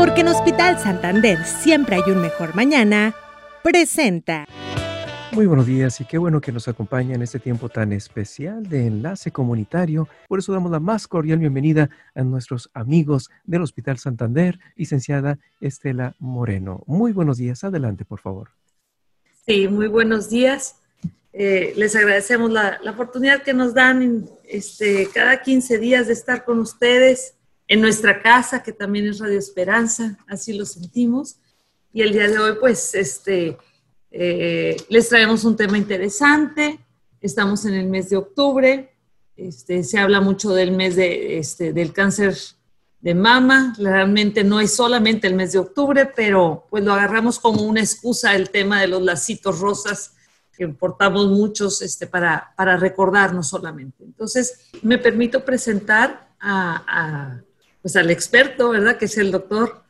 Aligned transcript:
Porque 0.00 0.22
en 0.22 0.28
Hospital 0.28 0.78
Santander 0.78 1.44
siempre 1.44 1.96
hay 1.96 2.10
un 2.10 2.22
mejor 2.22 2.54
mañana, 2.54 3.14
presenta. 3.62 4.46
Muy 5.32 5.44
buenos 5.44 5.66
días 5.66 6.00
y 6.00 6.06
qué 6.06 6.16
bueno 6.16 6.40
que 6.40 6.52
nos 6.52 6.68
acompaña 6.68 7.14
en 7.14 7.20
este 7.20 7.38
tiempo 7.38 7.68
tan 7.68 7.92
especial 7.92 8.66
de 8.66 8.86
enlace 8.86 9.30
comunitario. 9.30 10.08
Por 10.26 10.38
eso 10.38 10.54
damos 10.54 10.72
la 10.72 10.80
más 10.80 11.06
cordial 11.06 11.40
bienvenida 11.40 11.90
a 12.14 12.22
nuestros 12.22 12.70
amigos 12.72 13.28
del 13.44 13.60
Hospital 13.60 13.98
Santander, 13.98 14.58
licenciada 14.74 15.38
Estela 15.60 16.16
Moreno. 16.18 16.82
Muy 16.86 17.12
buenos 17.12 17.36
días, 17.36 17.62
adelante 17.62 18.06
por 18.06 18.20
favor. 18.20 18.52
Sí, 19.46 19.68
muy 19.68 19.88
buenos 19.88 20.30
días. 20.30 20.76
Eh, 21.34 21.74
les 21.76 21.94
agradecemos 21.94 22.50
la, 22.50 22.80
oportunidad 22.90 23.42
que 23.42 23.52
nos 23.52 23.74
dan 23.74 24.30
este, 24.48 25.10
cada 25.12 25.42
15 25.42 25.76
días 25.76 26.06
de 26.06 26.14
estar 26.14 26.46
con 26.46 26.58
ustedes 26.58 27.34
en 27.70 27.80
nuestra 27.80 28.20
casa, 28.20 28.64
que 28.64 28.72
también 28.72 29.06
es 29.06 29.20
Radio 29.20 29.38
Esperanza, 29.38 30.18
así 30.26 30.52
lo 30.52 30.66
sentimos. 30.66 31.36
Y 31.92 32.02
el 32.02 32.12
día 32.12 32.26
de 32.26 32.36
hoy, 32.36 32.56
pues, 32.58 32.96
este, 32.96 33.56
eh, 34.10 34.76
les 34.88 35.08
traemos 35.08 35.44
un 35.44 35.54
tema 35.54 35.78
interesante. 35.78 36.80
Estamos 37.20 37.64
en 37.66 37.74
el 37.74 37.86
mes 37.86 38.10
de 38.10 38.16
octubre. 38.16 38.92
Este, 39.36 39.84
se 39.84 40.00
habla 40.00 40.20
mucho 40.20 40.52
del 40.52 40.72
mes 40.72 40.96
de, 40.96 41.38
este, 41.38 41.72
del 41.72 41.92
cáncer 41.92 42.36
de 43.00 43.14
mama. 43.14 43.72
Realmente 43.78 44.42
no 44.42 44.58
es 44.58 44.74
solamente 44.74 45.28
el 45.28 45.36
mes 45.36 45.52
de 45.52 45.60
octubre, 45.60 46.06
pero 46.06 46.66
pues 46.70 46.82
lo 46.82 46.92
agarramos 46.92 47.38
como 47.38 47.62
una 47.62 47.82
excusa 47.82 48.34
el 48.34 48.50
tema 48.50 48.80
de 48.80 48.88
los 48.88 49.00
lacitos 49.00 49.60
rosas 49.60 50.16
que 50.58 50.66
portamos 50.66 51.28
muchos 51.28 51.82
este, 51.82 52.08
para, 52.08 52.52
para 52.56 52.76
recordarnos 52.76 53.46
solamente. 53.46 54.02
Entonces, 54.02 54.70
me 54.82 54.98
permito 54.98 55.44
presentar 55.44 56.34
a 56.40 57.44
pues 57.82 57.96
al 57.96 58.10
experto, 58.10 58.70
¿verdad? 58.70 58.98
Que 58.98 59.06
es 59.06 59.16
el 59.18 59.30
doctor, 59.30 59.82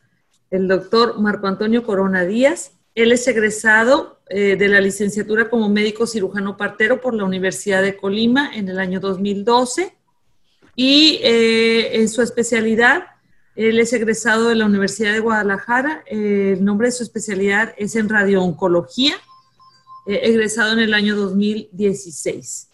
el 0.49 0.67
doctor 0.67 1.19
Marco 1.19 1.47
Antonio 1.47 1.83
Corona 1.83 2.23
Díaz. 2.23 2.73
Él 2.95 3.11
es 3.11 3.27
egresado 3.27 4.19
eh, 4.29 4.55
de 4.55 4.67
la 4.67 4.81
licenciatura 4.81 5.49
como 5.49 5.69
médico 5.69 6.07
cirujano 6.07 6.57
partero 6.57 7.01
por 7.01 7.13
la 7.13 7.23
Universidad 7.23 7.81
de 7.81 7.97
Colima 7.97 8.51
en 8.53 8.69
el 8.69 8.79
año 8.79 8.99
2012 8.99 9.95
y 10.75 11.19
eh, 11.21 12.01
en 12.01 12.09
su 12.09 12.21
especialidad, 12.21 13.03
él 13.55 13.79
es 13.79 13.91
egresado 13.93 14.49
de 14.49 14.55
la 14.55 14.65
Universidad 14.65 15.13
de 15.13 15.19
Guadalajara. 15.19 16.03
Eh, 16.05 16.55
el 16.57 16.63
nombre 16.63 16.87
de 16.87 16.93
su 16.93 17.03
especialidad 17.03 17.73
es 17.77 17.95
en 17.95 18.09
radiooncología, 18.09 19.15
egresado 20.07 20.73
en 20.73 20.79
el 20.79 20.93
año 20.93 21.15
2016. 21.15 22.70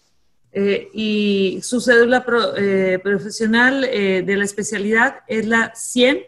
Eh, 0.52 0.88
y 0.94 1.60
su 1.62 1.80
cédula 1.80 2.24
eh, 2.56 2.98
profesional 3.02 3.84
eh, 3.84 4.22
de 4.24 4.36
la 4.36 4.44
especialidad 4.44 5.20
es 5.26 5.46
la 5.46 5.74
100 5.74 6.24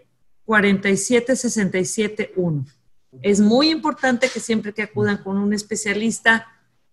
Es 3.23 3.41
muy 3.41 3.71
importante 3.71 4.29
que 4.29 4.41
siempre 4.41 4.75
que 4.75 4.83
acudan 4.83 5.23
con 5.23 5.39
un 5.39 5.55
especialista 5.55 6.47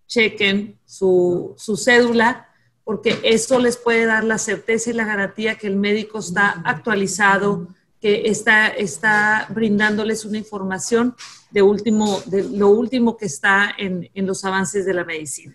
chequen 0.06 0.78
su, 0.86 1.54
su 1.58 1.76
cédula 1.76 2.48
porque 2.82 3.18
eso 3.22 3.58
les 3.58 3.76
puede 3.76 4.06
dar 4.06 4.24
la 4.24 4.38
certeza 4.38 4.88
y 4.88 4.94
la 4.94 5.04
garantía 5.04 5.56
que 5.56 5.66
el 5.66 5.76
médico 5.76 6.20
está 6.20 6.62
actualizado, 6.64 7.68
que 8.00 8.22
está, 8.30 8.68
está 8.68 9.46
brindándoles 9.50 10.24
una 10.24 10.38
información 10.38 11.14
de, 11.50 11.60
último, 11.60 12.22
de 12.24 12.44
lo 12.44 12.70
último 12.70 13.18
que 13.18 13.26
está 13.26 13.74
en, 13.76 14.08
en 14.14 14.26
los 14.26 14.42
avances 14.46 14.86
de 14.86 14.94
la 14.94 15.04
medicina. 15.04 15.54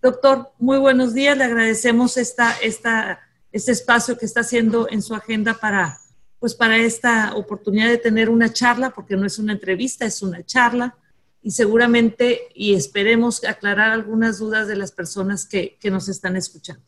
Doctor, 0.00 0.52
muy 0.58 0.78
buenos 0.78 1.12
días. 1.12 1.36
Le 1.36 1.44
agradecemos 1.44 2.16
esta, 2.16 2.54
este 2.62 3.72
espacio 3.72 4.16
que 4.16 4.26
está 4.26 4.40
haciendo 4.40 4.88
en 4.88 5.02
su 5.02 5.14
agenda 5.14 5.54
para, 5.54 5.98
pues 6.38 6.54
para 6.54 6.76
esta 6.76 7.34
oportunidad 7.34 7.88
de 7.88 7.98
tener 7.98 8.30
una 8.30 8.52
charla, 8.52 8.90
porque 8.90 9.16
no 9.16 9.26
es 9.26 9.38
una 9.38 9.54
entrevista, 9.54 10.04
es 10.04 10.22
una 10.22 10.44
charla. 10.44 10.94
Y 11.42 11.50
seguramente 11.50 12.42
y 12.54 12.74
esperemos 12.74 13.44
aclarar 13.44 13.90
algunas 13.90 14.38
dudas 14.38 14.68
de 14.68 14.76
las 14.76 14.92
personas 14.92 15.46
que, 15.46 15.76
que 15.80 15.90
nos 15.90 16.08
están 16.08 16.36
escuchando. 16.36 16.82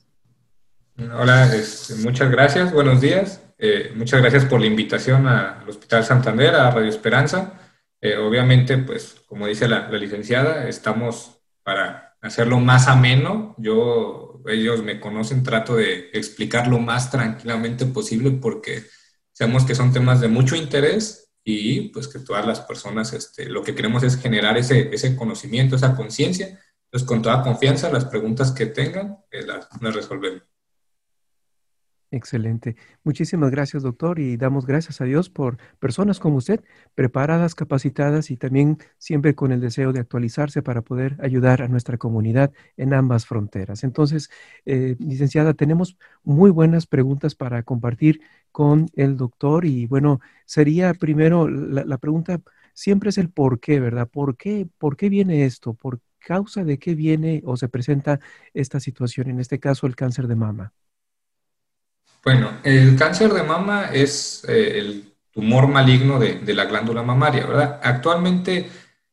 Hola, 0.96 1.52
este, 1.54 1.94
muchas 1.96 2.30
gracias, 2.30 2.72
buenos 2.72 3.00
días. 3.00 3.40
Eh, 3.58 3.92
muchas 3.96 4.20
gracias 4.20 4.44
por 4.44 4.60
la 4.60 4.66
invitación 4.66 5.26
al 5.26 5.68
Hospital 5.68 6.04
Santander, 6.04 6.54
a 6.54 6.70
Radio 6.70 6.88
Esperanza. 6.88 7.54
Eh, 8.00 8.16
obviamente, 8.16 8.78
pues 8.78 9.16
como 9.26 9.46
dice 9.46 9.66
la 9.66 9.90
licenciada, 9.90 10.68
estamos 10.68 11.40
para 11.62 12.09
hacerlo 12.20 12.60
más 12.60 12.88
ameno. 12.88 13.54
Yo, 13.58 14.42
ellos 14.46 14.82
me 14.82 15.00
conocen, 15.00 15.42
trato 15.42 15.76
de 15.76 16.10
explicar 16.12 16.68
lo 16.68 16.78
más 16.78 17.10
tranquilamente 17.10 17.86
posible 17.86 18.30
porque 18.32 18.84
sabemos 19.32 19.64
que 19.64 19.74
son 19.74 19.92
temas 19.92 20.20
de 20.20 20.28
mucho 20.28 20.56
interés 20.56 21.30
y 21.44 21.88
pues 21.88 22.08
que 22.08 22.18
todas 22.20 22.46
las 22.46 22.60
personas, 22.60 23.12
este, 23.12 23.46
lo 23.48 23.62
que 23.62 23.74
queremos 23.74 24.02
es 24.02 24.16
generar 24.16 24.58
ese, 24.58 24.90
ese 24.92 25.16
conocimiento, 25.16 25.76
esa 25.76 25.96
conciencia. 25.96 26.60
Entonces, 26.84 27.06
con 27.08 27.22
toda 27.22 27.42
confianza, 27.42 27.90
las 27.90 28.04
preguntas 28.04 28.52
que 28.52 28.66
tengan, 28.66 29.18
eh, 29.30 29.42
las, 29.46 29.68
las 29.80 29.94
resolvemos. 29.94 30.49
Excelente. 32.12 32.74
Muchísimas 33.04 33.52
gracias, 33.52 33.84
doctor, 33.84 34.18
y 34.18 34.36
damos 34.36 34.66
gracias 34.66 35.00
a 35.00 35.04
Dios 35.04 35.30
por 35.30 35.58
personas 35.78 36.18
como 36.18 36.38
usted, 36.38 36.60
preparadas, 36.96 37.54
capacitadas 37.54 38.32
y 38.32 38.36
también 38.36 38.78
siempre 38.98 39.36
con 39.36 39.52
el 39.52 39.60
deseo 39.60 39.92
de 39.92 40.00
actualizarse 40.00 40.60
para 40.60 40.82
poder 40.82 41.16
ayudar 41.20 41.62
a 41.62 41.68
nuestra 41.68 41.98
comunidad 41.98 42.50
en 42.76 42.94
ambas 42.94 43.26
fronteras. 43.26 43.84
Entonces, 43.84 44.28
eh, 44.66 44.96
licenciada, 44.98 45.54
tenemos 45.54 45.96
muy 46.24 46.50
buenas 46.50 46.86
preguntas 46.88 47.36
para 47.36 47.62
compartir 47.62 48.20
con 48.50 48.88
el 48.96 49.16
doctor 49.16 49.64
y 49.64 49.86
bueno, 49.86 50.18
sería 50.46 50.94
primero 50.94 51.48
la, 51.48 51.84
la 51.84 51.98
pregunta 51.98 52.40
siempre 52.74 53.10
es 53.10 53.18
el 53.18 53.30
por 53.30 53.60
qué, 53.60 53.78
¿verdad? 53.78 54.08
¿Por 54.08 54.36
qué, 54.36 54.66
¿Por 54.78 54.96
qué 54.96 55.08
viene 55.10 55.44
esto? 55.44 55.74
¿Por 55.74 56.00
causa 56.18 56.64
de 56.64 56.76
qué 56.80 56.96
viene 56.96 57.40
o 57.44 57.56
se 57.56 57.68
presenta 57.68 58.18
esta 58.52 58.80
situación, 58.80 59.30
en 59.30 59.38
este 59.38 59.60
caso 59.60 59.86
el 59.86 59.94
cáncer 59.94 60.26
de 60.26 60.34
mama? 60.34 60.72
Bueno, 62.22 62.50
el 62.64 62.96
cáncer 62.96 63.32
de 63.32 63.42
mama 63.42 63.90
es 63.92 64.44
eh, 64.46 64.78
el 64.78 65.14
tumor 65.32 65.68
maligno 65.68 66.18
de, 66.18 66.42
la 66.54 66.66
glándula 66.66 67.02
mamaria, 67.02 67.46
¿verdad? 67.46 67.80
Actualmente, 67.82 68.68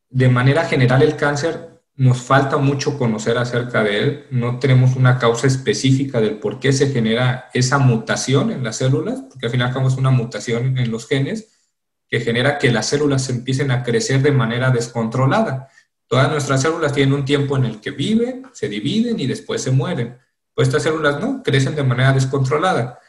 de 0.09 0.29
manera 0.29 0.65
general, 0.65 1.01
el 1.01 1.15
cáncer 1.15 1.81
nos 1.95 2.21
falta 2.21 2.57
mucho 2.57 2.97
conocer 2.97 3.37
acerca 3.37 3.83
de 3.83 3.99
él. 3.99 4.25
No 4.29 4.59
tenemos 4.59 4.95
una 4.95 5.17
causa 5.17 5.47
específica 5.47 6.19
del 6.19 6.37
por 6.37 6.59
qué 6.59 6.73
se 6.73 6.91
genera 6.91 7.49
esa 7.53 7.77
mutación 7.77 8.51
en 8.51 8.63
las 8.63 8.77
células, 8.77 9.21
porque 9.29 9.45
al 9.45 9.51
final 9.51 9.87
es 9.87 9.95
una 9.95 10.11
mutación 10.11 10.77
en 10.77 10.91
los 10.91 11.07
genes 11.07 11.53
que 12.09 12.19
genera 12.19 12.57
que 12.57 12.71
las 12.71 12.87
células 12.87 13.29
empiecen 13.29 13.71
a 13.71 13.83
crecer 13.83 14.21
de 14.21 14.31
manera 14.31 14.69
descontrolada. 14.69 15.69
Todas 16.07 16.29
nuestras 16.29 16.61
células 16.61 16.93
tienen 16.93 17.13
un 17.13 17.25
tiempo 17.25 17.57
en 17.57 17.65
el 17.65 17.81
que 17.81 17.91
viven, 17.91 18.43
se 18.53 18.69
dividen 18.69 19.19
y 19.19 19.27
después 19.27 19.61
se 19.61 19.71
mueren. 19.71 20.17
Pues 20.57 20.69
estas 20.69 20.81
células 20.81 21.19
no, 21.21 21.43
crecen 21.43 21.75
de 21.75 21.83
manera 21.83 22.13
descontrolada. 22.13 22.99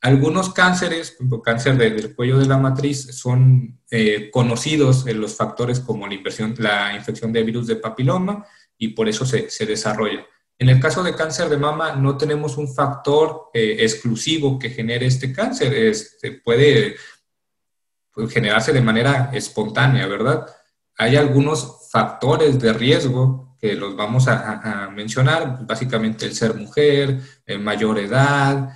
Algunos 0.00 0.52
cánceres, 0.52 1.12
como 1.12 1.40
cáncer 1.40 1.76
del 1.76 2.16
cuello 2.16 2.36
de 2.36 2.46
la 2.46 2.58
matriz, 2.58 3.16
son 3.16 3.78
eh, 3.92 4.28
conocidos 4.32 5.06
en 5.06 5.20
los 5.20 5.36
factores 5.36 5.78
como 5.78 6.08
la, 6.08 6.18
la 6.58 6.96
infección 6.96 7.32
de 7.32 7.44
virus 7.44 7.68
de 7.68 7.76
papiloma 7.76 8.44
y 8.76 8.88
por 8.88 9.08
eso 9.08 9.24
se, 9.24 9.48
se, 9.50 9.66
desarrolla. 9.66 10.26
En 10.58 10.68
el 10.68 10.80
caso 10.80 11.04
de 11.04 11.14
cáncer 11.14 11.48
de 11.48 11.58
mama 11.58 11.94
no 11.94 12.16
tenemos 12.16 12.56
un 12.56 12.74
factor 12.74 13.50
eh, 13.54 13.76
exclusivo 13.78 14.58
que 14.58 14.70
genere 14.70 15.06
este 15.06 15.32
cáncer, 15.32 15.74
este, 15.74 16.32
puede, 16.32 16.96
puede 18.10 18.30
generarse 18.30 18.72
de 18.72 18.82
manera 18.82 19.30
espontánea, 19.32 20.08
¿verdad? 20.08 20.44
Hay 20.98 21.14
algunos 21.14 21.88
factores 21.88 22.58
de 22.58 22.72
riesgo 22.72 23.45
que 23.60 23.74
los 23.74 23.96
vamos 23.96 24.28
a, 24.28 24.90
mencionar, 24.94 25.66
básicamente 25.66 26.26
el 26.26 26.34
ser 26.34 26.54
mujer, 26.54 27.20
eh, 27.46 27.58
mayor 27.58 27.98
edad, 27.98 28.70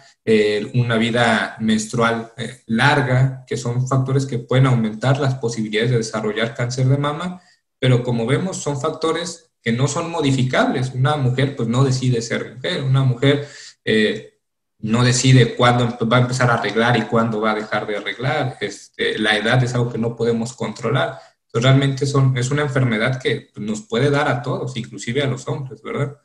una 0.74 0.96
vida 0.96 1.56
menstrual 1.60 2.32
eh, 2.36 2.62
larga, 2.66 3.44
que 3.46 3.56
son 3.56 3.88
factores 3.88 4.26
que 4.26 4.38
pueden 4.38 4.66
aumentar 4.66 5.18
las 5.18 5.34
posibilidades 5.34 5.90
de 5.90 5.96
desarrollar 5.98 6.54
cáncer 6.54 6.86
de 6.86 6.98
mama, 6.98 7.40
pero 7.78 8.02
como 8.02 8.26
vemos 8.26 8.58
son 8.58 8.80
factores 8.80 9.50
que 9.62 9.72
no 9.72 9.88
son 9.88 10.10
modificables. 10.10 10.92
Una 10.94 11.16
mujer 11.16 11.56
pues 11.56 11.68
no 11.68 11.84
decide 11.84 12.22
ser 12.22 12.54
mujer, 12.54 12.82
una 12.82 13.02
mujer 13.02 13.48
eh, 13.84 14.38
no 14.78 15.04
decide 15.04 15.56
cuándo 15.56 15.98
va 16.08 16.18
a 16.18 16.20
empezar 16.20 16.50
a 16.50 16.54
arreglar 16.54 16.96
y 16.96 17.02
cuándo 17.02 17.40
va 17.40 17.52
a 17.52 17.56
dejar 17.56 17.86
de 17.86 17.96
arreglar. 17.96 18.56
Este, 18.60 19.18
la 19.18 19.36
edad 19.36 19.62
es 19.62 19.74
algo 19.74 19.90
que 19.90 19.98
no 19.98 20.16
podemos 20.16 20.54
controlar 20.54 21.18
realmente 21.52 22.06
son, 22.06 22.36
es 22.36 22.50
una 22.50 22.62
enfermedad 22.62 23.20
que 23.20 23.50
nos 23.56 23.82
puede 23.82 24.10
dar 24.10 24.28
a 24.28 24.42
todos, 24.42 24.76
inclusive 24.76 25.22
a 25.22 25.26
los 25.26 25.46
hombres, 25.48 25.82
¿verdad? 25.82 26.20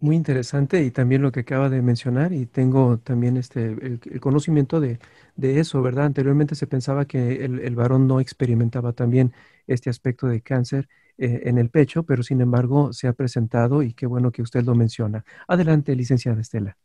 Muy 0.00 0.14
interesante 0.14 0.84
y 0.84 0.92
también 0.92 1.22
lo 1.22 1.32
que 1.32 1.40
acaba 1.40 1.68
de 1.68 1.82
mencionar 1.82 2.32
y 2.32 2.46
tengo 2.46 2.98
también 2.98 3.36
este, 3.36 3.64
el, 3.64 4.20
conocimiento 4.20 4.80
de, 4.80 5.00
eso, 5.36 5.82
¿verdad? 5.82 6.04
Anteriormente 6.04 6.54
se 6.54 6.68
pensaba 6.68 7.04
que 7.04 7.44
el, 7.44 7.74
varón 7.74 8.06
no 8.06 8.20
experimentaba 8.20 8.92
también 8.92 9.32
este 9.66 9.90
aspecto 9.90 10.28
de 10.28 10.40
cáncer 10.40 10.88
eh, 11.16 11.42
en 11.46 11.58
el 11.58 11.70
pecho, 11.70 12.04
pero 12.04 12.22
sin 12.22 12.40
embargo 12.40 12.92
se 12.92 13.08
ha 13.08 13.12
presentado 13.12 13.82
y 13.82 13.92
qué 13.92 14.06
bueno 14.06 14.30
que 14.30 14.42
usted 14.42 14.62
lo 14.62 14.76
menciona. 14.76 15.24
Adelante, 15.48 15.96
licenciada 15.96 16.40
Estela. 16.40 16.76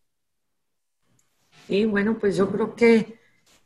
Sí, 1.68 1.86
bueno, 1.86 2.18
pues 2.20 2.36
yo 2.36 2.50
creo 2.50 2.74
que 2.74 3.20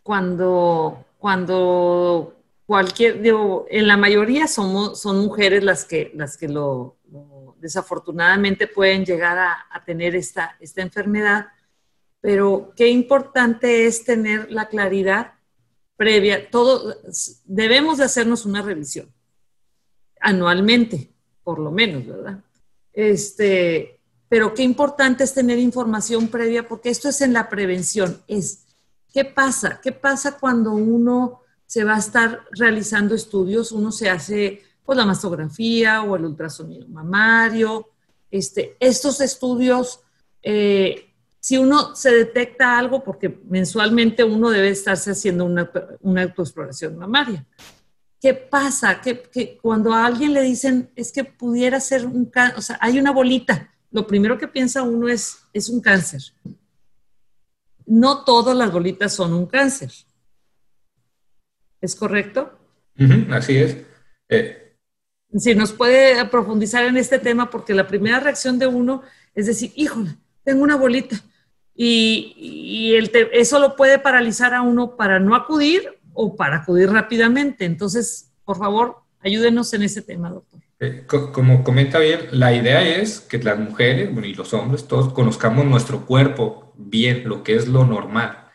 cuando, 0.04 1.06
cuando 1.20 2.37
cualquier, 2.68 3.22
digo, 3.22 3.66
en 3.69 3.88
la 3.88 3.98
mayoría 3.98 4.46
somos, 4.48 5.02
son 5.02 5.19
mujeres 5.19 5.64
las 5.64 5.86
que, 5.86 6.12
las 6.14 6.38
que 6.38 6.48
lo, 6.48 6.98
desafortunadamente 7.60 8.68
pueden 8.68 9.06
llegar 9.06 9.38
a, 9.40 9.84
tener 9.86 10.16
esta, 10.16 10.58
esta 10.60 10.81
enfermedad, 10.81 11.48
pero 12.22 12.74
qué 12.75 12.90
importante 12.90 13.88
es 13.88 14.04
tener 14.04 14.52
la 14.52 14.68
claridad 14.68 15.34
previa. 15.96 16.52
Todo, 16.52 16.98
debemos 17.46 17.98
de 17.98 18.04
hacernos 18.04 18.46
una 18.46 18.62
revisión 18.62 19.12
anualmente, 20.20 21.10
por 21.44 21.60
lo 21.60 21.72
menos, 21.72 22.06
¿verdad? 22.06 22.44
Este, 22.92 24.02
pero 24.28 24.54
qué 24.54 24.63
importante 24.63 25.24
es 25.24 25.34
tener 25.34 25.58
información 25.58 26.28
previa, 26.28 26.68
porque 26.68 26.90
esto 26.90 27.08
es 27.08 27.22
en 27.22 27.34
la 27.34 27.50
prevención, 27.50 28.22
es 28.28 28.68
¿Qué 29.13 29.25
pasa? 29.25 29.80
¿Qué 29.81 29.92
pasa 29.92 30.38
cuando 30.38 30.74
uno 30.74 31.42
se 31.68 31.84
va 31.84 31.96
a 31.96 32.00
estar 32.00 32.46
realizando 32.52 33.14
estudios? 33.14 33.72
Uno 33.72 33.92
se 33.92 34.10
hace 34.10 34.64
pues, 34.84 34.98
la 34.98 35.06
mastografía 35.06 36.02
o 36.02 36.16
el 36.16 36.25
ultrasonido 36.25 36.88
mamario. 36.88 37.90
Este, 38.31 38.75
estos 38.80 39.22
estudios, 39.22 40.00
eh, 40.42 41.14
si 41.40 41.58
uno 41.58 41.96
se 41.96 42.12
detecta 42.12 42.80
algo, 42.80 43.04
porque 43.04 43.40
mensualmente 43.48 44.24
uno 44.24 44.50
debe 44.50 44.69
estarse 44.69 45.12
haciendo 45.12 45.46
una, 45.46 45.69
una 46.02 46.24
autoexploración 46.24 46.98
mamaria. 46.98 47.46
¿Qué 48.20 48.34
pasa? 48.34 49.00
Que, 49.00 49.60
cuando 49.62 49.94
a 49.94 50.08
alguien 50.08 50.34
le 50.34 50.42
dicen 50.42 50.90
es 50.96 51.12
que 51.12 51.24
pudiera 51.24 51.80
ser 51.80 52.08
un 52.08 52.25
cáncer, 52.25 52.58
o 52.58 52.62
sea, 52.63 52.80
hay 52.81 52.98
una 52.98 53.12
bolita, 53.12 53.72
lo 53.92 54.08
primero 54.08 54.40
que 54.40 54.48
piensa 54.48 54.81
uno 54.81 55.08
es, 55.08 55.38
es 55.54 55.70
un 55.70 55.81
cáncer 55.81 56.24
no 57.88 58.25
todas 58.25 58.56
las 58.56 58.72
bolitas 58.72 59.13
son 59.13 59.34
un 59.34 59.48
cáncer. 59.48 59.92
¿Es 61.81 61.95
correcto? 61.95 62.57
así 63.31 63.57
es. 63.57 63.77
Eh. 64.29 64.75
Si 65.35 65.53
nos 65.53 65.74
puede 65.74 66.25
profundizar 66.25 66.85
en 66.85 66.97
este 66.97 67.19
tema, 67.19 67.50
porque 67.50 67.74
la 67.74 67.88
primera 67.88 68.19
reacción 68.19 68.57
de 68.57 68.68
uno 68.68 69.03
es 69.38 69.45
decir, 69.45 69.71
híjole, 69.75 70.15
tengo 70.44 70.63
una 70.63 70.75
bolita. 70.75 71.15
Y, 71.75 72.97
eso 73.33 73.59
lo 73.59 73.75
puede 73.75 74.00
paralizar 74.00 74.56
a 74.56 74.63
uno 74.63 74.97
para 74.97 75.19
no 75.19 75.35
acudir 75.35 75.83
o 76.13 76.35
para 76.35 76.57
acudir 76.57 76.89
rápidamente. 76.89 77.65
Entonces, 77.65 78.31
por 78.44 78.57
favor, 78.57 79.03
ayúdenos 79.19 79.71
en 79.75 79.83
ese 79.83 80.01
tema, 80.01 80.31
doctor. 80.31 80.59
Eh, 80.79 81.06
como 81.06 81.63
comenta 81.63 82.00
bien, 82.00 82.21
la 82.31 82.51
idea 82.56 82.81
es 82.81 83.19
que 83.19 83.38
las 83.38 83.59
mujeres 83.59 84.09
y 84.24 84.33
los 84.33 84.56
hombres 84.56 84.88
todos 84.88 85.13
conozcamos 85.13 85.65
nuestro 85.65 86.07
cuerpo 86.07 86.74
bien, 86.75 87.29
lo 87.29 87.44
que 87.44 87.56
es 87.56 87.68
lo 87.68 87.85
normal 87.85 88.47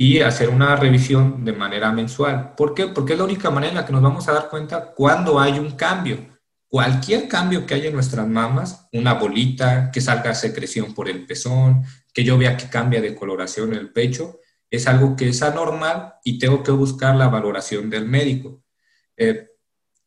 y 0.00 0.22
hacer 0.22 0.48
una 0.48 0.76
revisión 0.76 1.44
de 1.44 1.52
manera 1.52 1.92
mensual. 1.92 2.54
¿Por 2.56 2.72
qué? 2.72 2.86
Porque 2.86 3.12
es 3.12 3.18
la 3.18 3.26
única 3.26 3.50
manera 3.50 3.72
en 3.72 3.76
la 3.76 3.84
que 3.84 3.92
nos 3.92 4.00
vamos 4.00 4.26
a 4.26 4.32
dar 4.32 4.48
cuenta 4.48 4.92
cuando 4.92 5.38
hay 5.38 5.58
un 5.58 5.72
cambio. 5.72 6.38
Cualquier 6.68 7.28
cambio 7.28 7.66
que 7.66 7.74
haya 7.74 7.88
en 7.88 7.92
nuestras 7.92 8.26
mamas, 8.26 8.88
una 8.94 9.12
bolita, 9.12 9.90
que 9.90 10.00
salga 10.00 10.34
secreción 10.34 10.94
por 10.94 11.10
el 11.10 11.26
pezón, 11.26 11.84
que 12.14 12.24
yo 12.24 12.38
vea 12.38 12.56
que 12.56 12.70
cambia 12.70 13.02
de 13.02 13.14
coloración 13.14 13.74
el 13.74 13.92
pecho, 13.92 14.40
es 14.70 14.86
algo 14.86 15.16
que 15.16 15.28
es 15.28 15.42
anormal 15.42 16.14
y 16.24 16.38
tengo 16.38 16.62
que 16.62 16.72
buscar 16.72 17.14
la 17.14 17.28
valoración 17.28 17.90
del 17.90 18.08
médico. 18.08 18.62
Eh, 19.18 19.49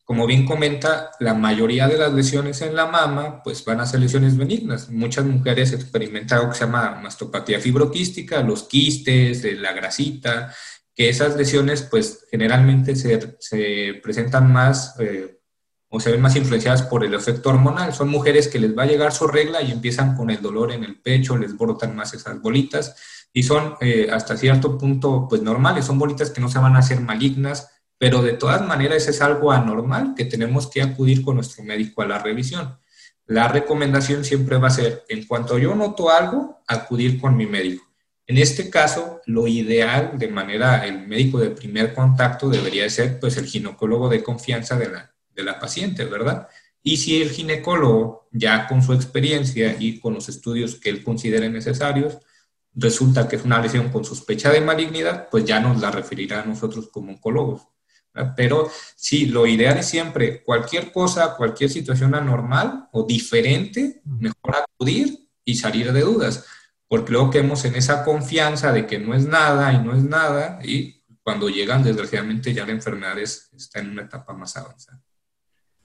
como 0.05 0.27
bien 0.27 0.45
comenta, 0.45 1.11
la 1.19 1.33
mayoría 1.33 1.88
de 1.88 1.97
las 1.97 2.13
lesiones 2.13 2.61
en 2.61 2.75
la 2.75 2.88
mama 2.88 3.41
pues 3.41 3.63
van 3.63 3.79
a 3.79 3.85
ser 3.85 4.01
lesiones 4.01 4.35
benignas. 4.35 4.89
Muchas 4.89 5.25
mujeres 5.25 5.71
experimentan 5.71 6.39
algo 6.39 6.51
que 6.51 6.57
se 6.57 6.65
llama 6.65 7.00
mastopatía 7.01 7.59
fibroquística, 7.59 8.41
los 8.41 8.63
quistes, 8.63 9.44
la 9.59 9.71
grasita, 9.71 10.53
que 10.94 11.07
esas 11.07 11.38
lesiones 11.38 11.83
pues 11.83 12.25
generalmente 12.29 12.95
se, 12.97 13.94
presentan 14.03 14.51
más 14.51 14.95
eh, 15.00 15.39
o 15.88 16.01
se 16.01 16.11
ven 16.11 16.21
más 16.21 16.35
influenciadas 16.35 16.83
por 16.83 17.06
el 17.06 17.13
efecto 17.13 17.49
hormonal. 17.49 17.94
Son 17.94 18.09
mujeres 18.09 18.49
que 18.49 18.59
les 18.59 18.77
va 18.77 18.83
a 18.83 18.88
llegar 18.88 19.13
su 19.13 19.27
regla 19.27 19.61
y 19.61 19.71
empiezan 19.71 20.17
con 20.17 20.29
el 20.29 20.41
dolor 20.41 20.73
en 20.73 20.83
el 20.83 20.99
pecho, 20.99 21.38
les 21.38 21.57
brotan 21.57 21.95
más 21.95 22.13
esas 22.13 22.41
bolitas 22.41 22.95
y 23.31 23.44
son 23.44 23.75
eh, 23.79 24.09
hasta 24.11 24.35
cierto 24.35 24.77
punto 24.77 25.27
pues 25.29 25.41
normales, 25.41 25.85
son 25.85 25.97
bolitas 25.97 26.29
que 26.29 26.41
no 26.41 26.49
se 26.49 26.59
van 26.59 26.75
a 26.75 26.79
hacer 26.79 26.99
malignas 26.99 27.72
pero 28.03 28.21
de 28.21 28.33
todas 28.33 28.61
maneras 28.67 29.07
es 29.07 29.21
algo 29.21 29.53
anormal 29.53 30.13
que 30.13 30.25
tenemos 30.25 30.69
que 30.69 30.81
acudir 30.81 31.23
con 31.23 31.35
nuestro 31.35 31.63
médico 31.63 32.01
a 32.01 32.05
la 32.05 32.19
revisión. 32.19 32.77
La 33.27 33.47
recomendación 33.47 34.25
siempre 34.25 34.57
va 34.57 34.67
a 34.67 34.71
ser, 34.71 35.05
en 35.07 35.25
cuanto 35.25 35.57
yo 35.57 35.73
noto 35.73 36.09
algo, 36.09 36.61
acudir 36.67 37.17
con 37.17 37.38
mi 37.38 37.45
médico. 37.45 37.85
En 38.27 38.39
este 38.39 38.69
caso, 38.69 39.21
lo 39.25 39.47
ideal 39.47 40.19
de 40.19 40.27
manera, 40.27 40.85
el 40.85 41.07
médico 41.07 41.39
de 41.39 41.51
primer 41.51 41.94
contacto 41.94 42.50
debería 42.50 42.89
ser 42.89 43.21
pues 43.21 43.38
el 43.38 43.45
ginecólogo 43.45 44.09
de 44.09 44.21
confianza 44.21 44.77
de 44.77 44.89
la, 44.89 45.15
de 45.33 45.44
la 45.44 45.57
paciente, 45.57 46.03
¿verdad? 46.03 46.49
Y 46.81 46.97
si 46.97 47.21
el 47.21 47.29
ginecólogo, 47.29 48.27
ya 48.33 48.67
con 48.67 48.83
su 48.83 48.91
experiencia 48.91 49.77
y 49.79 50.01
con 50.01 50.13
los 50.13 50.27
estudios 50.27 50.75
que 50.75 50.89
él 50.89 51.06
considere 51.06 51.49
necesarios, 51.49 52.17
resulta 52.75 53.29
que 53.29 53.38
es 53.38 53.45
una 53.45 53.61
lesión 53.61 53.88
con 53.91 54.03
sospecha 54.03 54.51
de 54.51 54.59
malignidad, 54.59 55.29
pues 55.29 55.45
ya 55.45 55.61
nos 55.61 55.79
la 55.79 55.89
referirá 55.89 56.41
a 56.41 56.45
nosotros 56.45 56.89
como 56.91 57.13
oncólogos. 57.13 57.61
Pero 58.36 58.69
sí, 58.95 59.25
lo 59.25 59.48
ideal 59.48 59.77
es 59.77 59.88
siempre, 59.88 60.44
cualquier 60.44 60.92
cosa, 60.92 61.36
cualquier 61.36 61.69
situación 61.69 62.13
anormal 62.13 62.89
o 62.92 63.04
diferente, 63.04 64.01
mejor 64.06 64.56
acudir 64.56 65.27
y 65.44 65.56
salir 65.56 65.92
de 65.92 66.01
dudas, 66.01 66.45
porque 66.88 67.12
luego 67.12 67.31
quedamos 67.31 67.65
en 67.65 67.75
esa 67.75 68.04
confianza 68.04 68.71
de 68.71 68.86
que 68.86 69.00
no 69.00 69.15
es 69.15 69.25
nada 69.25 69.74
y 69.74 69.80
no 69.80 69.95
es 69.95 70.04
nada, 70.04 70.60
y 70.63 71.04
cuando 71.24 71.50
llegan, 71.50 71.83
desgraciadamente, 71.83 72.54
ya 72.54 72.65
la 72.65 72.74
enfermedad 72.74 73.18
está 73.18 73.80
en 73.80 73.92
una 73.92 74.04
etapa 74.04 74.33
más 74.33 74.56
avanzada. 74.57 75.01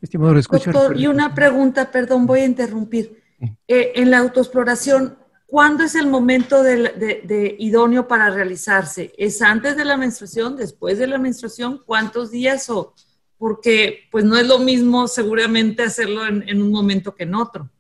Estimado, 0.01 0.35
Doctor, 0.35 0.99
y 0.99 1.07
una 1.07 1.35
pregunta, 1.35 1.91
perdón, 1.91 2.27
voy 2.27 2.41
a 2.41 2.45
interrumpir. 2.45 3.23
Eh, 3.67 3.93
en 3.95 4.11
la 4.11 4.19
autoexploración, 4.19 5.17
¿Cuándo 5.49 5.83
es 5.83 5.95
el 5.95 6.09
momento 6.09 6.63
de, 6.63 7.57
idóneo 7.59 8.07
para 8.07 8.29
realizarse? 8.29 9.15
¿Es 9.17 9.41
antes 9.41 9.79
de 9.79 9.87
la 9.87 9.97
menstruación, 9.97 10.57
después 10.57 10.99
de 10.99 11.07
la 11.07 11.17
menstruación? 11.17 11.81
¿Cuántos 11.87 12.31
días? 12.31 12.69
O, 12.69 12.95
porque 13.39 14.07
pues 14.11 14.27
no 14.27 14.37
es 14.37 14.47
lo 14.47 14.59
mismo 14.59 15.09
seguramente 15.09 15.85
hacerlo 15.85 16.27
en, 16.27 16.61
un 16.61 16.71
momento 16.71 17.15
que 17.15 17.23
en 17.23 17.35
otro. 17.35 17.71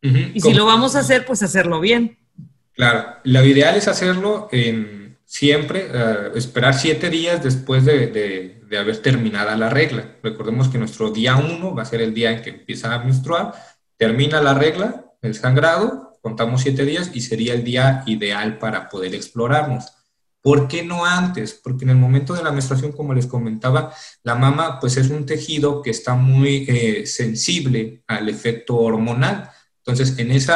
Y 0.00 0.40
si 0.40 0.54
lo 0.54 0.64
vamos 0.64 0.96
a 0.96 1.00
hacer, 1.00 1.26
pues 1.26 1.42
hacerlo 1.42 1.78
bien. 1.78 2.18
Claro, 2.72 3.16
lo 3.24 3.44
ideal 3.44 3.76
es 3.76 3.86
hacerlo 3.86 4.48
en, 4.50 5.18
siempre, 5.26 5.90
eh, 5.92 6.30
esperar 6.36 6.72
siete 6.72 7.10
días 7.10 7.44
después 7.44 7.84
de, 7.84 8.06
de, 8.66 8.78
haber 8.78 8.96
terminado 9.02 9.54
la 9.56 9.68
regla. 9.68 10.16
Recordemos 10.22 10.70
que 10.70 10.78
nuestro 10.78 11.10
día 11.10 11.36
uno 11.36 11.74
va 11.74 11.82
a 11.82 11.84
ser 11.84 12.00
el 12.00 12.14
día 12.14 12.30
en 12.30 12.40
que 12.40 12.50
empieza 12.50 12.94
a 12.94 13.04
menstruar, 13.04 13.52
termina 13.98 14.40
la 14.40 14.54
regla, 14.54 15.04
el 15.20 15.34
sangrado, 15.34 16.09
contamos 16.20 16.62
siete 16.62 16.84
días 16.84 17.10
y 17.14 17.20
sería 17.20 17.54
el 17.54 17.64
día 17.64 18.02
ideal 18.06 18.58
para 18.58 18.88
poder 18.88 19.14
explorarnos. 19.14 19.92
¿Por 20.42 20.68
qué 20.68 20.82
no 20.82 21.04
antes? 21.04 21.52
Porque 21.52 21.84
en 21.84 21.90
el 21.90 21.96
momento 21.96 22.32
de 22.32 22.42
la 22.42 22.52
menstruación, 22.52 22.92
como 22.92 23.12
les 23.12 23.26
comentaba, 23.26 23.92
la 24.22 24.34
mama 24.34 24.80
pues 24.80 24.96
es 24.96 25.10
un 25.10 25.26
tejido 25.26 25.82
que 25.82 25.90
está 25.90 26.14
muy 26.14 26.64
eh, 26.68 27.06
sensible 27.06 28.02
al 28.06 28.28
efecto 28.28 28.76
hormonal. 28.76 29.50
Entonces, 29.78 30.18
en 30.18 30.30
ese 30.30 30.52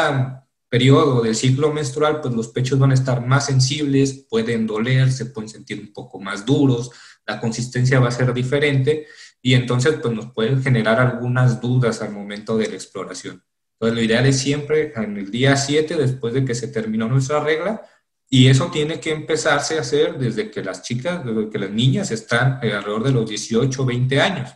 periodo 0.71 1.23
del 1.23 1.37
ciclo 1.37 1.73
menstrual, 1.73 2.21
pues 2.21 2.35
los 2.35 2.49
pechos 2.49 2.79
van 2.79 2.93
a 2.93 2.95
estar 2.95 3.25
más 3.27 3.47
sensibles, 3.47 4.27
pueden 4.29 4.67
doler, 4.67 5.13
se 5.13 5.27
pueden 5.27 5.49
sentir 5.49 5.81
un 5.81 5.93
poco 5.93 6.19
más 6.19 6.47
duros, 6.47 6.91
la 7.27 7.39
consistencia 7.39 8.01
va 8.01 8.09
a 8.09 8.13
ser 8.13 8.33
diferente 8.35 9.07
y 9.41 9.55
entonces 9.55 9.97
pues 10.01 10.15
nos 10.15 10.33
pueden 10.33 10.63
generar 10.63 10.99
algunas 10.99 11.61
dudas 11.61 12.01
al 12.03 12.13
momento 12.13 12.57
de 12.57 12.69
la 12.69 12.75
exploración. 12.75 13.43
Entonces, 13.75 13.97
lo 13.97 14.03
ideal 14.03 14.27
es 14.27 14.39
siempre 14.39 14.93
en 14.97 15.17
el 15.17 15.31
día 15.31 15.57
7, 15.57 15.97
después 15.97 16.33
de 16.35 16.45
que 16.45 16.55
se 16.55 16.69
terminó 16.69 17.09
nuestra 17.09 17.41
regla, 17.41 17.83
y 18.29 18.49
eso 18.49 18.71
tiene 18.71 19.01
que 19.01 19.13
empezarse 19.13 19.77
a 19.77 19.83
hacer 19.83 20.19
desde 20.19 20.51
que 20.51 20.63
las 20.63 20.83
chicas, 20.83 21.25
desde 21.25 21.51
que 21.51 21.59
las 21.59 21.71
niñas 21.71 22.11
están 22.11 22.59
eh, 22.63 22.73
alrededor 22.73 23.05
de 23.05 23.13
los 23.13 23.29
18 23.29 23.83
o 23.83 23.87
20 23.87 24.21
años. 24.21 24.51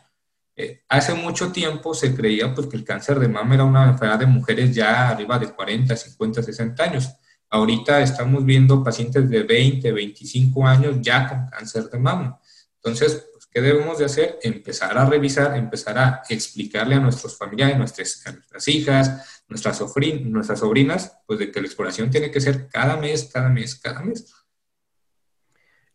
Eh, 0.57 0.83
hace 0.89 1.15
mucho 1.15 1.53
tiempo 1.53 1.95
se 1.95 2.15
creía 2.15 2.53
pues, 2.53 2.67
que 2.67 2.77
el 2.77 2.85
cáncer 2.85 3.21
de 3.21 3.29
mama 3.29 3.55
era 3.55 3.65
una 3.65 3.91
enfermedad 3.91 4.19
de 4.19 4.27
mujeres 4.27 4.75
ya 4.75 5.11
arriba 5.11 5.39
de 5.39 5.53
40, 5.53 5.95
50, 5.95 6.43
60 6.43 6.83
años. 6.83 7.09
Ahorita 7.51 8.01
estamos 8.03 8.45
viendo 8.45 8.83
pacientes 8.83 9.31
de 9.31 9.45
20, 9.45 9.93
25 9.93 10.67
años 10.67 10.97
ya 11.01 11.29
con 11.29 11.47
cáncer 11.47 11.85
de 11.89 11.99
mama. 11.99 12.41
Entonces, 12.83 13.31
¿Qué 13.51 13.61
debemos 13.61 13.99
de 13.99 14.05
hacer? 14.05 14.39
Empezar 14.43 14.97
a 14.99 15.07
revisar, 15.07 15.57
empezar 15.57 15.99
a 15.99 16.23
explicarle 16.29 16.97
a 16.97 17.01
nuestros 17.01 17.37
familiares, 17.37 17.79
nuestras, 17.79 18.23
nuestras 18.33 18.69
hijas, 18.69 19.43
nuestras, 19.49 19.81
nuestras 20.25 20.59
sobrinas, 20.59 21.19
pues 21.27 21.39
de 21.39 21.51
que 21.51 21.61
la 21.61 21.67
exploración 21.67 22.11
tiene 22.11 22.31
que 22.31 22.41
ser 22.41 22.69
cada 22.69 22.97
mes, 22.97 23.31
cada 23.33 23.49
mes, 23.49 23.75
cada 23.77 24.03
mes. 24.03 24.35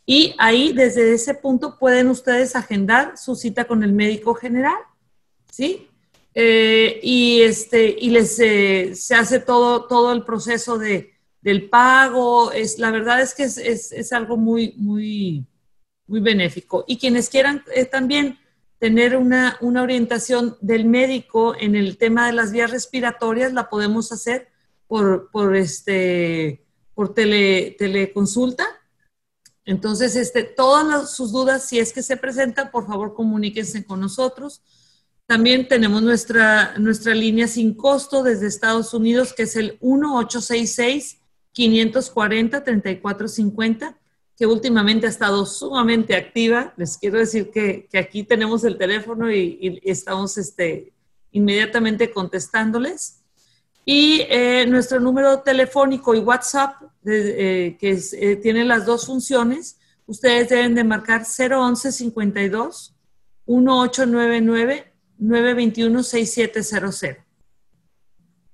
Y 0.06 0.32
ahí, 0.38 0.72
desde 0.72 1.12
ese 1.12 1.34
punto, 1.34 1.76
pueden 1.76 2.06
ustedes 2.08 2.54
agendar 2.54 3.18
su 3.18 3.34
cita 3.34 3.66
con 3.66 3.82
el 3.82 3.92
médico 3.92 4.34
general. 4.34 4.78
¿Sí? 5.50 5.88
Eh, 6.34 7.00
y, 7.02 7.40
este, 7.40 7.96
y 7.98 8.10
les, 8.10 8.38
eh, 8.38 8.92
se 8.94 9.16
hace 9.16 9.40
todo, 9.40 9.86
todo 9.86 10.12
el 10.12 10.22
proceso 10.22 10.78
de, 10.78 11.17
del 11.40 11.68
pago. 11.68 12.52
Es, 12.52 12.78
la 12.78 12.90
verdad 12.90 13.20
es 13.20 13.34
que 13.34 13.44
es, 13.44 13.58
es, 13.58 14.12
algo 14.12 14.36
muy, 14.36 14.74
muy, 14.76 15.46
muy 16.06 16.20
benéfico. 16.20 16.84
Y 16.86 16.98
quienes 16.98 17.28
quieran 17.28 17.62
eh, 17.74 17.84
también 17.84 18.38
tener 18.78 19.16
una, 19.16 19.56
una, 19.60 19.82
orientación 19.82 20.56
del 20.60 20.84
médico 20.84 21.54
en 21.58 21.74
el 21.74 21.98
tema 21.98 22.26
de 22.26 22.32
las 22.32 22.52
vías 22.52 22.70
respiratorias, 22.70 23.52
la 23.52 23.68
podemos 23.68 24.12
hacer 24.12 24.48
por, 24.86 25.30
por, 25.30 25.56
este, 25.56 26.64
por 26.94 27.14
tele, 27.14 27.74
teleconsulta. 27.78 28.64
Entonces, 29.64 30.16
este, 30.16 30.44
todas 30.44 31.14
sus 31.14 31.32
dudas, 31.32 31.68
si 31.68 31.78
es 31.78 31.92
que 31.92 32.02
se 32.02 32.16
presentan, 32.16 32.70
por 32.70 32.86
favor 32.86 33.14
comuníquense 33.14 33.84
con 33.84 34.00
nosotros. 34.00 34.62
También 35.26 35.68
tenemos 35.68 36.00
nuestra, 36.00 36.78
nuestra 36.78 37.14
línea 37.14 37.46
sin 37.48 37.74
costo 37.74 38.22
desde 38.22 38.46
Estados 38.46 38.94
Unidos, 38.94 39.34
que 39.34 39.42
es 39.42 39.56
el 39.56 39.76
1866-540-3450, 41.58 43.96
que 44.36 44.46
últimamente 44.46 45.06
ha 45.06 45.10
estado 45.10 45.44
sumamente 45.46 46.14
activa. 46.14 46.72
Les 46.76 46.96
quiero 46.96 47.18
decir 47.18 47.50
que, 47.50 47.88
aquí 47.98 48.22
tenemos 48.22 48.62
el 48.64 48.78
teléfono 48.78 49.32
y, 49.32 49.80
estamos 49.84 50.38
este, 50.38 50.92
inmediatamente 51.32 52.12
contestándoles. 52.12 53.16
Y 53.84 54.20
eh, 54.28 54.64
nuestro 54.68 55.00
número 55.00 55.40
telefónico 55.40 56.14
y 56.14 56.20
WhatsApp, 56.20 56.76
eh, 57.06 57.76
que 57.80 58.00
eh, 58.12 58.36
tiene 58.36 58.64
las 58.64 58.86
dos 58.86 59.06
funciones, 59.06 59.80
ustedes 60.06 60.50
deben 60.50 60.74
de 60.74 60.84
marcar 60.84 61.24
011 61.24 61.92
52 61.92 62.94
1899 63.46 64.88
921-6700. 65.20 67.24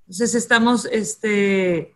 Entonces 0.01 0.35
estamos, 0.35 0.87
este, 0.87 1.94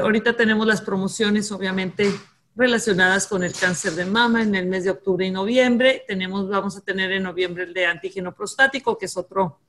ahorita 0.00 0.36
tenemos 0.36 0.66
las 0.66 0.82
promociones 0.82 1.50
obviamente 1.52 2.10
relacionadas 2.56 3.26
con 3.26 3.42
el 3.42 3.52
cáncer 3.52 3.92
de 3.92 4.04
mama 4.04 4.42
en 4.42 4.54
el 4.54 4.66
mes 4.66 4.84
de 4.84 4.90
octubre 4.90 5.26
y 5.26 5.30
noviembre. 5.30 6.04
Tenemos, 6.06 6.48
vamos 6.48 6.76
a 6.76 6.82
tener 6.82 7.10
en 7.12 7.24
noviembre 7.24 7.64
el 7.64 7.74
de 7.74 7.86
antígeno 7.86 8.34
prostático, 8.34 8.96
que 8.96 9.06
es 9.06 9.16
otro, 9.16 9.60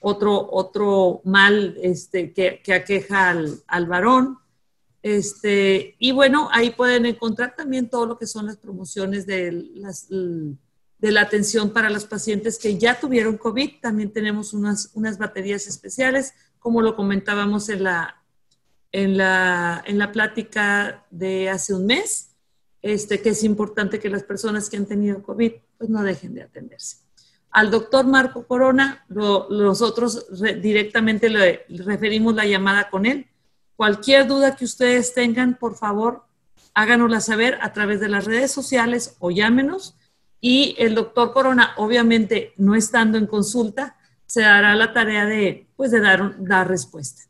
otro, 0.00 0.48
otro 0.50 1.20
mal 1.24 1.76
este, 1.80 2.32
que, 2.32 2.60
que 2.62 2.74
aqueja 2.74 3.30
al, 3.30 3.62
al 3.66 3.86
varón. 3.86 4.38
Este, 5.02 5.96
y 5.98 6.12
bueno, 6.12 6.48
ahí 6.50 6.70
pueden 6.70 7.06
encontrar 7.06 7.54
también 7.54 7.90
todo 7.90 8.06
lo 8.06 8.18
que 8.18 8.26
son 8.26 8.46
las 8.46 8.56
promociones 8.56 9.26
de 9.26 9.52
las, 9.74 10.08
de 10.08 11.12
la 11.12 11.20
atención 11.20 11.70
para 11.70 11.90
los 11.90 12.06
pacientes 12.06 12.58
que 12.58 12.78
ya 12.78 12.98
tuvieron 12.98 13.36
COVID. 13.36 13.80
También 13.80 14.12
tenemos 14.12 14.54
unas, 14.54 14.90
unas 14.94 15.18
baterías 15.18 15.66
especiales, 15.66 16.32
como 16.58 16.80
lo 16.80 16.96
comentábamos 16.96 17.68
en 17.68 17.84
la, 17.84 18.23
en 18.94 19.16
la, 19.16 19.82
en 19.88 19.98
la 19.98 20.12
plática 20.12 21.04
de 21.10 21.50
hace 21.50 21.74
un 21.74 21.84
mes, 21.84 22.30
este, 22.80 23.20
que 23.20 23.30
es 23.30 23.42
importante 23.42 23.98
que 23.98 24.08
las 24.08 24.22
personas 24.22 24.70
que 24.70 24.76
han 24.76 24.86
tenido 24.86 25.20
COVID 25.20 25.50
pues 25.76 25.90
no 25.90 26.00
dejen 26.04 26.32
de 26.32 26.44
atenderse. 26.44 26.98
Al 27.50 27.72
doctor 27.72 28.06
Marco 28.06 28.46
Corona, 28.46 29.04
nosotros 29.08 30.28
directamente 30.62 31.28
le 31.28 31.66
referimos 31.70 32.36
la 32.36 32.46
llamada 32.46 32.88
con 32.88 33.04
él. 33.04 33.26
Cualquier 33.74 34.28
duda 34.28 34.54
que 34.54 34.64
ustedes 34.64 35.12
tengan, 35.12 35.58
por 35.58 35.74
favor, 35.74 36.26
háganosla 36.72 37.20
saber 37.20 37.58
a 37.62 37.72
través 37.72 37.98
de 37.98 38.08
las 38.08 38.26
redes 38.26 38.52
sociales 38.52 39.16
o 39.18 39.32
llámenos 39.32 39.96
y 40.40 40.76
el 40.78 40.94
doctor 40.94 41.32
Corona, 41.32 41.72
obviamente 41.78 42.52
no 42.58 42.76
estando 42.76 43.18
en 43.18 43.26
consulta, 43.26 43.96
se 44.24 44.42
dará 44.42 44.76
la 44.76 44.92
tarea 44.92 45.26
de, 45.26 45.66
pues, 45.74 45.90
de 45.90 46.00
dar, 46.00 46.36
dar 46.38 46.68
respuesta. 46.68 47.22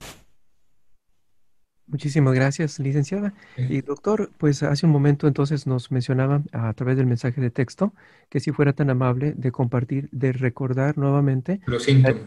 Muchísimas 1.95 2.35
gracias, 2.35 2.81
licenciada. 2.81 3.35
Y 3.57 3.81
doctor, 3.83 4.33
pues 4.37 4.65
hace 4.65 4.85
un 4.85 4.91
momento 4.91 5.29
entonces 5.29 5.65
nos 5.65 5.93
mencionaba 5.93 6.43
a 6.51 6.73
través 6.73 6.97
del 6.97 7.07
mensaje 7.07 7.41
de 7.41 7.53
texto 7.53 7.95
que 8.29 8.41
si 8.41 8.51
fuera 8.51 8.73
tan 8.73 8.91
amable 8.91 9.33
de 9.37 9.53
compartir, 9.53 10.09
de 10.11 10.33
recordar 10.33 10.99
nuevamente 10.99 11.61
los 11.67 11.85
síntomas. 11.85 12.21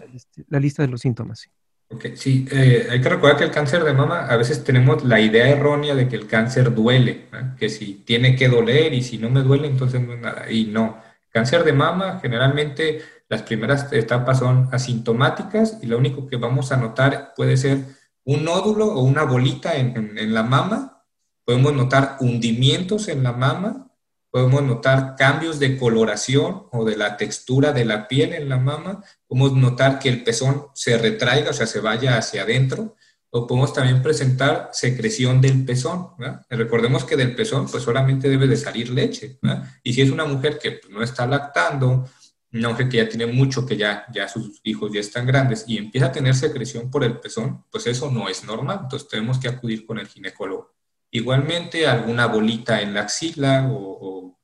La, 0.47 0.61
lista 0.61 0.83
de 0.83 0.87
los 0.87 1.01
síntomas. 1.01 1.49
Ok, 1.89 2.05
sí, 2.13 2.47
eh, 2.49 2.87
hay 2.89 3.01
que 3.01 3.09
recordar 3.09 3.35
que 3.35 3.43
el 3.43 3.51
cáncer 3.51 3.83
de 3.83 3.91
mama, 3.91 4.27
a 4.27 4.37
veces 4.37 4.63
tenemos 4.63 5.03
la 5.03 5.19
idea 5.19 5.49
errónea 5.49 5.95
de 5.95 6.07
que 6.07 6.15
el 6.15 6.27
cáncer 6.27 6.73
duele, 6.73 7.25
que 7.59 7.67
si 7.67 8.03
tiene 8.05 8.37
que 8.37 8.47
doler 8.47 8.93
y 8.93 9.01
si 9.01 9.17
no 9.17 9.29
me 9.29 9.41
duele, 9.41 9.67
entonces 9.67 9.99
no 9.99 10.13
es 10.13 10.21
nada. 10.21 10.49
Y 10.49 10.67
no, 10.67 10.97
cáncer 11.29 11.65
de 11.65 11.73
mama, 11.73 12.19
generalmente 12.21 13.01
las 13.27 13.41
primeras 13.41 13.91
etapas 13.91 14.39
son 14.39 14.69
asintomáticas 14.71 15.79
y 15.81 15.87
lo 15.87 15.97
único 15.97 16.25
que 16.25 16.37
vamos 16.37 16.71
a 16.71 16.77
notar 16.77 17.33
puede 17.35 17.57
ser 17.57 17.96
un 18.27 18.43
nódulo 18.43 18.87
o 18.87 19.03
una 19.03 19.23
bolita 19.23 19.77
en, 19.77 20.17
en 20.17 20.33
la 20.33 20.43
mama, 20.43 21.05
podemos 21.45 21.73
notar 21.73 22.17
hundimientos 22.19 23.07
en 23.07 23.23
la 23.23 23.31
mama, 23.31 23.89
podemos 24.29 24.63
notar 24.63 25.15
cambios 25.17 25.59
de 25.59 25.77
coloración 25.77 26.67
o 26.73 26.83
de 26.83 26.97
la 26.97 27.15
textura 27.15 27.71
de 27.71 27.85
la 27.85 28.09
piel 28.09 28.33
en 28.33 28.49
la 28.49 28.57
mama, 28.57 29.01
podemos 29.25 29.53
notar 29.53 29.97
que 29.97 30.09
el 30.09 30.25
pezón 30.25 30.65
se 30.73 30.97
retraiga, 30.97 31.51
o 31.51 31.53
sea, 31.53 31.67
se 31.67 31.79
vaya 31.79 32.17
hacia 32.17 32.41
adentro, 32.41 32.97
o 33.29 33.47
podemos 33.47 33.73
también 33.73 34.01
presentar 34.01 34.71
secreción 34.73 35.39
del 35.39 35.63
pezón. 35.63 36.09
Recordemos 36.49 37.05
que 37.05 37.15
del 37.15 37.33
pezón 37.33 37.67
pues 37.69 37.83
solamente 37.83 38.29
debe 38.29 38.47
de 38.47 38.57
salir 38.57 38.89
leche. 38.89 39.39
Y 39.83 39.93
si 39.93 40.01
es 40.01 40.09
una 40.11 40.25
mujer 40.25 40.59
que 40.59 40.71
pues, 40.71 40.91
no 40.91 41.01
está 41.01 41.25
lactando, 41.25 42.09
una 42.53 42.69
mujer 42.69 42.89
que 42.89 42.97
ya 42.97 43.09
tiene 43.09 43.27
mucho, 43.27 43.65
que 43.65 43.77
ya, 43.77 44.05
ya 44.13 44.27
sus 44.27 44.61
hijos 44.63 44.91
ya 44.93 44.99
están 44.99 45.25
grandes 45.25 45.65
y 45.67 45.77
empieza 45.77 46.07
a 46.07 46.11
tener 46.11 46.33
secreción 46.33 46.89
por 46.89 47.03
el 47.03 47.19
pezón, 47.19 47.65
pues 47.69 47.87
eso 47.87 48.09
no 48.09 48.29
es 48.29 48.43
normal. 48.45 48.81
Entonces 48.83 49.07
tenemos 49.09 49.37
que 49.37 49.47
acudir 49.47 49.85
con 49.85 49.99
el 49.99 50.07
ginecólogo. 50.07 50.73
Igualmente, 51.11 51.87
alguna 51.87 52.27
bolita 52.27 52.81
en 52.81 52.93
la 52.93 53.01
axila 53.01 53.69
o 53.71 54.37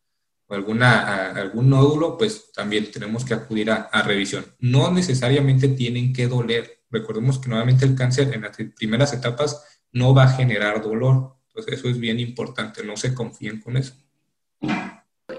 alguna, 0.50 1.31
algún 1.31 1.69
nódulo, 1.69 2.17
pues 2.17 2.51
también 2.51 2.91
tenemos 2.91 3.25
que 3.25 3.33
acudir 3.33 3.72
a, 3.72 4.01
revisión. 4.03 4.45
No 4.60 4.91
necesariamente 4.91 5.67
tienen 5.69 6.13
que 6.13 6.27
doler. 6.27 6.83
Recordemos 6.89 7.39
que 7.39 7.50
nuevamente 7.50 7.86
el 7.86 7.95
cáncer 7.95 8.33
en 8.33 8.41
las 8.41 8.55
primeras 8.75 9.13
etapas 9.13 9.63
no 9.91 10.13
va 10.13 10.24
a 10.24 10.29
generar 10.29 10.81
dolor. 10.81 11.36
Entonces 11.48 11.79
eso 11.79 11.89
es 11.89 12.00
bien 12.00 12.19
importante, 12.19 12.83
no 12.83 12.98
se 12.98 13.13
confíen 13.13 13.62
con 13.62 13.77
eso. 13.77 13.95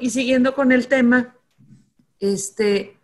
Y 0.00 0.10
siguiendo 0.10 0.54
con 0.54 0.72
el 0.72 0.86
tema, 0.88 1.36
este, 2.32 2.96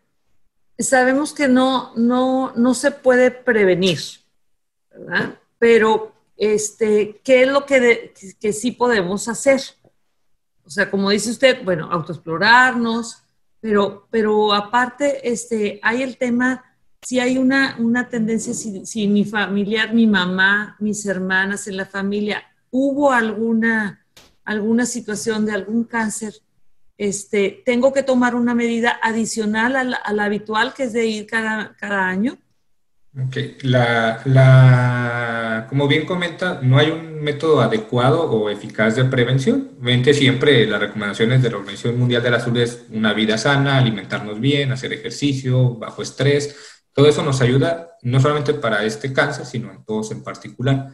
sabemos 0.78 1.32
que 1.32 1.48
no, 1.48 1.92
no, 1.96 2.52
no 2.56 2.74
se 2.74 2.90
puede 2.90 3.30
prevenir, 3.30 4.00
¿verdad? 4.90 5.38
Pero, 5.58 6.12
este, 6.36 7.20
¿qué 7.22 7.42
es 7.42 7.48
lo 7.48 7.66
que, 7.66 8.14
que 8.40 8.52
sí 8.52 8.72
podemos 8.72 9.28
hacer? 9.28 9.60
O 10.64 10.70
sea, 10.70 10.90
como 10.90 11.10
dice 11.10 11.30
usted, 11.30 11.64
bueno, 11.64 11.88
autoexplorarnos, 11.90 13.22
pero, 13.60 14.06
pero 14.10 14.54
aparte, 14.54 15.28
este, 15.28 15.80
hay 15.82 16.02
el 16.02 16.16
tema, 16.16 16.64
si 17.02 17.20
hay 17.20 17.36
una, 17.36 17.76
una 17.78 18.08
tendencia, 18.08 18.54
si, 18.54 18.86
si 18.86 19.06
mi 19.06 19.24
familiar, 19.24 19.92
mi 19.92 20.06
mamá, 20.06 20.76
mis 20.78 21.04
hermanas 21.04 21.66
en 21.66 21.76
la 21.76 21.86
familia, 21.86 22.42
hubo 22.70 23.12
alguna, 23.12 24.06
alguna 24.44 24.86
situación 24.86 25.44
de 25.44 25.52
algún 25.52 25.84
cáncer, 25.84 26.34
este, 27.00 27.62
tengo 27.64 27.94
que 27.94 28.02
tomar 28.02 28.34
una 28.34 28.54
medida 28.54 29.00
adicional 29.02 29.74
a 29.74 30.12
la, 30.12 30.24
habitual, 30.24 30.74
que 30.74 30.82
es 30.82 30.92
de 30.92 31.06
ir 31.06 31.26
cada, 31.26 31.74
cada 31.78 32.06
año. 32.06 32.36
Ok, 33.18 33.36
la, 33.62 34.20
la, 34.26 35.66
como 35.70 35.88
bien 35.88 36.04
comenta, 36.04 36.60
no 36.62 36.76
hay 36.76 36.90
un 36.90 37.22
método 37.22 37.62
adecuado 37.62 38.30
o 38.30 38.50
eficaz 38.50 38.96
de 38.96 39.06
prevención. 39.06 39.70
Mente 39.80 40.12
siempre 40.12 40.66
las 40.66 40.78
recomendaciones 40.78 41.42
de 41.42 41.48
la 41.48 41.56
Organización 41.56 41.98
Mundial 41.98 42.22
de 42.22 42.32
la 42.32 42.40
Salud 42.40 42.58
es 42.58 42.84
una 42.90 43.14
vida 43.14 43.38
sana, 43.38 43.78
alimentarnos 43.78 44.38
bien, 44.38 44.70
hacer 44.70 44.92
ejercicio, 44.92 45.76
bajo 45.76 46.02
estrés. 46.02 46.54
Todo 46.92 47.08
eso 47.08 47.22
nos 47.22 47.40
ayuda 47.40 47.96
no 48.02 48.20
solamente 48.20 48.52
para 48.52 48.84
este 48.84 49.10
cáncer, 49.10 49.46
sino 49.46 49.72
en 49.72 49.86
todos 49.86 50.10
en 50.10 50.22
particular. 50.22 50.90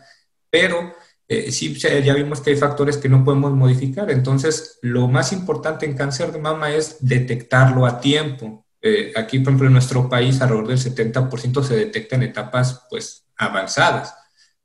Pero 0.48 0.94
eh, 1.28 1.50
sí, 1.50 1.74
ya 1.74 2.14
vimos 2.14 2.40
que 2.40 2.50
hay 2.50 2.56
factores 2.56 2.98
que 2.98 3.08
no 3.08 3.24
podemos 3.24 3.52
modificar. 3.52 4.10
Entonces, 4.10 4.78
lo 4.82 5.08
más 5.08 5.32
importante 5.32 5.84
en 5.84 5.96
cáncer 5.96 6.30
de 6.30 6.38
mama 6.38 6.70
es 6.70 6.98
detectarlo 7.00 7.84
a 7.84 8.00
tiempo. 8.00 8.64
Eh, 8.80 9.12
aquí, 9.16 9.40
por 9.40 9.48
ejemplo, 9.48 9.66
en 9.66 9.72
nuestro 9.72 10.08
país, 10.08 10.40
alrededor 10.40 10.68
del 10.68 10.78
70% 10.78 11.62
se 11.64 11.76
detecta 11.76 12.14
en 12.14 12.22
etapas 12.22 12.86
pues, 12.88 13.26
avanzadas. 13.36 14.14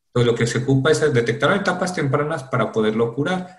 Entonces, 0.07 0.31
lo 0.31 0.37
que 0.37 0.45
se 0.45 0.59
ocupa 0.59 0.91
es 0.91 1.13
detectar 1.13 1.55
etapas 1.55 1.95
tempranas 1.95 2.43
para 2.43 2.71
poderlo 2.71 3.15
curar. 3.15 3.57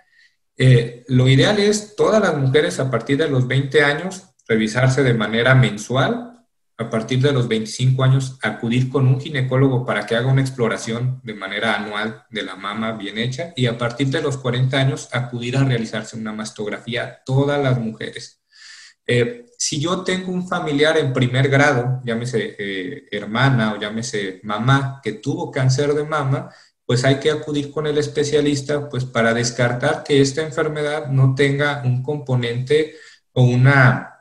Eh, 0.57 1.05
lo 1.09 1.27
ideal 1.29 1.59
es 1.59 1.97
todas 1.97 2.23
las 2.23 2.37
mujeres 2.37 2.79
a 2.79 2.91
partir 2.91 3.19
de 3.19 3.29
los 3.29 3.49
20 3.49 3.83
años 3.83 4.23
revisarse 4.47 5.03
de 5.03 5.15
manera 5.15 5.55
mensual 5.55 6.32
a 6.83 6.91
partir 6.91 7.21
de 7.21 7.33
los 7.33 7.49
25 7.49 8.05
años 8.05 8.39
acudir 8.43 8.91
con 8.91 9.07
un 9.07 9.21
ginecólogo 9.21 9.85
para 9.87 10.07
que 10.07 10.15
haga 10.15 10.31
una 10.31 10.43
exploración 10.43 11.21
de 11.25 11.35
manera 11.35 11.75
anual 11.75 12.25
de 12.31 12.43
la 12.43 12.57
mama 12.57 12.93
bien 12.93 13.19
hecha 13.19 13.53
y 13.57 13.67
a 13.67 13.79
partir 13.79 14.09
de 14.09 14.21
los 14.21 14.37
40 14.37 14.77
años 14.77 15.09
acudir 15.12 15.57
a 15.57 15.65
realizarse 15.65 16.17
una 16.17 16.33
mastografía 16.33 17.23
todas 17.25 17.62
las 17.62 17.79
mujeres. 17.79 18.43
Eh, 19.07 19.47
si 19.59 19.81
yo 19.81 20.03
tengo 20.03 20.33
un 20.33 20.49
familiar 20.49 20.97
en 20.99 21.12
primer 21.12 21.49
grado, 21.49 22.01
llámese 22.05 22.57
eh, 22.59 23.05
hermana 23.11 23.73
o 23.73 23.81
llámese 23.81 24.41
mamá, 24.43 25.01
que 25.03 25.12
tuvo 25.12 25.51
cáncer 25.51 25.95
de 25.95 26.05
mama, 26.05 26.51
pues 26.85 27.05
hay 27.05 27.21
que 27.21 27.31
acudir 27.31 27.71
con 27.71 27.87
el 27.87 27.99
especialista 27.99 28.89
pues 28.89 29.05
para 29.05 29.33
descartar 29.35 30.03
que 30.05 30.21
esta 30.21 30.43
enfermedad 30.43 31.07
no 31.09 31.35
tenga 31.35 31.83
un 31.85 32.03
componente 32.03 32.97
o 33.33 33.45
una 33.45 34.12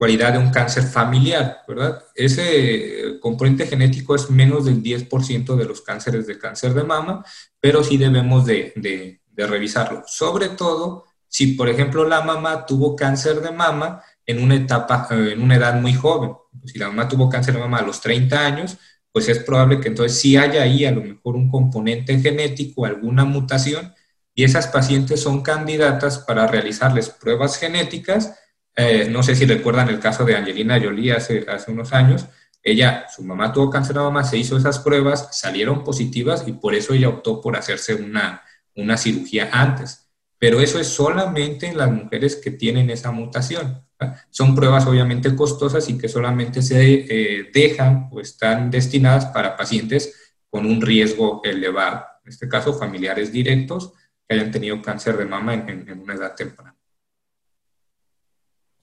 cualidad 0.00 0.32
de 0.32 0.38
un 0.38 0.48
cáncer 0.48 0.84
familiar, 0.84 1.58
¿verdad? 1.68 2.02
Ese 2.14 3.18
componente 3.20 3.66
genético 3.66 4.14
es 4.14 4.30
menos 4.30 4.64
del 4.64 4.82
10% 4.82 5.56
de 5.56 5.64
los 5.66 5.82
cánceres 5.82 6.26
de 6.26 6.38
cáncer 6.38 6.72
de 6.72 6.84
mama, 6.84 7.22
pero 7.60 7.84
sí 7.84 7.98
debemos 7.98 8.46
de, 8.46 8.72
de, 8.76 9.46
revisarlo. 9.46 10.02
Sobre 10.06 10.48
todo 10.48 11.04
si, 11.28 11.48
por 11.48 11.68
ejemplo, 11.68 12.08
la 12.08 12.22
mamá 12.22 12.64
tuvo 12.64 12.96
cáncer 12.96 13.42
de 13.42 13.50
mama 13.50 14.02
en 14.24 14.42
una 14.42 14.54
etapa, 14.54 15.06
eh, 15.10 15.32
en 15.32 15.42
una 15.42 15.56
edad 15.56 15.78
muy 15.78 15.92
joven. 15.92 16.32
Si 16.64 16.78
la 16.78 16.88
mamá 16.88 17.06
tuvo 17.06 17.28
cáncer 17.28 17.52
de 17.52 17.60
mama 17.60 17.78
a 17.78 17.82
los 17.82 18.00
30 18.00 18.46
años, 18.46 18.78
pues 19.12 19.28
es 19.28 19.40
probable 19.40 19.80
que 19.80 19.88
entonces 19.88 20.18
sí 20.18 20.34
haya 20.34 20.62
ahí 20.62 20.86
a 20.86 20.92
lo 20.92 21.02
mejor 21.02 21.36
un 21.36 21.50
componente 21.50 22.18
genético, 22.18 22.86
alguna 22.86 23.26
mutación, 23.26 23.92
y 24.34 24.44
esas 24.44 24.66
pacientes 24.68 25.20
son 25.20 25.42
candidatas 25.42 26.20
para 26.20 26.46
realizarles 26.46 27.10
pruebas 27.10 27.58
genéticas 27.58 28.34
eh, 28.80 29.08
no 29.10 29.22
sé 29.22 29.34
si 29.34 29.46
recuerdan 29.46 29.88
el 29.88 30.00
caso 30.00 30.24
de 30.24 30.36
Angelina 30.36 30.80
Jolie 30.80 31.12
hace, 31.12 31.44
hace 31.48 31.70
unos 31.70 31.92
años. 31.92 32.26
Ella, 32.62 33.06
su 33.14 33.22
mamá 33.22 33.52
tuvo 33.52 33.70
cáncer 33.70 33.96
de 33.96 34.02
mama, 34.02 34.24
se 34.24 34.36
hizo 34.36 34.56
esas 34.56 34.78
pruebas, 34.78 35.28
salieron 35.32 35.82
positivas 35.84 36.44
y 36.46 36.52
por 36.52 36.74
eso 36.74 36.92
ella 36.94 37.08
optó 37.08 37.40
por 37.40 37.56
hacerse 37.56 37.94
una, 37.94 38.42
una 38.74 38.96
cirugía 38.96 39.50
antes. 39.52 40.10
Pero 40.38 40.60
eso 40.60 40.78
es 40.78 40.88
solamente 40.88 41.66
en 41.66 41.78
las 41.78 41.90
mujeres 41.90 42.36
que 42.36 42.50
tienen 42.50 42.90
esa 42.90 43.10
mutación. 43.10 43.84
Son 44.30 44.54
pruebas 44.54 44.86
obviamente 44.86 45.36
costosas 45.36 45.88
y 45.90 45.98
que 45.98 46.08
solamente 46.08 46.62
se 46.62 47.06
eh, 47.08 47.50
dejan 47.52 48.08
o 48.10 48.20
están 48.20 48.70
destinadas 48.70 49.26
para 49.26 49.56
pacientes 49.56 50.34
con 50.48 50.64
un 50.64 50.80
riesgo 50.80 51.42
elevado. 51.44 52.04
En 52.24 52.30
este 52.30 52.48
caso, 52.48 52.72
familiares 52.72 53.30
directos 53.30 53.92
que 54.26 54.34
hayan 54.36 54.50
tenido 54.50 54.80
cáncer 54.80 55.18
de 55.18 55.26
mama 55.26 55.54
en 55.54 56.00
una 56.00 56.14
edad 56.14 56.34
temprana. 56.34 56.79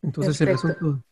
Entonces 0.07 0.39
el 0.41 0.49
asunto, 0.49 1.03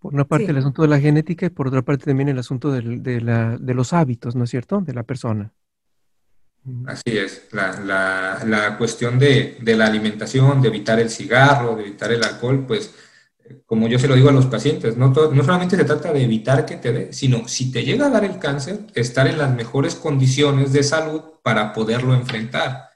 por 0.00 0.14
una 0.14 0.24
parte 0.24 0.50
el 0.50 0.56
asunto 0.56 0.82
de 0.82 0.88
la 0.88 0.98
genética 0.98 1.46
y 1.46 1.50
por 1.50 1.68
otra 1.68 1.82
parte 1.82 2.06
también 2.06 2.28
el 2.28 2.38
asunto 2.38 2.72
de, 2.72 3.20
la, 3.20 3.56
de 3.58 3.74
los 3.74 3.92
hábitos, 3.92 4.34
¿no 4.34 4.44
es 4.44 4.50
cierto?, 4.50 4.80
de 4.80 4.94
la 4.94 5.04
persona. 5.04 5.52
Así 6.86 7.16
es, 7.16 7.48
la, 7.52 8.42
la, 8.44 8.76
cuestión 8.76 9.18
de, 9.18 9.56
de, 9.62 9.76
la 9.76 9.86
alimentación, 9.86 10.60
de 10.60 10.68
evitar 10.68 11.00
el 11.00 11.08
cigarro, 11.08 11.76
de 11.76 11.84
evitar 11.84 12.12
el 12.12 12.22
alcohol, 12.22 12.66
pues 12.66 12.94
como 13.66 13.88
yo 13.88 13.98
se 13.98 14.08
lo 14.08 14.14
digo 14.14 14.28
a 14.28 14.32
los 14.32 14.46
pacientes, 14.46 14.96
no, 14.96 15.08
no 15.08 15.42
solamente 15.42 15.76
se 15.76 15.84
trata 15.84 16.12
de 16.12 16.22
evitar 16.22 16.66
que 16.66 16.76
te 16.76 16.92
dé, 16.92 17.12
sino 17.12 17.48
si 17.48 17.72
te 17.72 17.82
llega 17.82 18.06
a 18.06 18.10
dar 18.10 18.24
el 18.24 18.38
cáncer, 18.38 18.80
estar 18.94 19.26
en 19.26 19.38
las 19.38 19.54
mejores 19.54 19.94
condiciones 19.94 20.72
de 20.72 20.82
salud 20.82 21.22
para 21.42 21.72
poderlo 21.72 22.14
enfrentar. 22.14 22.90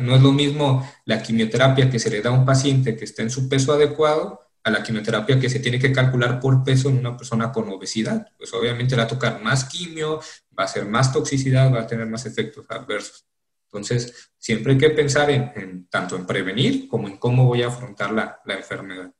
No 0.00 0.16
es 0.16 0.22
lo 0.22 0.32
mismo 0.32 0.88
la 1.04 1.22
quimioterapia 1.22 1.88
que 1.88 1.98
se 1.98 2.10
le 2.10 2.20
da 2.20 2.30
a 2.30 2.32
un 2.32 2.44
paciente 2.44 2.96
que 2.96 3.04
está 3.04 3.22
en 3.22 3.30
su 3.30 3.48
peso 3.48 3.72
adecuado 3.72 4.47
a 4.68 4.70
la 4.70 4.82
quimioterapia 4.82 5.38
que 5.38 5.50
se 5.50 5.60
tiene 5.60 5.78
que 5.78 5.92
calcular 5.92 6.38
por 6.40 6.62
peso 6.62 6.88
en 6.88 6.98
una 6.98 7.16
persona 7.16 7.50
con 7.50 7.68
obesidad. 7.68 8.26
Pues 8.36 8.52
obviamente 8.54 8.94
le 8.94 9.02
va 9.02 9.04
a 9.04 9.08
tocar 9.08 9.42
más 9.42 9.64
quimio, 9.64 10.20
va 10.58 10.64
a 10.64 10.68
ser 10.68 10.86
más 10.86 11.12
toxicidad, 11.12 11.72
va 11.72 11.80
a 11.80 11.86
tener 11.86 12.06
más 12.06 12.26
efectos 12.26 12.64
adversos. 12.68 13.26
Entonces, 13.64 14.30
siempre 14.38 14.72
hay 14.72 14.78
que 14.78 14.90
pensar 14.90 15.30
en, 15.30 15.86
tanto 15.88 16.16
en 16.16 16.26
prevenir 16.26 16.88
como 16.88 17.08
en 17.08 17.18
cómo 17.18 17.46
voy 17.46 17.62
a 17.62 17.68
afrontar 17.68 18.12
la, 18.12 18.40
la 18.44 18.54
enfermedad. 18.54 19.12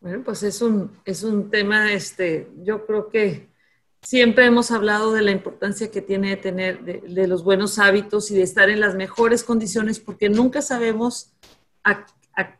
Bueno, 0.00 0.22
pues 0.24 0.42
es 0.42 0.62
un, 0.62 0.92
es 1.04 1.22
un 1.22 1.50
tema, 1.50 1.92
este, 1.92 2.50
yo 2.62 2.86
creo 2.86 3.08
que 3.08 3.48
siempre 4.02 4.46
hemos 4.46 4.70
hablado 4.70 5.12
de 5.12 5.22
la 5.22 5.30
importancia 5.30 5.90
que 5.90 6.02
tiene 6.02 6.30
de 6.30 6.36
tener 6.36 6.84
de, 6.84 7.26
los 7.26 7.42
buenos 7.42 7.78
hábitos 7.78 8.30
y 8.30 8.36
de 8.36 8.42
estar 8.42 8.70
en 8.70 8.80
las 8.80 8.94
mejores 8.94 9.42
condiciones, 9.44 9.98
porque 10.00 10.28
nunca 10.28 10.62
sabemos 10.62 11.32
a 11.84 12.06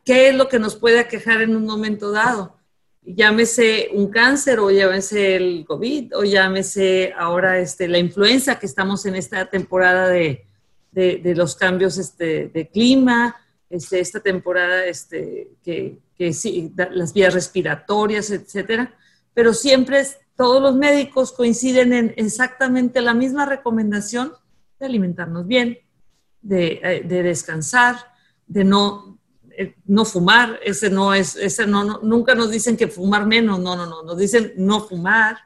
qué 0.03 0.29
es 0.29 0.35
lo 0.35 0.47
que 0.47 0.59
nos 0.59 0.75
puede 0.75 0.99
aquejar 0.99 1.41
en 1.41 1.55
un 1.55 1.65
momento 1.65 2.11
dado. 2.11 2.57
Llámese 3.01 3.89
un 3.93 4.09
cáncer 4.09 4.59
o 4.59 4.69
llámese 4.69 5.35
el 5.35 5.65
COVID 5.65 6.17
o 6.17 6.23
llámese 6.23 7.13
ahora 7.17 7.59
este, 7.59 7.87
la 7.87 7.97
influenza 7.97 8.59
que 8.59 8.65
estamos 8.65 9.05
en 9.05 9.15
esta 9.15 9.45
temporada 9.45 10.09
de, 10.09 10.45
de, 10.91 11.33
los 11.35 11.55
cambios 11.55 11.97
este, 11.97 12.49
de 12.49 12.67
clima, 12.67 13.35
este, 13.69 13.99
esta 13.99 14.19
temporada 14.19 14.85
este, 14.85 15.51
que, 15.63 15.97
que 16.17 16.33
sí, 16.33 16.73
las 16.91 17.13
vías 17.13 17.33
respiratorias, 17.33 18.31
etcétera. 18.31 18.93
Pero 19.33 19.53
siempre 19.53 20.03
todos 20.35 20.61
los 20.61 20.75
médicos 20.75 21.31
coinciden 21.31 21.93
en 21.93 22.13
exactamente 22.17 23.01
la 23.01 23.13
misma 23.13 23.45
recomendación 23.45 24.33
de 24.79 24.85
alimentarnos 24.85 25.47
bien, 25.47 25.79
de, 26.41 26.79
eh, 26.83 27.03
de 27.05 27.23
descansar, 27.23 27.97
de 28.47 28.63
no, 28.63 29.18
eh, 29.61 29.75
no 29.87 30.05
fumar, 30.05 30.57
ese 30.63 30.89
no 30.89 31.13
es, 31.13 31.35
ese 31.35 31.67
no, 31.67 31.99
nunca 32.01 32.33
nos 32.33 32.49
dicen 32.49 32.77
que 32.77 32.87
fumar 32.87 33.25
menos, 33.25 33.59
no, 33.59 33.75
no, 33.75 33.85
no, 33.85 34.03
nos 34.03 34.17
dicen 34.17 34.53
no 34.55 34.79
fumar. 34.79 35.37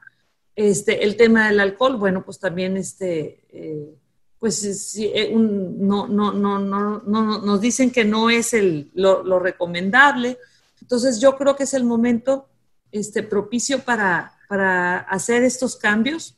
Este, 0.55 1.03
el 1.03 1.17
tema 1.17 1.47
del 1.47 1.59
alcohol, 1.59 1.97
bueno, 1.97 2.23
pues 2.23 2.37
también 2.37 2.77
este, 2.77 3.43
eh, 3.49 3.95
pues 4.37 4.95
eh, 4.99 5.33
no, 5.35 6.07
no, 6.07 6.31
no, 6.31 6.59
no, 6.59 6.99
no, 6.99 7.41
nos 7.41 7.59
dicen 7.59 7.89
que 7.89 8.05
no 8.05 8.29
es 8.29 8.53
el, 8.53 8.91
lo, 8.93 9.39
recomendable. 9.39 10.37
Entonces 10.79 11.19
yo 11.19 11.35
creo 11.35 11.55
que 11.55 11.63
es 11.63 11.73
el 11.73 11.83
momento 11.83 12.47
este, 12.91 13.23
propicio 13.23 13.79
para, 13.79 14.37
para 14.47 14.99
hacer 14.99 15.41
estos 15.41 15.75
cambios 15.75 16.35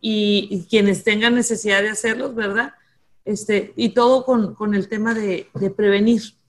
y, 0.00 0.64
quienes 0.70 1.02
tengan 1.02 1.34
necesidad 1.34 1.82
de 1.82 1.88
hacerlos, 1.88 2.36
¿verdad? 2.36 2.74
Este, 3.24 3.72
y 3.74 3.88
todo 3.88 4.24
con, 4.24 4.54
con 4.54 4.74
el 4.74 4.88
tema 4.88 5.12
de 5.12 5.48
prevenir. 5.76 6.40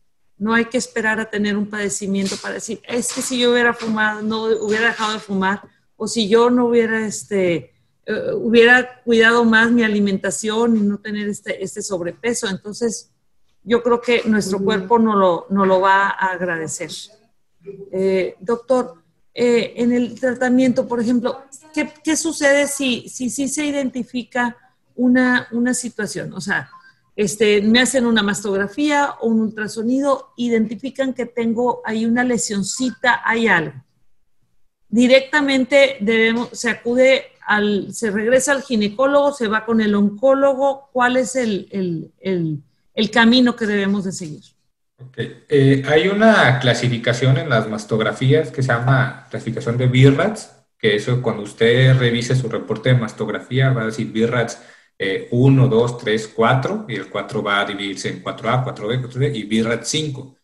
No 0.44 0.54
hay 0.54 0.66
que 0.66 0.78
esperar 0.78 1.22
a 1.22 1.30
tener 1.30 1.56
un 1.56 1.68
padecimiento 1.68 2.36
para 2.36 2.56
decir, 2.56 2.82
es 2.86 3.14
que 3.14 3.22
si 3.22 3.40
yo 3.40 3.54
hubiera 3.54 3.74
fumado, 3.74 4.22
no 4.22 4.44
hubiera 4.44 4.88
dejado 4.88 5.14
de 5.14 5.20
fumar, 5.20 5.62
o 5.96 6.06
si 6.06 6.28
yo 6.28 6.50
no 6.50 6.66
hubiera, 6.66 7.06
este, 7.06 7.72
eh, 8.06 8.34
hubiera 8.36 9.02
cuidado 9.04 9.46
más 9.46 9.72
mi 9.72 9.84
alimentación 9.84 10.76
y 10.76 10.82
no 10.82 10.98
tener 10.98 11.30
este, 11.30 11.64
este 11.64 11.82
sobrepeso. 11.82 12.50
Entonces, 12.50 13.10
yo 13.64 13.82
creo 13.82 14.02
que 14.02 14.24
nuestro 14.26 14.60
cuerpo 14.60 15.00
no 15.00 15.16
lo, 15.16 15.48
no 15.50 15.66
lo 15.66 15.80
va 15.80 16.10
a 16.10 16.34
agradecer. 16.34 16.92
Eh, 17.94 18.36
doctor, 18.42 18.96
eh, 19.34 19.76
en 19.78 19.94
el 19.94 20.20
tratamiento, 20.20 20.90
por 20.90 21.00
ejemplo, 21.00 21.44
¿qué, 21.74 21.90
qué 22.04 22.18
sucede 22.18 22.68
si, 22.68 23.08
si, 23.08 23.30
si 23.30 23.48
se 23.48 23.66
identifica 23.66 24.58
una, 24.94 25.48
una 25.54 25.74
situación? 25.74 26.34
O 26.34 26.42
sea, 26.42 26.70
este, 27.16 27.62
me 27.62 27.80
hacen 27.80 28.06
una 28.06 28.24
mastografía 28.24 29.16
o 29.22 29.28
un 29.28 29.42
ultrasonido, 29.42 30.34
identifican 30.38 31.14
que 31.14 31.26
tengo 31.26 31.82
ahí 31.86 32.06
una 32.06 32.24
lesioncita, 32.24 33.22
hay 33.24 33.48
algo. 33.48 33.84
Directamente 34.90 35.98
debemos, 36.02 36.50
se 36.54 36.70
acude 36.70 37.26
al, 37.46 37.94
se 37.94 38.12
regresa 38.12 38.52
al 38.52 38.64
ginecólogo, 38.64 39.34
se 39.34 39.48
va 39.48 39.66
con 39.66 39.82
el 39.82 39.96
oncólogo, 39.96 40.90
¿cuál 40.92 41.18
es 41.18 41.36
el, 41.36 42.12
camino 43.12 43.56
que 43.56 43.66
debemos 43.66 44.06
de 44.06 44.12
seguir? 44.12 44.44
Eh, 45.18 45.84
hay 45.88 46.08
una 46.08 46.60
clasificación 46.60 47.38
en 47.38 47.50
las 47.50 47.68
mastografías 47.68 48.52
que 48.52 48.64
se 48.64 48.72
llama 48.72 49.28
clasificación 49.30 49.78
de 49.78 49.88
BIRATS, 49.88 50.52
que 50.80 50.96
eso 50.96 51.22
cuando 51.22 51.44
usted 51.44 51.98
revise 51.98 52.36
su 52.36 52.48
reporte 52.48 52.90
de 52.90 53.00
mastografía 53.00 53.72
va 53.72 53.84
a 53.84 53.86
decir 53.88 54.12
BIRATS 54.12 54.60
1, 55.00 55.68
2, 55.68 55.98
3, 55.98 56.32
4, 56.36 56.86
y 56.88 56.96
el 56.96 57.10
4 57.10 57.44
va 57.44 57.62
a 57.62 57.66
dividirse 57.66 58.10
en 58.10 58.24
4A, 58.24 58.64
4B, 58.64 59.02
4B 59.02 59.36
y 59.36 59.44
BIRATS 59.44 59.88
5. 59.90 60.38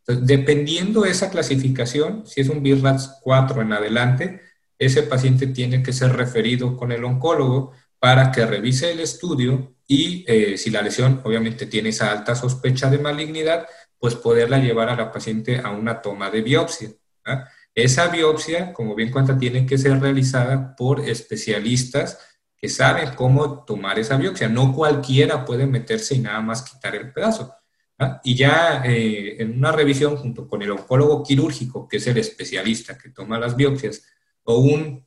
Entonces, 0.00 0.26
dependiendo 0.26 1.02
de 1.02 1.10
esa 1.10 1.30
clasificación, 1.30 2.26
si 2.26 2.40
es 2.40 2.48
un 2.48 2.62
BIRATS 2.62 3.20
4 3.22 3.62
en 3.62 3.72
adelante, 3.72 4.40
ese 4.78 5.04
paciente 5.04 5.46
tiene 5.46 5.82
que 5.82 5.92
ser 5.92 6.12
referido 6.12 6.76
con 6.76 6.90
el 6.92 7.04
oncólogo 7.04 7.72
para 7.98 8.32
que 8.32 8.44
revise 8.44 8.90
el 8.90 9.00
estudio 9.00 9.76
y 9.86 10.24
eh, 10.26 10.58
si 10.58 10.70
la 10.70 10.82
lesión 10.82 11.20
obviamente 11.22 11.66
tiene 11.66 11.90
esa 11.90 12.10
alta 12.10 12.34
sospecha 12.34 12.90
de 12.90 12.98
malignidad, 12.98 13.66
pues 13.98 14.16
poderla 14.16 14.58
llevar 14.58 14.88
a 14.88 14.96
la 14.96 15.12
paciente 15.12 15.60
a 15.62 15.70
una 15.70 16.02
toma 16.02 16.30
de 16.30 16.42
biopsia. 16.42 16.90
Esa 17.74 18.08
biopsia, 18.08 18.72
como 18.72 18.96
bien 18.96 19.12
cuenta, 19.12 19.38
tiene 19.38 19.64
que 19.64 19.78
ser 19.78 20.00
realizada 20.00 20.74
por 20.74 21.00
especialistas 21.08 22.18
que 22.62 22.68
saben 22.68 23.16
cómo 23.16 23.64
tomar 23.64 23.98
esa 23.98 24.16
biopsia. 24.16 24.48
No 24.48 24.72
cualquiera 24.72 25.44
puede 25.44 25.66
meterse 25.66 26.14
y 26.14 26.20
nada 26.20 26.40
más 26.40 26.62
quitar 26.62 26.94
el 26.94 27.12
pedazo. 27.12 27.52
Y 28.22 28.36
ya 28.36 28.82
eh, 28.84 29.42
en 29.42 29.58
una 29.58 29.72
revisión 29.72 30.16
junto 30.16 30.46
con 30.46 30.62
el 30.62 30.70
oncólogo 30.70 31.24
quirúrgico, 31.24 31.88
que 31.88 31.96
es 31.96 32.06
el 32.06 32.18
especialista 32.18 32.96
que 32.96 33.10
toma 33.10 33.40
las 33.40 33.56
biopsias, 33.56 34.04
o 34.44 34.58
un 34.58 35.04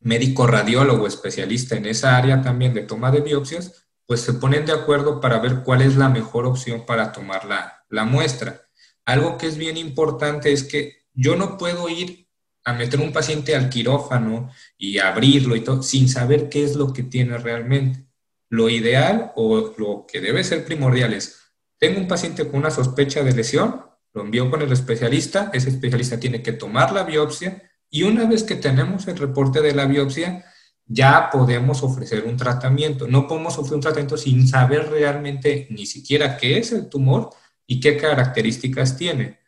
médico 0.00 0.46
radiólogo 0.46 1.06
especialista 1.06 1.76
en 1.76 1.84
esa 1.84 2.16
área 2.16 2.40
también 2.40 2.72
de 2.72 2.84
toma 2.84 3.10
de 3.10 3.20
biopsias, 3.20 3.86
pues 4.06 4.22
se 4.22 4.32
ponen 4.34 4.64
de 4.64 4.72
acuerdo 4.72 5.20
para 5.20 5.40
ver 5.40 5.62
cuál 5.62 5.82
es 5.82 5.96
la 5.96 6.08
mejor 6.08 6.46
opción 6.46 6.86
para 6.86 7.12
tomar 7.12 7.44
la, 7.44 7.84
la 7.90 8.04
muestra. 8.04 8.62
Algo 9.04 9.36
que 9.36 9.46
es 9.46 9.58
bien 9.58 9.76
importante 9.76 10.52
es 10.52 10.64
que 10.64 11.04
yo 11.12 11.36
no 11.36 11.58
puedo 11.58 11.86
ir 11.90 12.23
a 12.64 12.72
meter 12.72 13.00
un 13.00 13.12
paciente 13.12 13.54
al 13.54 13.68
quirófano 13.68 14.50
y 14.78 14.98
abrirlo 14.98 15.54
y 15.54 15.60
todo 15.60 15.82
sin 15.82 16.08
saber 16.08 16.48
qué 16.48 16.64
es 16.64 16.74
lo 16.74 16.92
que 16.92 17.02
tiene 17.02 17.36
realmente. 17.38 18.06
Lo 18.48 18.68
ideal 18.68 19.32
o 19.36 19.74
lo 19.76 20.06
que 20.06 20.20
debe 20.20 20.44
ser 20.44 20.64
primordial 20.64 21.12
es, 21.12 21.40
tengo 21.78 22.00
un 22.00 22.08
paciente 22.08 22.46
con 22.48 22.60
una 22.60 22.70
sospecha 22.70 23.22
de 23.22 23.32
lesión, 23.32 23.82
lo 24.12 24.22
envío 24.22 24.50
con 24.50 24.62
el 24.62 24.72
especialista, 24.72 25.50
ese 25.52 25.70
especialista 25.70 26.18
tiene 26.18 26.42
que 26.42 26.52
tomar 26.52 26.92
la 26.92 27.02
biopsia, 27.02 27.62
y 27.90 28.04
una 28.04 28.26
vez 28.26 28.42
que 28.42 28.56
tenemos 28.56 29.06
el 29.08 29.18
reporte 29.18 29.60
de 29.60 29.74
la 29.74 29.86
biopsia, 29.86 30.44
ya 30.86 31.30
podemos 31.30 31.82
ofrecer 31.82 32.24
un 32.24 32.36
tratamiento. 32.36 33.06
No 33.06 33.26
podemos 33.26 33.54
ofrecer 33.54 33.76
un 33.76 33.80
tratamiento 33.80 34.16
sin 34.16 34.46
saber 34.46 34.90
realmente 34.90 35.66
ni 35.70 35.86
siquiera 35.86 36.36
qué 36.36 36.58
es 36.58 36.72
el 36.72 36.88
tumor 36.88 37.30
y 37.66 37.80
qué 37.80 37.96
características 37.96 38.96
tiene. 38.96 39.38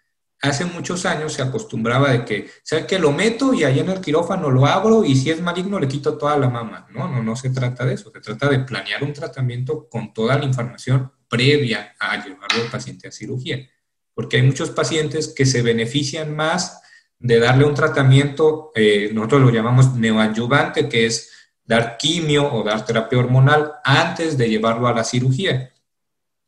Hace 0.47 0.65
muchos 0.65 1.05
años 1.07 1.33
se 1.33 1.43
acostumbraba 1.43 2.11
de 2.11 2.25
que, 2.25 2.51
sea 2.63 2.87
que 2.87 2.99
lo 2.99 3.13
meto 3.13 3.53
y 3.53 3.65
ahí 3.65 3.81
en 3.81 3.91
el 3.91 4.01
quirófano 4.01 4.51
lo 4.51 4.67
abro 4.67 5.05
y 5.05 5.17
si 5.17 5.31
es 5.31 5.41
maligno 5.41 5.79
le 5.79 5.89
quito 5.89 6.17
toda 6.17 6.39
la 6.39 6.49
mama. 6.49 6.87
No, 6.91 7.09
no, 7.09 7.23
no 7.23 7.37
se 7.37 7.51
trata 7.51 7.85
de 7.85 7.95
eso. 7.95 8.11
Se 8.13 8.21
trata 8.21 8.49
de 8.49 8.61
planear 8.61 9.03
un 9.03 9.13
tratamiento 9.13 9.89
con 9.89 10.13
toda 10.13 10.39
la 10.39 10.45
información 10.45 11.13
previa 11.29 11.95
a 11.99 12.17
llevarlo 12.25 12.63
al 12.63 12.71
paciente 12.71 13.09
a 13.09 13.13
cirugía. 13.13 13.69
Porque 14.15 14.37
hay 14.37 14.43
muchos 14.43 14.71
pacientes 14.71 15.29
que 15.29 15.45
se 15.47 15.63
benefician 15.63 16.35
más 16.35 16.81
de 17.19 17.39
darle 17.39 17.65
un 17.65 17.75
tratamiento, 17.75 18.73
eh, 18.75 19.11
nosotros 19.13 19.43
lo 19.43 19.51
llamamos 19.51 19.95
neoadyuvante, 19.95 20.89
que 20.89 21.07
es 21.07 21.31
dar 21.65 21.97
quimio 21.97 22.53
o 22.53 22.63
dar 22.63 22.85
terapia 22.85 23.19
hormonal 23.19 23.73
antes 23.85 24.39
de 24.39 24.49
llevarlo 24.49 24.87
a 24.87 24.93
la 24.93 25.05
cirugía. 25.05 25.73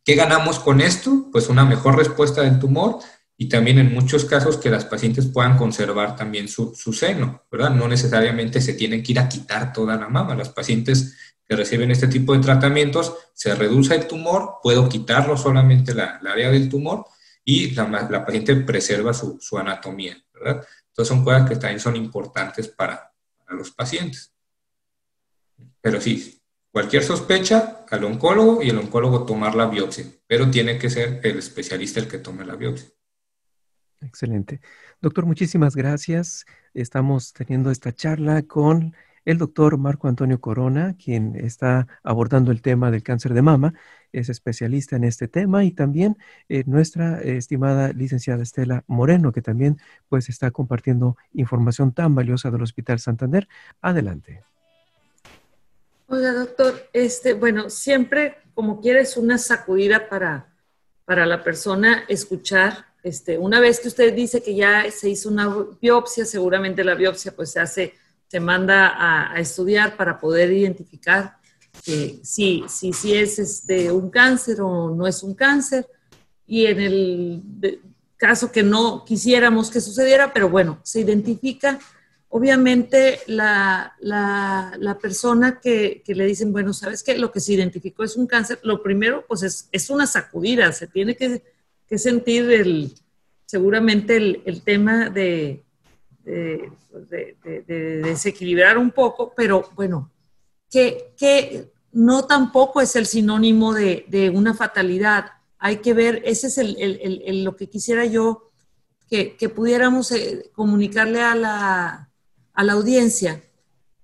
¿Qué 0.05 0.15
ganamos 0.15 0.59
con 0.59 0.81
esto? 0.81 1.29
Pues 1.33 1.49
una 1.49 1.65
mejor 1.65 1.97
respuesta 1.97 2.43
del 2.43 2.59
tumor 2.59 3.01
y 3.41 3.49
también 3.49 3.79
en 3.79 3.95
muchos 3.95 4.25
casos 4.25 4.59
que 4.59 4.69
las 4.69 4.85
pacientes 4.85 5.27
puedan 5.27 5.57
conservar 5.57 6.17
también 6.17 6.49
su, 6.49 6.75
su 6.75 6.93
seno, 6.93 7.45
¿verdad? 7.51 7.71
No 7.71 7.87
necesariamente 7.87 8.61
se 8.61 8.75
tienen 8.75 9.03
que 9.03 9.13
ir 9.13 9.21
a 9.21 9.29
quitar 9.29 9.73
toda 9.73 9.97
la 9.97 10.09
mama. 10.09 10.35
Las 10.35 10.49
pacientes 10.49 11.17
que 11.49 11.57
reciben 11.57 11.91
este 11.91 12.09
tipo 12.09 12.35
de 12.35 12.41
tratamientos, 12.41 13.15
se 13.33 13.55
reduce 13.55 13.95
el 13.95 14.07
tumor, 14.07 14.57
puedo 14.63 14.89
quitarlo 14.89 15.37
solamente 15.37 15.95
la, 15.95 16.21
área 16.29 16.51
del 16.51 16.69
tumor 16.69 17.07
y 17.45 17.71
la, 17.71 17.89
la 18.11 18.27
paciente 18.27 18.57
preserva 18.57 19.15
su, 19.15 19.39
su 19.41 19.57
anatomía. 19.57 20.17
Entonces 20.35 21.09
son 21.09 21.25
cosas 21.25 21.49
que 21.49 21.57
también 21.57 21.81
son 21.81 21.97
importantes 21.97 22.69
para, 22.69 23.13
los 23.51 23.71
pacientes. 23.71 24.35
Pero 25.81 26.01
sí, 26.03 26.43
cualquier 26.71 27.03
sospecha 27.03 27.87
al 27.89 28.05
oncólogo 28.05 28.63
y 28.63 28.69
el 28.69 28.79
oncólogo 28.79 29.25
tomar 29.25 29.55
la 29.55 29.67
biopsia, 29.67 30.05
pero 30.27 30.51
tiene 30.51 30.77
que 30.77 30.91
ser 30.91 31.21
el 31.23 31.39
especialista 31.39 31.99
el 32.01 32.09
que 32.09 32.19
tome 32.19 32.45
la 32.45 32.57
biopsia. 32.57 32.89
Excelente. 34.01 34.61
Doctor, 35.01 35.27
muchísimas 35.27 35.75
gracias. 35.75 36.47
Estamos 36.75 37.33
teniendo 37.33 37.71
esta 37.71 37.93
charla 37.93 38.43
con 38.43 38.95
el 39.25 39.37
doctor 39.37 39.77
Marco 39.77 40.09
Antonio 40.09 40.41
Corona, 40.41 40.97
quien 41.03 41.37
está 41.37 41.87
abordando 42.03 42.51
el 42.51 42.63
tema 42.63 42.91
del 42.91 43.03
cáncer 43.03 43.35
de 43.35 43.43
mama, 43.43 43.75
es 44.11 44.31
especialista 44.31 44.97
en 44.97 45.05
este 45.05 45.29
tema 45.29 45.65
y 45.65 45.73
también 45.73 46.17
eh, 46.49 46.65
nuestra 46.67 47.21
estimada 47.21 47.93
licenciada 47.93 48.43
Estela 48.43 48.85
Moreno, 48.87 49.31
que 49.31 49.43
también 49.43 49.79
pues 50.09 50.31
está 50.31 50.51
compartiendo 50.51 51.19
información 51.35 51.93
tan 51.93 52.15
valiosa 52.15 52.51
del 52.51 52.63
Hospital 52.63 53.01
Santander. 53.01 53.49
Adelante. 53.83 54.45
Oiga, 56.07 56.33
doctor, 56.33 56.89
este, 56.95 57.35
bueno, 57.35 57.69
siempre 57.69 58.39
como 58.55 58.81
quieres 58.81 59.19
una 59.19 59.37
sacudida 59.37 60.09
para, 60.09 60.55
para 61.05 61.27
la 61.27 61.45
persona 61.45 62.05
escuchar, 62.09 62.87
este, 63.03 63.39
una 63.39 63.61
vez 63.61 63.81
que 63.81 63.89
usted 63.89 64.15
dice 64.15 64.43
que 64.43 64.55
ya 64.55 64.91
se 64.91 65.09
hizo 65.09 65.29
una 65.29 65.67
biopsia, 65.81 66.25
seguramente 66.25 66.85
la 66.85 66.95
biopsia 66.95 67.35
pues 67.35 67.53
se 67.53 67.61
hace 67.61 67.95
se 68.29 68.41
manda 68.41 69.33
a, 69.33 69.41
estudiar 69.41 69.97
para 69.97 70.21
poder 70.21 70.53
identificar 70.53 71.39
si, 71.83 72.21
si, 72.23 72.65
si 72.69 73.15
es 73.15 73.39
este, 73.39 73.91
un 73.91 74.11
cáncer 74.11 74.61
o 74.61 74.95
no 74.95 75.07
es 75.07 75.23
un 75.23 75.35
cáncer. 75.35 75.89
Y 76.47 76.67
en 76.67 76.81
el 76.81 77.81
caso 78.17 78.53
que 78.53 78.63
no 78.63 79.05
quisiéramos 79.05 79.71
que 79.71 79.81
sucediera, 79.81 80.33
pero 80.33 80.49
bueno, 80.51 80.79
se 80.83 81.01
identifica 81.01 81.79
obviamente 82.31 83.21
la, 83.27 83.97
la, 84.01 84.99
persona 85.01 85.59
que, 85.61 86.03
que, 86.05 86.15
le 86.15 86.27
dicen, 86.27 86.53
bueno, 86.53 86.75
¿sabes 86.75 87.03
qué? 87.03 87.17
Lo 87.17 87.33
que 87.33 87.41
se 87.41 87.55
identificó 87.55 88.05
es 88.05 88.17
un 88.17 88.27
cáncer. 88.27 88.59
Lo 88.63 88.83
primero, 88.83 89.25
pues 89.27 89.43
es, 89.43 89.69
es 89.73 89.89
una 89.89 90.07
sacudida, 90.07 90.71
se 90.73 90.87
tiene 90.87 91.17
que, 91.17 91.43
que 91.89 91.99
sentir 91.99 92.51
el, 92.51 92.93
seguramente 93.47 94.17
el, 94.17 94.43
el 94.45 94.63
tema 94.63 95.09
de, 95.09 95.63
pues, 96.91 97.09
de, 97.09 98.01
desequilibrar 98.03 98.77
un 98.77 98.91
poco, 98.91 99.33
pero 99.35 99.71
bueno, 99.75 100.11
que, 100.71 101.15
que, 101.17 101.71
no 101.91 102.27
tampoco 102.27 102.83
es 102.83 102.95
el 102.97 103.07
sinónimo 103.07 103.73
de, 103.73 104.33
una 104.35 104.53
fatalidad. 104.55 105.33
Hay 105.59 105.79
que 105.79 105.95
ver, 105.95 106.23
ese 106.27 106.49
es 106.49 106.59
el, 106.59 107.45
lo 107.45 107.57
que 107.57 107.69
quisiera 107.69 108.05
yo 108.05 108.51
que, 109.09 109.35
pudiéramos 109.49 110.13
eh, 110.13 110.51
comunicarle 110.55 111.23
a 111.23 111.35
la, 111.35 112.11
a 112.53 112.65
la 112.65 112.73
audiencia, 112.75 113.43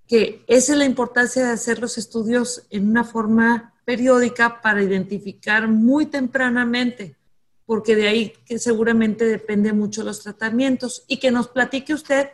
que 0.09 0.43
esa 0.47 0.73
es 0.73 0.79
la 0.79 0.87
importancia 0.87 1.45
de 1.45 1.53
hacer 1.53 1.79
los 1.79 1.99
estudios 1.99 2.67
en 2.71 2.89
una 2.89 3.05
forma 3.05 3.75
periódica 3.85 4.63
para 4.63 4.83
identificar 4.83 5.69
muy 5.69 6.07
tempranamente 6.07 7.17
porque 7.67 7.97
de 7.97 8.09
ahí 8.09 8.33
que 8.45 8.59
seguramente 8.59 9.25
depende 9.25 9.73
mucho 9.73 10.03
los 10.03 10.21
tratamientos 10.21 11.05
y 11.09 11.19
que 11.19 11.31
nos 11.31 11.49
platique 11.49 11.95
usted 11.95 12.29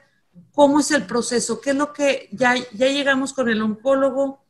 cómo 0.52 0.80
es 0.80 0.90
el 0.90 1.04
proceso, 1.04 1.60
qué 1.60 1.70
es 1.70 1.76
lo 1.76 1.92
que 1.92 2.28
ya, 2.32 2.54
ya 2.72 2.86
llegamos 2.88 3.32
con 3.32 3.48
el 3.48 3.62
oncólogo 3.62 4.40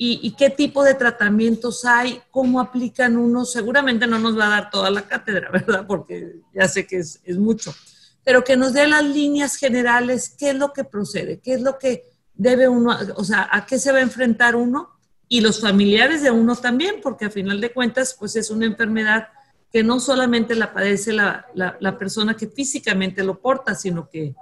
y, 0.00 0.36
qué 0.38 0.48
tipo 0.48 0.84
de 0.84 0.94
tratamientos 0.94 1.84
hay, 1.84 2.22
cómo 2.30 2.60
aplican 2.60 3.16
uno. 3.16 3.44
Seguramente 3.44 4.06
no 4.06 4.20
nos 4.20 4.38
va 4.38 4.46
a 4.46 4.50
dar 4.50 4.70
toda 4.70 4.90
la 4.90 5.08
cátedra, 5.08 5.50
¿verdad? 5.52 5.86
Porque 5.88 6.36
ya 6.54 6.68
sé 6.68 6.86
que 6.86 6.98
es, 6.98 7.20
es 7.24 7.36
mucho, 7.36 7.74
pero 8.22 8.44
que 8.44 8.56
nos 8.56 8.72
dé 8.74 8.86
las 8.86 9.02
líneas 9.02 9.56
generales, 9.56 10.36
qué 10.38 10.50
es 10.50 10.54
lo 10.54 10.72
que 10.72 10.84
procede, 10.84 11.40
qué 11.40 11.54
es 11.54 11.62
lo 11.62 11.78
que 11.78 12.04
debe 12.34 12.68
uno, 12.68 12.96
o 13.16 13.24
sea, 13.24 13.48
a 13.50 13.66
qué 13.66 13.80
se 13.80 13.90
va 13.90 13.98
a 13.98 14.02
enfrentar 14.02 14.54
uno 14.54 14.90
y 15.28 15.40
los 15.40 15.60
familiares 15.60 16.22
de 16.22 16.30
uno 16.30 16.54
también, 16.54 17.00
porque 17.02 17.24
a 17.24 17.30
final 17.30 17.60
de 17.60 17.72
cuentas, 17.72 18.14
pues 18.16 18.36
es 18.36 18.50
una 18.50 18.66
enfermedad 18.66 19.28
que 19.72 19.82
no 19.82 20.00
solamente 20.00 20.54
la 20.54 20.72
padece 20.72 21.12
la, 21.12 21.46
la, 21.54 21.98
persona 21.98 22.34
que 22.34 22.48
físicamente 22.48 23.22
lo 23.22 23.40
porta, 23.40 23.74
sino 23.74 24.08
que 24.08 24.34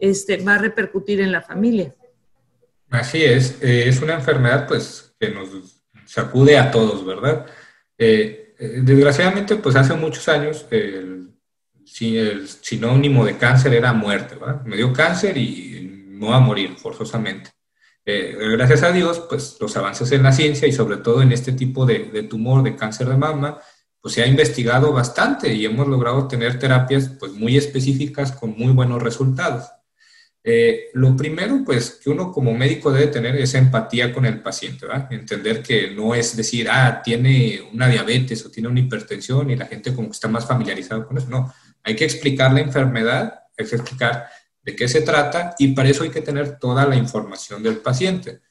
este, 0.00 0.38
va 0.38 0.54
a 0.54 0.58
repercutir 0.58 1.20
en 1.20 1.30
la 1.32 1.42
familia. 1.42 1.94
Así 2.90 3.24
es, 3.24 3.62
eh, 3.62 3.88
es 3.88 4.00
una 4.02 4.14
enfermedad 4.14 4.66
pues 4.66 5.14
que 5.18 5.30
nos 5.30 5.48
sacude 6.06 6.58
a 6.58 6.70
todos, 6.70 7.04
¿verdad? 7.04 7.46
Eh, 7.96 8.54
eh, 8.58 8.80
desgraciadamente, 8.82 9.56
pues 9.56 9.76
hace 9.76 9.94
muchos 9.94 10.28
años 10.28 10.66
el, 10.70 11.30
el, 12.00 12.48
sinónimo 12.48 13.24
de 13.24 13.36
cáncer 13.36 13.74
era 13.74 13.92
muerte, 13.92 14.36
¿verdad? 14.36 14.62
Me 14.64 14.76
dio 14.76 14.92
cáncer 14.92 15.36
y 15.36 16.08
no 16.10 16.28
va 16.28 16.36
a 16.36 16.40
morir 16.40 16.76
forzosamente. 16.76 17.50
Eh, 18.06 18.36
gracias 18.52 18.82
a 18.82 18.92
Dios, 18.92 19.24
pues 19.28 19.56
los 19.60 19.74
avances 19.76 20.12
en 20.12 20.22
la 20.22 20.32
ciencia 20.32 20.68
y 20.68 20.72
sobre 20.72 20.98
todo 20.98 21.22
en 21.22 21.32
este 21.32 21.52
tipo 21.52 21.86
de, 21.86 22.10
de, 22.10 22.24
tumor, 22.24 22.62
de 22.62 22.76
cáncer 22.76 23.08
de 23.08 23.16
mama, 23.16 23.58
pues 24.04 24.16
se 24.16 24.22
ha 24.22 24.26
investigado 24.26 24.92
bastante 24.92 25.50
y 25.54 25.64
hemos 25.64 25.88
logrado 25.88 26.28
tener 26.28 26.58
terapias 26.58 27.08
pues 27.18 27.32
muy 27.32 27.56
específicas 27.56 28.32
con 28.32 28.50
muy 28.50 28.70
buenos 28.70 29.02
resultados. 29.02 29.64
Eh, 30.42 30.90
lo 30.92 31.16
primero, 31.16 31.62
pues, 31.64 31.92
que 32.04 32.10
uno 32.10 32.30
como 32.30 32.52
médico 32.52 32.92
debe 32.92 33.06
tener 33.06 33.34
es 33.36 33.54
empatía 33.54 34.12
con 34.12 34.26
el 34.26 34.42
paciente, 34.42 34.86
¿verdad? 34.86 35.10
Entender 35.10 35.62
que 35.62 35.92
no 35.92 36.14
es 36.14 36.36
decir, 36.36 36.68
ah, 36.70 37.00
tiene 37.02 37.62
una 37.72 37.88
diabetes 37.88 38.44
o 38.44 38.50
tiene 38.50 38.68
una 38.68 38.80
hipertensión 38.80 39.48
y 39.48 39.56
la 39.56 39.64
gente 39.64 39.94
como 39.94 40.08
que 40.08 40.12
está 40.12 40.28
más 40.28 40.44
familiarizada 40.44 41.06
con 41.06 41.16
eso. 41.16 41.30
No, 41.30 41.50
hay 41.82 41.96
que 41.96 42.04
explicar 42.04 42.52
la 42.52 42.60
enfermedad, 42.60 43.44
hay 43.56 43.64
que 43.64 43.76
explicar 43.76 44.26
de 44.62 44.76
qué 44.76 44.86
se 44.86 45.00
trata 45.00 45.54
y 45.58 45.68
para 45.68 45.88
eso 45.88 46.04
hay 46.04 46.10
que 46.10 46.20
tener 46.20 46.58
toda 46.58 46.84
la 46.84 46.96
información 46.96 47.62
del 47.62 47.78
paciente. 47.78 48.42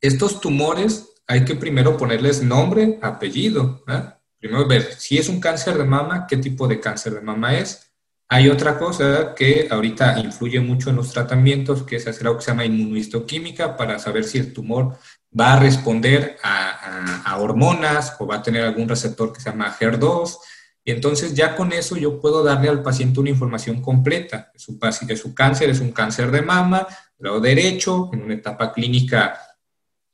Estos 0.00 0.40
tumores 0.40 1.10
hay 1.28 1.44
que 1.44 1.54
primero 1.54 1.96
ponerles 1.96 2.42
nombre, 2.42 2.98
apellido, 3.00 3.84
¿verdad? 3.86 4.17
Primero 4.38 4.66
ver 4.66 4.94
si 4.94 5.18
es 5.18 5.28
un 5.28 5.40
cáncer 5.40 5.76
de 5.76 5.84
mama, 5.84 6.26
qué 6.28 6.36
tipo 6.36 6.68
de 6.68 6.80
cáncer 6.80 7.14
de 7.14 7.20
mama 7.20 7.56
es, 7.58 7.88
hay 8.30 8.50
otra 8.50 8.78
cosa 8.78 9.34
que 9.34 9.68
ahorita 9.70 10.20
influye 10.20 10.60
mucho 10.60 10.90
en 10.90 10.96
los 10.96 11.12
tratamientos, 11.12 11.84
que 11.84 11.96
es 11.96 12.06
hacer 12.06 12.26
algo 12.26 12.38
que 12.38 12.44
se 12.44 12.50
llama 12.50 12.66
inmunohistoquímica 12.66 13.74
para 13.74 13.98
saber 13.98 14.24
si 14.24 14.36
el 14.36 14.52
tumor 14.52 14.98
va 15.38 15.54
a 15.54 15.60
responder 15.60 16.36
a, 16.42 17.36
hormonas 17.38 18.16
o 18.18 18.26
va 18.26 18.36
a 18.36 18.42
tener 18.42 18.64
algún 18.64 18.88
receptor 18.88 19.32
que 19.32 19.40
se 19.40 19.50
llama 19.50 19.74
HER2. 19.78 20.36
Y 20.84 20.90
entonces 20.90 21.34
ya 21.34 21.54
con 21.56 21.72
eso 21.72 21.96
yo 21.96 22.20
puedo 22.20 22.42
darle 22.42 22.68
al 22.68 22.82
paciente 22.82 23.20
una 23.20 23.30
información 23.30 23.80
completa. 23.80 24.52
Su, 24.56 24.78
su 25.16 25.34
cáncer 25.34 25.70
es 25.70 25.80
un 25.80 25.92
cáncer 25.92 26.30
de 26.30 26.42
mama, 26.42 26.86
lado 27.18 27.40
derecho, 27.40 28.10
en 28.12 28.22
una 28.22 28.34
etapa 28.34 28.72
clínica 28.72 29.40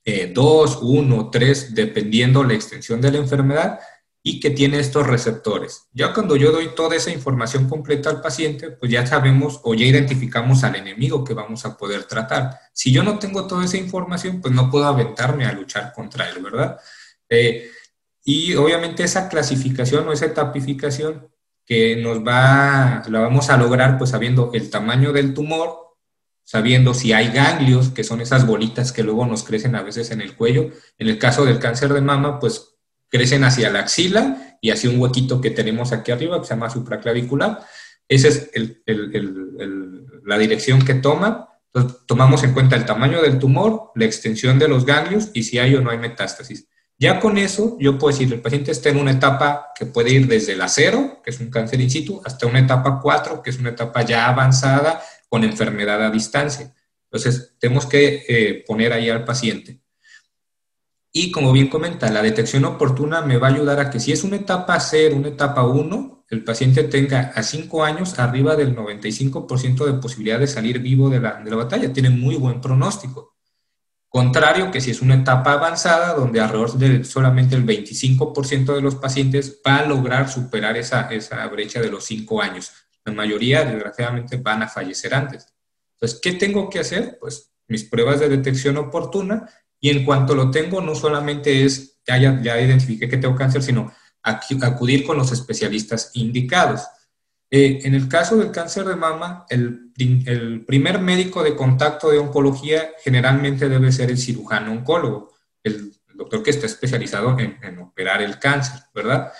2, 0.04 0.78
1, 0.82 1.30
3, 1.30 1.74
dependiendo 1.74 2.44
la 2.44 2.54
extensión 2.54 3.00
de 3.00 3.10
la 3.10 3.18
enfermedad 3.18 3.80
y 4.26 4.40
que 4.40 4.48
tiene 4.48 4.78
estos 4.78 5.06
receptores. 5.06 5.86
Ya 5.92 6.14
cuando 6.14 6.34
yo 6.34 6.50
doy 6.50 6.74
toda 6.74 6.96
esa 6.96 7.10
información 7.10 7.68
completa 7.68 8.08
al 8.08 8.22
paciente, 8.22 8.70
pues 8.70 8.90
ya 8.90 9.06
sabemos 9.06 9.60
o 9.64 9.74
ya 9.74 9.84
identificamos 9.84 10.64
al 10.64 10.76
enemigo 10.76 11.22
que 11.22 11.34
vamos 11.34 11.66
a 11.66 11.76
poder 11.76 12.04
tratar. 12.04 12.58
Si 12.72 12.90
yo 12.90 13.02
no 13.02 13.18
tengo 13.18 13.46
toda 13.46 13.66
esa 13.66 13.76
información, 13.76 14.40
pues 14.40 14.54
no 14.54 14.70
puedo 14.70 14.86
aventarme 14.86 15.44
a 15.44 15.52
luchar 15.52 15.92
contra 15.92 16.26
él, 16.30 16.42
¿verdad? 16.42 16.78
Eh, 17.28 17.70
y 18.24 18.54
obviamente 18.54 19.04
esa 19.04 19.28
clasificación 19.28 20.08
o 20.08 20.12
esa 20.14 20.24
etapificación 20.24 21.28
que 21.66 21.96
nos 21.96 22.26
va, 22.26 23.02
la 23.06 23.20
vamos 23.20 23.50
a 23.50 23.58
lograr 23.58 23.98
pues 23.98 24.08
sabiendo 24.08 24.52
el 24.54 24.70
tamaño 24.70 25.12
del 25.12 25.34
tumor, 25.34 25.98
sabiendo 26.44 26.94
si 26.94 27.12
hay 27.12 27.28
ganglios, 27.28 27.90
que 27.90 28.04
son 28.04 28.22
esas 28.22 28.46
bolitas 28.46 28.90
que 28.90 29.02
luego 29.02 29.26
nos 29.26 29.44
crecen 29.44 29.76
a 29.76 29.82
veces 29.82 30.10
en 30.12 30.22
el 30.22 30.34
cuello. 30.34 30.70
En 30.96 31.08
el 31.08 31.18
caso 31.18 31.44
del 31.44 31.58
cáncer 31.58 31.92
de 31.92 32.00
mama, 32.00 32.40
pues 32.40 32.73
crecen 33.14 33.44
hacia 33.44 33.70
la 33.70 33.78
axila 33.78 34.58
y 34.60 34.72
hacia 34.72 34.90
un 34.90 35.00
huequito 35.00 35.40
que 35.40 35.52
tenemos 35.52 35.92
aquí 35.92 36.10
arriba 36.10 36.40
que 36.40 36.48
se 36.48 36.54
llama 36.54 36.68
supraclavicular. 36.68 37.60
Esa 38.08 38.26
es 38.26 38.50
la 40.24 40.36
dirección 40.36 40.84
que 40.84 40.94
toma. 40.94 41.48
Entonces, 41.72 42.00
tomamos 42.08 42.42
en 42.42 42.52
cuenta 42.52 42.74
el 42.74 42.84
tamaño 42.84 43.22
del 43.22 43.38
tumor, 43.38 43.92
la 43.94 44.04
extensión 44.04 44.58
de 44.58 44.66
los 44.66 44.84
ganglios 44.84 45.30
y 45.32 45.44
si 45.44 45.60
hay 45.60 45.76
o 45.76 45.80
no 45.80 45.90
hay 45.90 45.98
metástasis. 45.98 46.66
Ya 46.98 47.20
con 47.20 47.38
eso, 47.38 47.76
yo 47.78 47.98
puedo 47.98 48.12
decir, 48.12 48.32
el 48.32 48.40
paciente 48.40 48.72
está 48.72 48.88
en 48.88 48.96
una 48.96 49.12
etapa 49.12 49.68
que 49.78 49.86
puede 49.86 50.10
ir 50.10 50.26
desde 50.26 50.56
la 50.56 50.66
0, 50.66 51.20
que 51.22 51.30
es 51.30 51.38
un 51.38 51.50
cáncer 51.50 51.80
in 51.80 51.90
situ, 51.90 52.20
hasta 52.24 52.48
una 52.48 52.58
etapa 52.58 52.98
4, 53.00 53.42
que 53.44 53.50
es 53.50 53.60
una 53.60 53.70
etapa 53.70 54.02
ya 54.02 54.28
avanzada 54.28 55.00
con 55.28 55.44
enfermedad 55.44 56.04
a 56.04 56.10
distancia. 56.10 56.74
Entonces, 57.04 57.54
tenemos 57.60 57.86
que 57.86 58.24
eh, 58.26 58.64
poner 58.66 58.92
ahí 58.92 59.08
al 59.08 59.24
paciente. 59.24 59.83
Y 61.16 61.30
como 61.30 61.52
bien 61.52 61.68
comenta, 61.68 62.10
la 62.10 62.22
detección 62.22 62.64
oportuna 62.64 63.20
me 63.20 63.36
va 63.36 63.46
a 63.46 63.52
ayudar 63.52 63.78
a 63.78 63.88
que 63.88 64.00
si 64.00 64.10
es 64.10 64.24
una 64.24 64.34
etapa 64.34 64.80
0, 64.80 65.14
una 65.14 65.28
etapa 65.28 65.62
1, 65.62 66.24
el 66.28 66.42
paciente 66.42 66.82
tenga 66.82 67.30
a 67.36 67.44
5 67.44 67.84
años 67.84 68.18
arriba 68.18 68.56
del 68.56 68.74
95% 68.74 69.84
de 69.84 69.92
posibilidad 70.00 70.40
de 70.40 70.48
salir 70.48 70.80
vivo 70.80 71.08
de 71.08 71.20
la, 71.20 71.40
de 71.40 71.48
la 71.48 71.56
batalla. 71.56 71.92
Tiene 71.92 72.10
muy 72.10 72.34
buen 72.34 72.60
pronóstico. 72.60 73.36
Contrario 74.08 74.72
que 74.72 74.80
si 74.80 74.90
es 74.90 75.02
una 75.02 75.14
etapa 75.14 75.52
avanzada, 75.52 76.14
donde 76.14 76.40
alrededor 76.40 76.72
de 76.72 77.04
solamente 77.04 77.54
el 77.54 77.64
25% 77.64 78.74
de 78.74 78.82
los 78.82 78.96
pacientes 78.96 79.60
va 79.64 79.76
a 79.76 79.86
lograr 79.86 80.28
superar 80.28 80.76
esa, 80.76 81.12
esa 81.12 81.46
brecha 81.46 81.80
de 81.80 81.92
los 81.92 82.04
5 82.06 82.42
años. 82.42 82.72
La 83.04 83.12
mayoría, 83.12 83.64
desgraciadamente, 83.64 84.38
van 84.38 84.64
a 84.64 84.68
fallecer 84.68 85.14
antes. 85.14 85.46
Entonces, 85.92 86.18
¿qué 86.20 86.32
tengo 86.32 86.68
que 86.68 86.80
hacer? 86.80 87.18
Pues 87.20 87.52
mis 87.68 87.84
pruebas 87.84 88.18
de 88.18 88.28
detección 88.28 88.76
oportuna 88.78 89.48
y 89.84 89.90
en 89.90 90.02
cuanto 90.02 90.34
lo 90.34 90.50
tengo, 90.50 90.80
no 90.80 90.94
solamente 90.94 91.62
es, 91.62 92.00
ya, 92.06 92.16
ya, 92.16 92.58
identifiqué 92.58 93.06
que 93.06 93.18
tengo 93.18 93.36
cáncer, 93.36 93.62
sino 93.62 93.92
acudir 94.22 95.04
con 95.04 95.18
los 95.18 95.30
especialistas 95.30 96.10
indicados. 96.14 96.86
Eh, 97.50 97.80
en 97.82 97.94
el 97.94 98.08
caso 98.08 98.36
del 98.36 98.50
cáncer 98.50 98.86
de 98.86 98.96
mama, 98.96 99.44
el, 99.50 99.92
el, 99.98 100.64
primer 100.64 101.02
médico 101.02 101.42
de 101.42 101.54
contacto 101.54 102.08
de 102.08 102.18
oncología 102.18 102.92
generalmente 103.02 103.68
debe 103.68 103.92
ser 103.92 104.10
el 104.10 104.16
cirujano 104.16 104.72
oncólogo, 104.72 105.34
el 105.62 105.92
doctor 106.14 106.42
que 106.42 106.52
está 106.52 106.64
especializado 106.64 107.38
en, 107.38 107.58
en, 107.62 107.78
operar 107.78 108.22
el 108.22 108.38
cáncer, 108.38 108.80
¿verdad? 108.94 109.34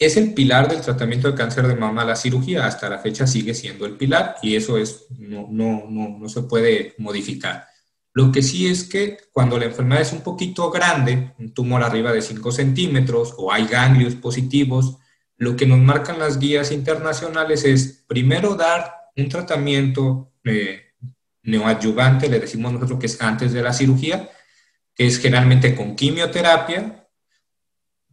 Es 0.00 0.16
el 0.16 0.34
pilar 0.34 0.68
del 0.68 0.80
tratamiento 0.80 1.28
del 1.28 1.38
cáncer 1.38 1.68
de 1.68 1.76
mama, 1.76 2.04
la 2.04 2.16
cirugía. 2.16 2.66
Hasta 2.66 2.90
la 2.90 2.98
fecha 2.98 3.24
sigue 3.24 3.54
siendo 3.54 3.86
el 3.86 3.96
pilar 3.96 4.34
y 4.42 4.56
eso 4.56 4.76
es, 4.76 5.06
no, 5.16 5.46
no, 5.48 5.84
no, 5.88 6.18
no 6.18 6.28
se 6.28 6.42
puede 6.42 6.96
modificar. 6.98 7.68
Lo 8.18 8.32
que 8.32 8.42
sí 8.42 8.66
es 8.66 8.82
que 8.82 9.16
cuando 9.30 9.56
la 9.60 9.66
enfermedad 9.66 10.02
es 10.02 10.12
un 10.12 10.22
poquito 10.22 10.72
grande, 10.72 11.34
un 11.38 11.54
tumor 11.54 11.84
arriba 11.84 12.12
de 12.12 12.20
5 12.20 12.50
centímetros 12.50 13.32
o 13.36 13.52
hay 13.52 13.68
ganglios 13.68 14.16
positivos, 14.16 14.98
lo 15.36 15.54
que 15.54 15.66
nos 15.66 15.78
marcan 15.78 16.18
las 16.18 16.40
guías 16.40 16.72
internacionales 16.72 17.64
es 17.64 18.04
primero 18.08 18.56
dar 18.56 18.92
un 19.16 19.28
tratamiento 19.28 20.32
eh, 20.42 20.94
neoadyuvante, 21.44 22.28
le 22.28 22.40
decimos 22.40 22.72
nosotros 22.72 22.98
que 22.98 23.06
es 23.06 23.22
antes 23.22 23.52
de 23.52 23.62
la 23.62 23.72
cirugía, 23.72 24.28
que 24.96 25.06
es 25.06 25.20
generalmente 25.20 25.76
con 25.76 25.94
quimioterapia, 25.94 27.08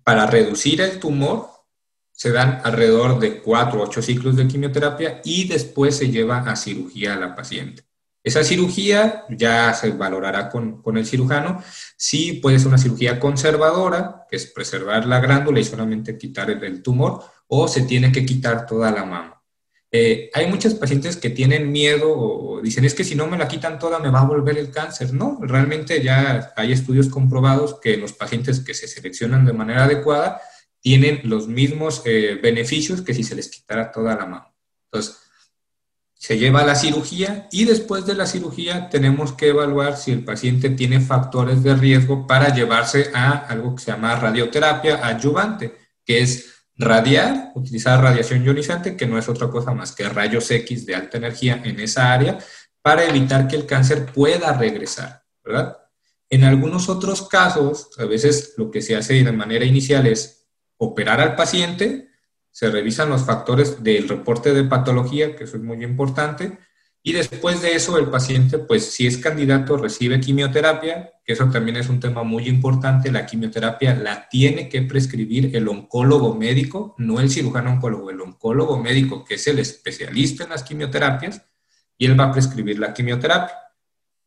para 0.04 0.28
reducir 0.28 0.82
el 0.82 1.00
tumor 1.00 1.50
se 2.12 2.32
dan 2.32 2.62
alrededor 2.64 3.18
de 3.18 3.42
4 3.42 3.80
o 3.80 3.84
8 3.86 4.04
ciclos 4.04 4.36
de 4.36 4.48
quimioterapia 4.48 5.22
y 5.26 5.48
después 5.48 5.98
se 5.98 6.12
lleva 6.12 6.42
a 6.42 6.56
cirugía 6.56 7.16
a 7.16 7.20
la 7.20 7.36
paciente. 7.36 7.86
Esa 8.26 8.44
cirugía 8.44 9.24
ya 9.30 9.72
se 9.76 9.92
valorará 9.92 10.50
con, 10.50 10.82
el 10.98 11.06
cirujano. 11.06 11.64
Si 11.96 12.34
puede 12.34 12.58
ser 12.58 12.70
una 12.70 12.80
cirugía 12.80 13.20
conservadora, 13.20 14.26
que 14.28 14.38
es 14.38 14.48
preservar 14.48 15.06
la 15.06 15.20
glándula 15.20 15.60
y 15.60 15.64
solamente 15.64 16.18
quitar 16.18 16.50
el, 16.50 16.82
tumor, 16.82 17.24
o 17.46 17.68
se 17.68 17.84
tiene 17.84 18.12
que 18.12 18.26
quitar 18.26 18.66
toda 18.66 18.90
la 18.90 19.06
mama. 19.06 19.44
Eh, 19.92 20.32
hay 20.34 20.48
muchos 20.48 20.74
pacientes 20.74 21.18
que 21.18 21.30
tienen 21.30 21.72
miedo 21.72 22.12
o 22.18 22.62
dicen, 22.64 22.84
es 22.84 22.96
que 22.96 23.04
si 23.04 23.14
no 23.14 23.28
me 23.28 23.38
la 23.38 23.48
quitan 23.48 23.78
toda 23.78 24.00
me 24.00 24.10
va 24.10 24.22
a 24.22 24.26
volver 24.26 24.58
el 24.58 24.72
cáncer. 24.72 25.14
No, 25.14 25.38
realmente 25.42 26.02
ya 26.02 26.52
hay 26.56 26.72
estudios 26.72 27.10
comprobados 27.10 27.80
que 27.80 27.96
los 27.96 28.14
pacientes 28.14 28.60
que 28.60 28.74
se 28.74 28.88
seleccionan 28.88 29.46
de 29.46 29.54
manera 29.54 29.84
adecuada 29.84 30.42
tienen 30.82 31.22
los 31.26 31.48
mismos 31.48 32.02
eh, 32.06 32.40
beneficios 32.42 33.04
que 33.04 33.14
si 33.14 33.24
se 33.24 33.36
les 33.36 33.50
quitara 33.50 33.92
toda 33.92 34.16
la 34.16 34.26
mama. 34.26 34.56
Entonces, 34.86 35.25
se 36.26 36.40
lleva 36.40 36.62
a 36.62 36.66
la 36.66 36.74
cirugía 36.74 37.48
y 37.52 37.66
después 37.66 38.08
de 38.08 38.16
la 38.16 38.26
cirugía 38.26 38.90
tenemos 38.90 39.34
que 39.34 39.50
evaluar 39.50 39.96
si 39.96 40.12
el 40.12 40.24
paciente 40.24 40.72
tiene 40.72 41.00
factores 41.00 41.62
de 41.62 41.76
riesgo 41.76 42.26
para 42.26 42.52
llevarse 42.52 43.12
a 43.14 43.46
algo 43.46 43.76
que 43.76 43.84
se 43.84 43.92
llama 43.92 44.16
radioterapia 44.16 45.06
adyuvante, 45.06 45.78
que 46.04 46.24
es 46.24 46.64
radiar, 46.78 47.52
utilizar 47.54 48.02
radiación 48.02 48.44
ionizante, 48.44 48.98
que 48.98 49.06
no 49.06 49.20
es 49.20 49.30
otra 49.30 49.52
cosa 49.52 49.72
más 49.76 49.92
que 49.92 50.10
rayos 50.10 50.50
X 50.50 50.88
de 50.88 50.96
alta 50.96 51.18
energía 51.18 51.62
en 51.64 51.80
esa 51.80 52.12
área, 52.12 52.40
para 52.82 53.06
evitar 53.06 53.48
que 53.48 53.58
el 53.58 53.68
cáncer 53.68 54.08
pueda 54.08 54.52
regresar, 54.54 55.22
¿verdad? 55.44 55.78
En 56.32 56.44
algunos 56.44 56.90
otros 56.90 57.30
casos, 57.30 57.90
a 58.00 58.06
veces 58.06 58.56
lo 58.58 58.72
que 58.72 58.82
se 58.82 58.96
hace 58.96 59.14
de 59.14 59.32
manera 59.32 59.64
inicial 59.64 60.08
es 60.08 60.48
operar 60.78 61.22
al 61.22 61.36
paciente, 61.36 62.08
se 62.56 62.72
revisan 62.72 63.10
los 63.10 63.26
factores 63.26 63.84
del 63.84 64.08
reporte 64.08 64.54
de 64.54 64.64
patología, 64.64 65.36
que 65.36 65.44
eso 65.44 65.58
es 65.58 65.64
muy 65.64 65.84
importante, 65.84 66.58
y 67.04 67.12
después 67.12 67.62
de 67.62 67.76
eso 67.76 67.98
el 67.98 68.06
paciente, 68.06 68.60
pues 68.60 68.94
si 68.94 69.06
es 69.06 69.18
candidato, 69.18 69.76
recibe 69.76 70.22
quimioterapia, 70.22 71.12
que 71.26 71.34
eso 71.34 71.50
también 71.50 71.76
es 71.76 71.90
un 71.90 72.00
tema 72.00 72.24
muy 72.24 72.48
importante, 72.48 73.12
la 73.12 73.26
quimioterapia 73.26 73.94
la 73.96 74.30
tiene 74.30 74.70
que 74.70 74.84
prescribir 74.84 75.54
el 75.54 75.68
oncólogo 75.68 76.34
médico, 76.34 76.96
no 76.98 77.20
el 77.20 77.30
cirujano 77.30 77.72
oncólogo, 77.72 78.10
el 78.10 78.22
oncólogo 78.22 78.82
médico, 78.82 79.26
que 79.26 79.34
es 79.34 79.46
el 79.48 79.60
especialista 79.60 80.46
en 80.46 80.52
las 80.52 80.64
quimioterapias, 80.64 81.42
y 81.98 82.06
él 82.06 82.18
va 82.18 82.28
a 82.28 82.32
prescribir 82.32 82.80
la 82.80 82.94
quimioterapia. 82.94 83.54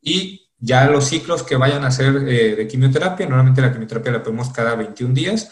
Y 0.02 0.50
ya 0.58 0.86
los 0.90 1.06
ciclos 1.06 1.42
que 1.44 1.56
vayan 1.56 1.82
a 1.82 1.88
hacer 1.88 2.28
eh, 2.28 2.56
de 2.56 2.68
quimioterapia, 2.68 3.24
normalmente 3.24 3.62
la 3.62 3.72
quimioterapia 3.72 4.12
la 4.12 4.22
ponemos 4.22 4.50
cada 4.50 4.74
21 4.74 5.14
días, 5.14 5.50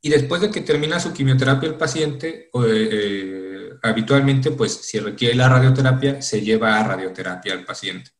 y 0.00 0.10
después 0.10 0.40
de 0.40 0.50
que 0.50 0.60
termina 0.60 1.00
su 1.00 1.12
quimioterapia 1.12 1.68
el 1.68 1.74
paciente, 1.74 2.50
eh, 2.64 3.70
habitualmente, 3.82 4.52
pues 4.52 4.72
si 4.72 5.00
requiere 5.00 5.34
la 5.34 5.48
radioterapia, 5.48 6.22
se 6.22 6.40
lleva 6.40 6.78
a 6.78 6.84
radioterapia 6.84 7.52
al 7.52 7.64
paciente. 7.64 8.10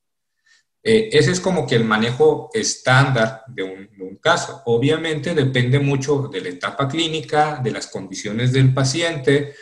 Eh, 0.83 1.11
ese 1.13 1.33
es 1.33 1.41
como 1.41 1.67
que 1.67 1.77
el 1.77 1.85
manejo 1.85 2.51
estándar 2.53 3.43
de 3.49 3.63
un, 3.63 3.89
caso. 4.21 4.63
Obviamente 4.67 5.33
depende 5.33 5.79
mucho 5.79 6.29
de 6.31 6.41
la 6.41 6.49
etapa 6.49 6.89
clínica, 6.89 7.61
de 7.63 7.71
las 7.71 7.87
condiciones 7.87 8.53
del 8.53 8.75
paciente 8.75 9.55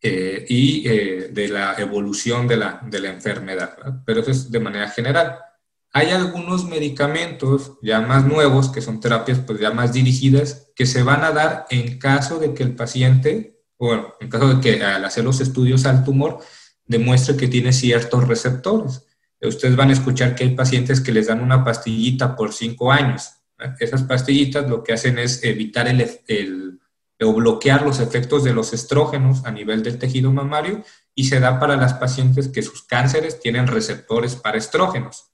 eh, 0.00 0.46
y 0.48 0.82
de 0.84 1.48
la 1.48 1.74
evolución 1.76 2.46
de 2.46 2.56
la, 2.56 2.80
de 2.86 3.00
la 3.00 3.10
enfermedad, 3.10 3.76
pero 4.06 4.20
eso 4.20 4.30
es 4.30 4.48
de 4.48 4.60
manera 4.60 4.88
general. 4.90 5.40
Hay 5.92 6.10
algunos 6.10 6.66
medicamentos 6.66 7.72
ya 7.82 8.00
más 8.00 8.26
nuevos, 8.26 8.70
que 8.70 8.80
son 8.80 9.00
terapias 9.00 9.38
pues 9.40 9.58
ya 9.58 9.70
más 9.70 9.92
dirigidas, 9.92 10.70
que 10.76 10.86
se 10.86 11.02
van 11.02 11.24
a 11.24 11.32
dar 11.32 11.66
en 11.70 11.98
caso 11.98 12.38
de 12.38 12.52
que 12.54 12.62
el 12.62 12.76
paciente, 12.76 13.62
bueno, 13.78 14.14
en 14.20 14.28
caso 14.28 14.54
de 14.54 14.60
que 14.60 14.84
al 14.84 15.04
hacer 15.04 15.24
los 15.24 15.40
estudios 15.40 15.86
al 15.86 16.04
tumor, 16.04 16.40
demuestre 16.84 17.36
que 17.36 17.48
tiene 17.48 17.72
ciertos 17.72 18.26
receptores. 18.28 19.04
Ustedes 19.40 19.76
van 19.76 19.90
a 19.90 19.92
escuchar 19.92 20.34
que 20.34 20.44
hay 20.44 20.54
pacientes 20.54 21.00
que 21.00 21.12
les 21.12 21.28
dan 21.28 21.42
una 21.42 21.64
pastillita 21.64 22.34
por 22.34 22.52
cinco 22.52 22.90
años. 22.90 23.30
Esas 23.78 24.02
pastillitas 24.02 24.68
lo 24.68 24.82
que 24.82 24.92
hacen 24.92 25.18
es 25.18 25.42
evitar 25.44 25.88
el, 25.88 26.20
el, 26.26 26.80
o 27.20 27.32
bloquear 27.32 27.82
los 27.82 28.00
efectos 28.00 28.44
de 28.44 28.52
los 28.52 28.72
estrógenos 28.72 29.44
a 29.44 29.50
nivel 29.50 29.82
del 29.82 29.98
tejido 29.98 30.32
mamario 30.32 30.84
y 31.14 31.24
se 31.24 31.40
da 31.40 31.58
para 31.58 31.76
las 31.76 31.94
pacientes 31.94 32.48
que 32.48 32.62
sus 32.62 32.82
cánceres 32.84 33.40
tienen 33.40 33.66
receptores 33.66 34.36
para 34.36 34.58
estrógenos. 34.58 35.27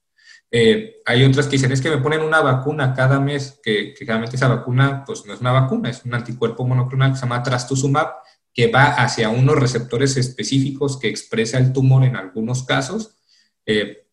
Eh, 0.57 1.01
hay 1.05 1.21
otras 1.25 1.47
que 1.47 1.57
dicen, 1.57 1.73
es 1.73 1.81
que 1.81 1.89
me 1.89 1.97
ponen 1.97 2.21
una 2.21 2.39
vacuna 2.39 2.93
cada 2.93 3.19
mes, 3.19 3.59
que, 3.61 3.93
que 3.93 4.05
realmente 4.05 4.37
esa 4.37 4.47
vacuna 4.47 5.03
pues 5.05 5.25
no 5.25 5.33
es 5.33 5.41
una 5.41 5.51
vacuna, 5.51 5.89
es 5.89 6.05
un 6.05 6.13
anticuerpo 6.13 6.65
monoclonal 6.65 7.11
que 7.11 7.17
se 7.17 7.23
llama 7.23 7.43
trastuzumab, 7.43 8.13
que 8.53 8.71
va 8.71 8.85
hacia 8.85 9.27
unos 9.27 9.57
receptores 9.59 10.15
específicos 10.15 10.97
que 10.97 11.09
expresa 11.09 11.57
el 11.57 11.73
tumor 11.73 12.05
en 12.05 12.15
algunos 12.15 12.63
casos. 12.63 13.17
Eh, 13.65 14.07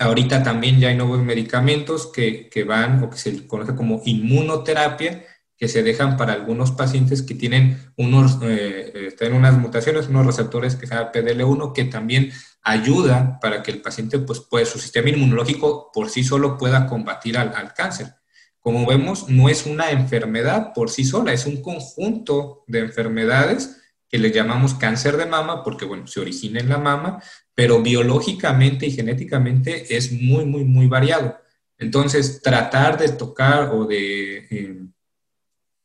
ahorita 0.00 0.42
también 0.42 0.80
ya 0.80 0.88
hay 0.88 0.96
nuevos 0.96 1.20
medicamentos 1.22 2.08
que, 2.08 2.48
que 2.48 2.64
van 2.64 3.00
o 3.04 3.08
que 3.08 3.16
se 3.16 3.46
conoce 3.46 3.76
como 3.76 4.02
inmunoterapia, 4.04 5.24
que 5.56 5.68
se 5.68 5.82
dejan 5.82 6.16
para 6.16 6.32
algunos 6.32 6.72
pacientes 6.72 7.22
que 7.22 7.34
tienen 7.34 7.78
unos, 7.96 8.38
eh, 8.42 9.14
tienen 9.18 9.38
unas 9.38 9.56
mutaciones, 9.56 10.08
unos 10.08 10.26
receptores 10.26 10.76
que 10.76 10.86
se 10.86 10.94
llama 10.94 11.12
PDL1, 11.12 11.72
que 11.72 11.84
también 11.84 12.32
ayuda 12.62 13.38
para 13.40 13.62
que 13.62 13.70
el 13.70 13.80
paciente, 13.80 14.18
pues, 14.18 14.40
pues, 14.40 14.68
su 14.68 14.78
sistema 14.78 15.10
inmunológico 15.10 15.90
por 15.92 16.10
sí 16.10 16.24
solo 16.24 16.58
pueda 16.58 16.86
combatir 16.86 17.38
al, 17.38 17.54
al, 17.54 17.72
cáncer. 17.74 18.14
Como 18.58 18.86
vemos, 18.86 19.28
no 19.28 19.48
es 19.48 19.66
una 19.66 19.90
enfermedad 19.90 20.72
por 20.74 20.90
sí 20.90 21.04
sola, 21.04 21.32
es 21.32 21.46
un 21.46 21.62
conjunto 21.62 22.64
de 22.66 22.80
enfermedades 22.80 23.80
que 24.08 24.18
le 24.18 24.30
llamamos 24.30 24.74
cáncer 24.74 25.16
de 25.16 25.26
mama 25.26 25.62
porque, 25.62 25.84
bueno, 25.84 26.06
se 26.06 26.20
origina 26.20 26.60
en 26.60 26.68
la 26.68 26.78
mama, 26.78 27.22
pero 27.54 27.82
biológicamente 27.82 28.86
y 28.86 28.92
genéticamente 28.92 29.96
es 29.96 30.12
muy, 30.12 30.44
muy, 30.44 30.64
muy 30.64 30.86
variado. 30.88 31.38
Entonces, 31.78 32.40
tratar 32.42 32.98
de 32.98 33.10
tocar 33.10 33.70
o 33.72 33.84
de 33.84 34.46
eh, 34.50 34.86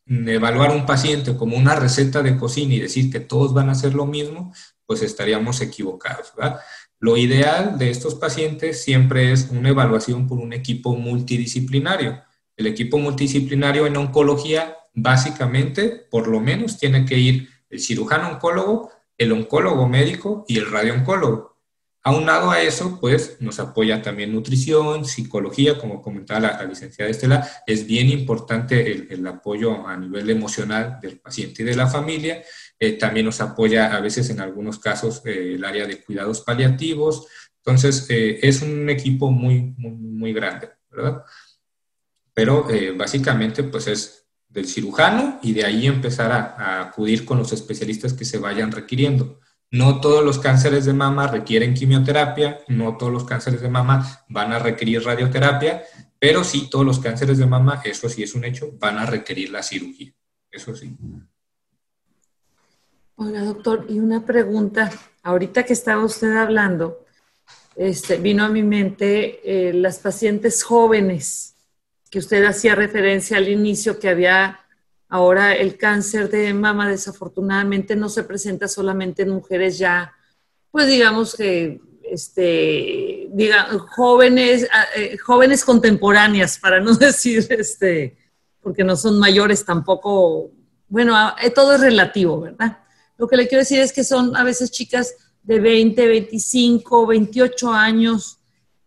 evaluar 0.09 0.71
un 0.71 0.85
paciente 0.85 1.35
como 1.37 1.55
una 1.55 1.75
receta 1.75 2.23
de 2.23 2.35
cocina 2.35 2.73
y 2.73 2.79
decir 2.79 3.11
que 3.11 3.19
todos 3.19 3.53
van 3.53 3.69
a 3.69 3.73
hacer 3.73 3.93
lo 3.93 4.05
mismo, 4.05 4.53
pues 4.85 5.03
estaríamos 5.03 5.61
equivocados. 5.61 6.33
Lo 6.99 7.15
ideal 7.15 7.77
de 7.77 7.91
estos 7.91 8.15
pacientes 8.15 8.83
siempre 8.83 9.31
es 9.31 9.49
una 9.51 9.69
evaluación 9.69 10.27
por 10.27 10.39
un 10.39 10.51
equipo 10.51 10.95
multidisciplinario. 10.95 12.21
El 12.57 12.67
equipo 12.67 12.97
multidisciplinario 12.97 13.85
en 13.87 13.95
oncología, 13.95 14.75
básicamente, 14.93 16.07
por 16.09 16.27
lo 16.27 16.39
menos, 16.39 16.77
tiene 16.77 17.05
que 17.05 17.17
ir 17.17 17.49
el 17.69 17.79
cirujano 17.79 18.29
oncólogo, 18.29 18.89
el 19.17 19.31
oncólogo 19.31 19.87
médico 19.87 20.43
y 20.47 20.57
el 20.57 20.69
radiooncólogo. 20.69 21.48
Aunado 22.01 22.49
a 22.49 22.61
eso, 22.61 22.97
pues 23.01 23.35
nos 23.41 23.59
apoya 23.59 24.01
también 24.01 24.31
nutrición, 24.31 25.03
psicología, 25.03 25.77
como 25.77 26.01
comentaba 26.01 26.39
la, 26.39 26.63
licenciada 26.63 27.11
Estela, 27.11 27.49
es 27.67 27.85
bien 27.85 28.07
importante 28.07 29.13
el, 29.13 29.27
apoyo 29.27 29.85
a 29.85 29.97
nivel 29.97 30.29
emocional 30.29 30.99
del 31.01 31.19
paciente 31.19 31.61
y 31.61 31.65
de 31.65 31.75
la 31.75 31.87
familia. 31.87 32.41
Eh, 32.79 32.93
también 32.93 33.25
nos 33.25 33.41
apoya 33.41 33.93
a 33.93 33.99
veces 33.99 34.29
en 34.29 34.39
algunos 34.39 34.79
casos 34.79 35.21
eh, 35.25 35.55
el 35.55 35.65
área 35.65 35.85
de 35.85 36.01
cuidados 36.01 36.39
paliativos. 36.39 37.27
Entonces, 37.57 38.05
eh, 38.09 38.39
es 38.43 38.61
un 38.61 38.89
equipo 38.89 39.29
muy, 39.29 39.73
muy, 39.77 40.31
grande, 40.31 40.69
¿verdad? 40.89 41.23
Pero 42.33 42.65
básicamente, 42.95 43.63
pues 43.63 43.87
es 43.87 44.25
del 44.47 44.65
cirujano 44.65 45.39
y 45.43 45.51
de 45.51 45.65
ahí 45.65 45.85
empezar 45.87 46.31
a 46.31 46.81
acudir 46.81 47.25
con 47.25 47.37
los 47.37 47.51
especialistas 47.51 48.13
que 48.13 48.23
se 48.23 48.37
vayan 48.37 48.71
requiriendo. 48.71 49.41
No 49.71 50.01
todos 50.01 50.23
los 50.23 50.39
cánceres 50.39 50.85
de 50.85 50.93
mama 50.93 51.27
requieren 51.27 51.75
quimioterapia, 51.75 52.61
no 52.67 52.97
todos 52.97 53.11
los 53.11 53.23
cánceres 53.23 53.61
de 53.61 53.69
mama 53.69 54.23
van 54.27 54.51
a 54.51 54.59
requerir 54.59 55.03
radioterapia, 55.03 55.83
pero 56.17 56.43
sí 56.43 56.69
todos 56.69 56.85
los 56.85 56.99
cánceres 56.99 57.37
de 57.37 57.45
mama, 57.45 57.81
eso 57.85 58.09
sí 58.09 58.23
es 58.23 58.33
un 58.33 58.45
hecho, 58.45 58.71
van 58.79 58.97
a 58.97 59.05
requerir 59.05 59.51
la 59.51 59.61
cirugía. 59.61 60.11
Eso 60.51 60.75
sí. 60.75 60.97
Hola, 63.15 63.43
doctor, 63.43 63.85
y 63.89 63.99
una 63.99 64.25
pregunta. 64.25 64.91
Ahorita 65.21 65.63
que 65.63 65.73
estaba 65.73 66.03
usted 66.03 66.35
hablando, 66.35 67.05
este, 67.75 68.17
vino 68.17 68.43
a 68.43 68.49
mi 68.49 68.63
mente 68.63 69.41
eh, 69.69 69.73
las 69.73 69.99
pacientes 69.99 70.63
jóvenes, 70.63 71.55
que 72.09 72.19
usted 72.19 72.43
hacía 72.45 72.75
referencia 72.75 73.37
al 73.37 73.49
inicio, 73.49 73.99
que 73.99 74.09
había 74.09 74.59
Ahora 75.11 75.55
el 75.55 75.75
cáncer 75.75 76.29
de 76.29 76.53
mama 76.53 76.87
desafortunadamente 76.87 77.95
no 77.95 78.09
se 78.09 78.23
presenta 78.23 78.67
solamente 78.67 79.23
en 79.23 79.29
mujeres 79.29 79.79
ya, 79.79 80.13
pues 80.69 80.87
digamos 80.87 81.35
que, 81.35 81.81
este, 82.03 83.27
diga, 83.31 83.67
jóvenes, 83.95 84.67
ah, 84.71 84.85
eh, 84.95 85.17
jóvenes 85.17 85.65
contemporáneas, 85.65 86.59
para 86.59 86.79
no 86.79 86.93
decir, 86.95 87.45
este, 87.49 88.17
porque 88.61 88.83
no 88.83 88.95
son 88.95 89.17
mayores 89.17 89.65
tampoco, 89.65 90.51
bueno, 90.87 91.15
ah, 91.15 91.35
eh, 91.41 91.49
todo 91.49 91.73
es 91.73 91.81
relativo, 91.81 92.41
¿verdad? 92.41 92.77
Lo 93.17 93.27
que 93.27 93.35
le 93.35 93.47
quiero 93.47 93.61
decir 93.61 93.79
es 93.79 93.91
que 93.91 94.03
son 94.03 94.35
a 94.35 94.43
veces 94.43 94.69
chicas 94.69 95.15
de 95.41 95.59
20, 95.59 96.07
25, 96.07 97.07
28 97.07 97.73
años 97.73 98.39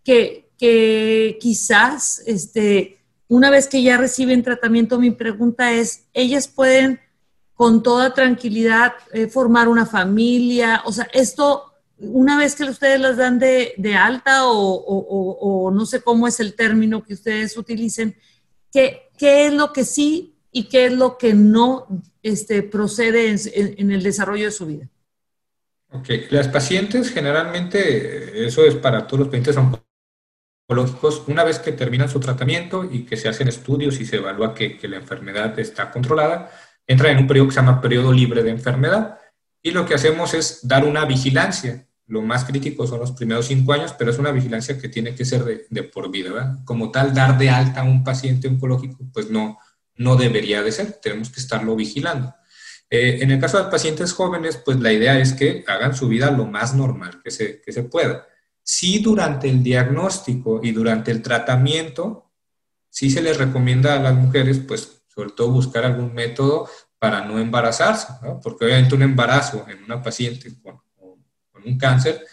que, 0.05 0.53
que 0.57 1.37
quizás, 1.41 2.23
este, 2.27 3.02
una 3.33 3.49
vez 3.49 3.67
que 3.67 3.83
ya 3.83 3.97
reciben 3.97 4.43
tratamiento, 4.43 5.01
mi 5.01 5.11
pregunta 5.11 5.73
es, 5.73 6.05
¿ellas 6.13 6.49
pueden 6.49 7.01
con 7.55 7.83
toda 7.83 8.13
tranquilidad 8.13 8.93
eh, 9.15 9.27
formar 9.27 9.69
una 9.69 9.87
familia? 9.87 10.83
O 10.85 10.93
sea, 10.93 11.09
esto, 11.15 11.73
una 11.97 12.37
vez 12.37 12.55
que 12.55 12.65
ustedes 12.65 13.01
las 13.01 13.17
dan 13.17 13.39
de, 13.39 13.95
alta 13.99 14.43
o, 14.45 15.71
no 15.73 15.87
sé 15.87 16.03
cómo 16.03 16.29
es 16.29 16.41
el 16.41 16.55
término 16.55 17.03
que 17.03 17.15
ustedes 17.15 17.57
utilicen, 17.57 18.15
¿qué, 18.71 19.09
qué 19.17 19.47
es 19.47 19.55
lo 19.55 19.73
que 19.73 19.87
sí 19.87 20.35
y 20.51 20.65
qué 20.65 20.85
es 20.85 20.93
lo 20.93 21.17
que 21.17 21.33
no 21.33 21.87
este, 22.23 22.63
procede 22.63 23.35
en, 23.55 23.91
el 23.93 24.03
desarrollo 24.03 24.45
de 24.45 24.51
su 24.51 24.67
vida? 24.67 24.91
Ok, 25.91 26.07
las 26.29 26.49
pacientes 26.49 27.09
generalmente, 27.09 28.47
eso 28.47 28.63
es 28.67 28.75
para 28.75 29.07
todos 29.07 29.21
los 29.21 29.29
pacientes 29.29 29.57
una 31.27 31.45
vez 31.45 31.59
que 31.59 31.73
terminan 31.73 32.09
su 32.09 32.21
tratamiento 32.21 32.89
y 32.91 33.05
que 33.05 33.17
se 33.17 33.29
hacen 33.29 33.49
estudios 33.49 34.01
y 34.01 34.07
se 34.07 34.17
evalúa 34.17 34.55
que, 34.55 34.79
la 34.83 34.97
enfermedad 34.97 35.59
está 35.59 35.91
controlada, 35.91 36.51
entran 36.87 37.13
en 37.13 37.19
un 37.19 37.27
periodo 37.27 37.49
que 37.49 37.55
se 37.55 37.61
llama 37.61 37.81
periodo 37.81 38.13
libre 38.13 38.43
de 38.43 38.51
enfermedad. 38.51 39.19
Y 39.63 39.71
lo 39.71 39.87
que 39.87 39.95
hacemos 39.95 40.35
es 40.35 40.67
dar 40.67 40.85
una 40.85 41.05
vigilancia. 41.05 41.87
Lo 42.07 42.23
más 42.23 42.45
crítico 42.45 42.87
son 42.87 43.01
los 43.01 43.13
primeros 43.13 43.47
cinco 43.47 43.73
años, 43.73 43.95
pero 43.97 44.11
es 44.11 44.19
una 44.19 44.33
vigilancia 44.33 44.79
que 44.79 44.89
tiene 44.89 45.15
que 45.15 45.25
ser 45.25 45.67
de, 45.69 45.83
por 45.85 46.11
vida. 46.11 46.59
Como 46.65 46.91
tal, 46.91 47.15
dar 47.15 47.39
de 47.39 47.51
alta 47.51 47.81
a 47.81 47.85
un 47.85 48.03
paciente 48.03 48.49
oncológico, 48.49 49.05
pues 49.13 49.31
no, 49.31 49.59
no 49.97 50.17
debería 50.17 50.63
de 50.63 50.73
ser. 50.73 50.99
Tenemos 51.03 51.31
que 51.31 51.41
estarlo 51.41 51.77
vigilando. 51.77 52.35
Eh, 52.91 53.19
en 53.23 53.31
el 53.31 53.41
caso 53.41 53.63
de 53.63 53.71
pacientes 53.71 54.13
jóvenes, 54.13 54.57
pues 54.57 54.79
la 54.81 54.93
idea 54.93 55.19
es 55.19 55.33
que 55.33 55.65
hagan 55.67 55.95
su 55.95 56.09
vida 56.09 56.31
lo 56.31 56.47
más 56.47 56.75
normal 56.75 57.21
que 57.23 57.31
se, 57.31 57.63
que 57.63 57.73
se 57.73 57.85
pueda 57.85 58.27
sí 58.63 58.99
durante 59.01 59.49
el 59.49 59.63
diagnóstico 59.63 60.61
y 60.63 60.73
durante 60.73 61.11
el 61.11 61.23
tratamiento, 61.23 62.31
sí 62.89 63.11
se 63.11 63.23
les 63.23 63.39
recomienda 63.39 63.95
a 63.95 64.01
las 64.01 64.15
mujeres, 64.15 64.59
pues 64.59 65.03
sobre 65.09 65.31
todo 65.31 65.51
buscar 65.51 65.85
algún 65.85 66.15
método 66.15 66.69
para 66.99 67.25
no 67.25 67.39
embarazarse, 67.39 68.07
porque 68.43 68.65
obviamente 68.65 68.95
un 68.95 69.03
embarazo 69.03 69.67
en 69.69 69.83
una 69.83 70.01
paciente 70.01 70.53
con, 70.63 70.81
un 71.65 71.79
cáncer 71.79 72.25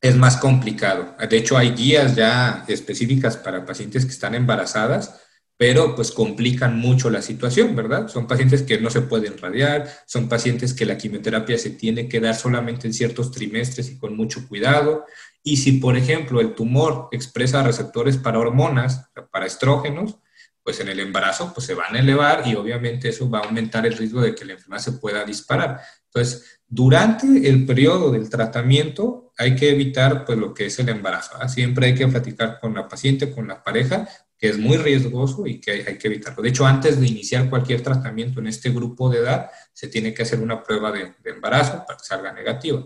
es 0.00 0.14
más 0.14 0.36
complicado. 0.36 1.16
De 1.28 1.36
hecho, 1.38 1.56
hay 1.56 1.70
guías 1.70 2.14
ya 2.14 2.64
específicas 2.68 3.36
para 3.36 3.64
pacientes 3.64 4.04
que 4.04 4.12
están 4.12 4.34
embarazadas 4.34 5.25
pero 5.56 5.94
pues 5.94 6.10
complican 6.10 6.78
mucho 6.78 7.08
la 7.08 7.22
situación, 7.22 7.74
¿verdad? 7.74 8.08
Son 8.08 8.26
pacientes 8.26 8.62
que 8.62 8.78
no 8.78 8.90
se 8.90 9.00
pueden 9.00 9.38
radiar, 9.38 9.90
son 10.06 10.28
pacientes 10.28 10.74
que 10.74 10.84
la 10.84 10.98
quimioterapia 10.98 11.56
se 11.56 11.70
tiene 11.70 12.08
que 12.08 12.20
dar 12.20 12.34
solamente 12.34 12.86
en 12.86 12.92
ciertos 12.92 13.30
trimestres 13.30 13.90
y 13.90 13.98
con 13.98 14.16
mucho 14.16 14.46
cuidado. 14.48 15.06
Y 15.42 15.56
si, 15.56 15.72
por 15.72 15.96
ejemplo, 15.96 16.40
el 16.40 16.54
tumor 16.54 17.08
expresa 17.10 17.62
receptores 17.62 18.18
para 18.18 18.38
hormonas, 18.38 19.08
para 19.30 19.46
estrógenos, 19.46 20.18
pues 20.62 20.80
en 20.80 20.88
el 20.88 20.98
embarazo 20.98 21.52
pues 21.54 21.64
se 21.64 21.74
van 21.74 21.94
a 21.94 22.00
elevar 22.00 22.42
y 22.44 22.56
obviamente 22.56 23.08
eso 23.08 23.30
va 23.30 23.38
a 23.38 23.42
aumentar 23.42 23.86
el 23.86 23.96
riesgo 23.96 24.20
de 24.20 24.34
que 24.34 24.44
la 24.44 24.54
enfermedad 24.54 24.82
se 24.82 24.92
pueda 24.92 25.24
disparar. 25.24 25.80
Entonces, 26.06 26.60
durante 26.66 27.48
el 27.48 27.64
periodo 27.64 28.10
del 28.10 28.28
tratamiento 28.28 29.32
hay 29.38 29.54
que 29.54 29.70
evitar 29.70 30.24
pues 30.24 30.36
lo 30.36 30.52
que 30.52 30.66
es 30.66 30.78
el 30.80 30.88
embarazo. 30.88 31.36
Siempre 31.48 31.86
hay 31.86 31.94
que 31.94 32.08
platicar 32.08 32.58
con 32.60 32.74
la 32.74 32.88
paciente, 32.88 33.30
con 33.30 33.46
la 33.46 33.62
pareja, 33.62 34.08
que 34.38 34.48
es 34.48 34.58
muy 34.58 34.76
riesgoso 34.76 35.46
y 35.46 35.60
que 35.60 35.70
hay, 35.70 35.98
que 35.98 36.08
evitarlo. 36.08 36.42
De 36.42 36.50
hecho, 36.50 36.66
antes 36.66 37.00
de 37.00 37.06
iniciar 37.06 37.48
cualquier 37.48 37.82
tratamiento 37.82 38.40
en 38.40 38.48
este 38.48 38.70
grupo 38.70 39.08
de 39.08 39.18
edad, 39.18 39.50
se 39.72 39.88
tiene 39.88 40.12
que 40.12 40.22
hacer 40.22 40.40
una 40.40 40.62
prueba 40.62 40.92
de, 40.92 41.14
embarazo 41.24 41.84
para 41.86 41.98
que 41.98 42.04
salga 42.04 42.32
negativa. 42.32 42.84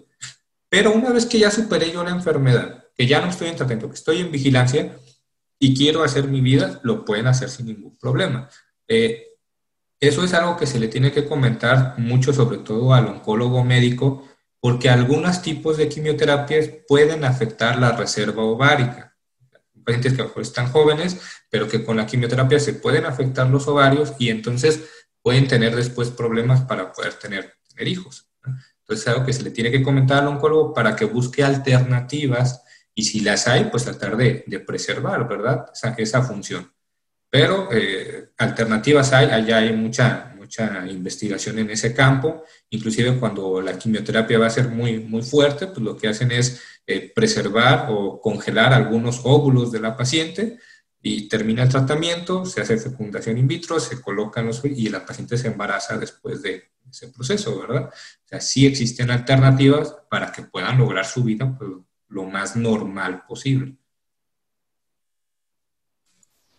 Pero 0.69 0.93
una 0.93 1.11
vez 1.11 1.27
que 1.27 1.39
ya 1.39 1.51
superé 1.51 1.91
yo 1.91 2.05
la 2.05 2.11
enfermedad, 2.11 2.85
que 2.95 3.07
ya 3.07 3.21
no 3.21 3.29
estoy 3.29 3.49
en 3.49 3.57
tratamiento, 3.57 3.89
que 3.89 3.97
estoy 3.97 4.21
en 4.21 4.31
vigilancia, 4.31 4.97
y 5.59 5.77
quiero 5.77 6.03
hacer 6.03 6.29
mi 6.29 6.41
vida, 6.41 6.81
lo 6.85 7.05
pueden 7.05 7.27
hacer 7.27 7.51
sin 7.51 7.67
ningún 7.67 7.99
problema. 7.99 8.49
Eh, 8.89 9.27
eso 10.01 10.25
es 10.25 10.33
algo 10.33 10.57
que 10.57 10.67
se 10.67 10.81
le 10.81 10.89
tiene 10.89 11.13
que 11.13 11.27
comentar 11.27 11.99
mucho, 11.99 12.33
sobre 12.33 12.59
todo 12.59 12.95
al 12.95 13.07
oncólogo 13.07 13.63
médico, 13.63 14.27
porque 14.61 14.89
algunos 14.89 15.43
tipos 15.43 15.77
de 15.77 15.89
quimioterapias 15.89 16.71
pueden 16.89 17.25
afectar 17.25 17.79
la 17.79 17.93
reserva 17.93 18.43
ovárica. 18.43 19.10
Pacientes 19.97 20.15
que 20.15 20.41
están 20.41 20.69
jóvenes, 20.69 21.21
pero 21.51 21.69
que 21.69 21.85
con 21.85 21.97
la 21.97 22.07
quimioterapia 22.07 22.61
se 22.61 22.75
pueden 22.75 23.07
afectar 23.07 23.49
los 23.49 23.67
ovarios 23.69 24.13
y 24.19 24.31
entonces 24.31 24.85
pueden 25.23 25.49
tener 25.49 25.75
después 25.75 26.11
problemas 26.11 26.63
para 26.63 26.93
poder 26.93 27.15
tener, 27.15 27.55
tener 27.69 27.89
hijos. 27.89 28.31
Entonces 28.45 29.07
es 29.07 29.09
algo 29.09 29.27
que 29.27 29.33
se 29.33 29.43
le 29.43 29.51
tiene 29.51 29.71
que 29.71 29.83
comentar 29.83 30.23
al 30.23 30.29
oncólogo 30.29 30.73
para 30.73 30.97
que 30.97 31.05
busque 31.05 31.43
alternativas 31.43 32.63
y 32.95 33.05
si 33.05 33.21
las 33.21 33.47
hay, 33.49 33.65
pues 33.65 33.85
tratar 33.85 34.17
de, 34.17 34.45
preservar, 34.67 35.27
¿verdad? 35.29 35.67
Esa, 35.73 35.95
esa 35.99 36.23
función. 36.23 36.73
Pero 37.31 37.69
eh, 37.73 38.31
alternativas 38.39 39.13
hay, 39.13 39.31
allá 39.31 39.59
hay 39.59 39.73
mucha, 39.73 40.30
mucha 40.51 40.85
investigación 40.89 41.61
en 41.61 41.71
ese 41.71 41.95
campo, 41.95 42.43
inclusive 42.71 43.19
cuando 43.21 43.61
la 43.61 43.79
quimioterapia 43.79 44.37
va 44.37 44.47
a 44.47 44.51
ser 44.51 44.69
muy, 44.69 44.99
muy 44.99 45.23
fuerte, 45.23 45.69
pues 45.69 45.79
lo 45.79 45.97
que 45.97 46.09
hacen 46.09 46.33
es 46.33 46.61
eh, 46.87 47.13
preservar 47.15 47.87
o 47.91 48.21
congelar 48.21 48.73
algunos 48.73 49.21
óvulos 49.23 49.71
de 49.71 49.79
la 49.79 49.97
paciente 49.97 50.59
y 51.01 51.29
termina 51.29 51.63
el 51.63 51.69
tratamiento, 51.69 52.45
se 52.45 52.63
hace 52.63 52.79
fecundación 52.79 53.39
in 53.39 53.47
vitro, 53.47 53.79
se 53.79 54.01
colocan 54.01 54.47
los 54.47 54.61
y 54.65 54.89
la 54.89 55.07
paciente 55.07 55.39
se 55.39 55.47
embaraza 55.47 55.97
después 55.97 56.43
de 56.43 56.65
ese 56.91 57.09
proceso, 57.09 57.61
¿verdad? 57.61 57.85
O 57.85 58.29
sea, 58.29 58.41
sí 58.41 58.67
existen 58.67 59.13
alternativas 59.13 59.95
para 60.11 60.33
que 60.33 60.43
puedan 60.43 60.79
lograr 60.79 61.07
su 61.07 61.23
vida 61.23 61.57
pues, 61.57 61.71
lo 62.09 62.25
más 62.25 62.57
normal 62.57 63.23
posible. 63.25 63.77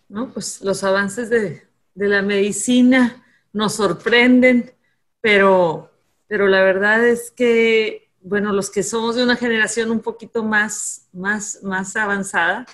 No, 0.07 0.31
pues 0.31 0.61
los 0.61 0.81
avances 0.85 1.29
de, 1.29 1.67
la 1.95 2.21
medicina 2.21 3.20
nos 3.53 3.73
sorprenden, 3.73 4.73
pero, 5.19 5.91
pero 6.27 6.47
la 6.47 6.61
verdad 6.63 7.05
es 7.05 7.31
que, 7.31 8.11
bueno, 8.21 8.53
los 8.53 8.69
que 8.69 8.83
somos 8.83 9.15
de 9.15 9.23
una 9.23 9.35
generación 9.35 9.91
un 9.91 9.99
poquito 9.99 10.43
más, 10.43 11.07
más, 11.13 11.59
más 11.63 11.95
avanzada, 11.95 12.65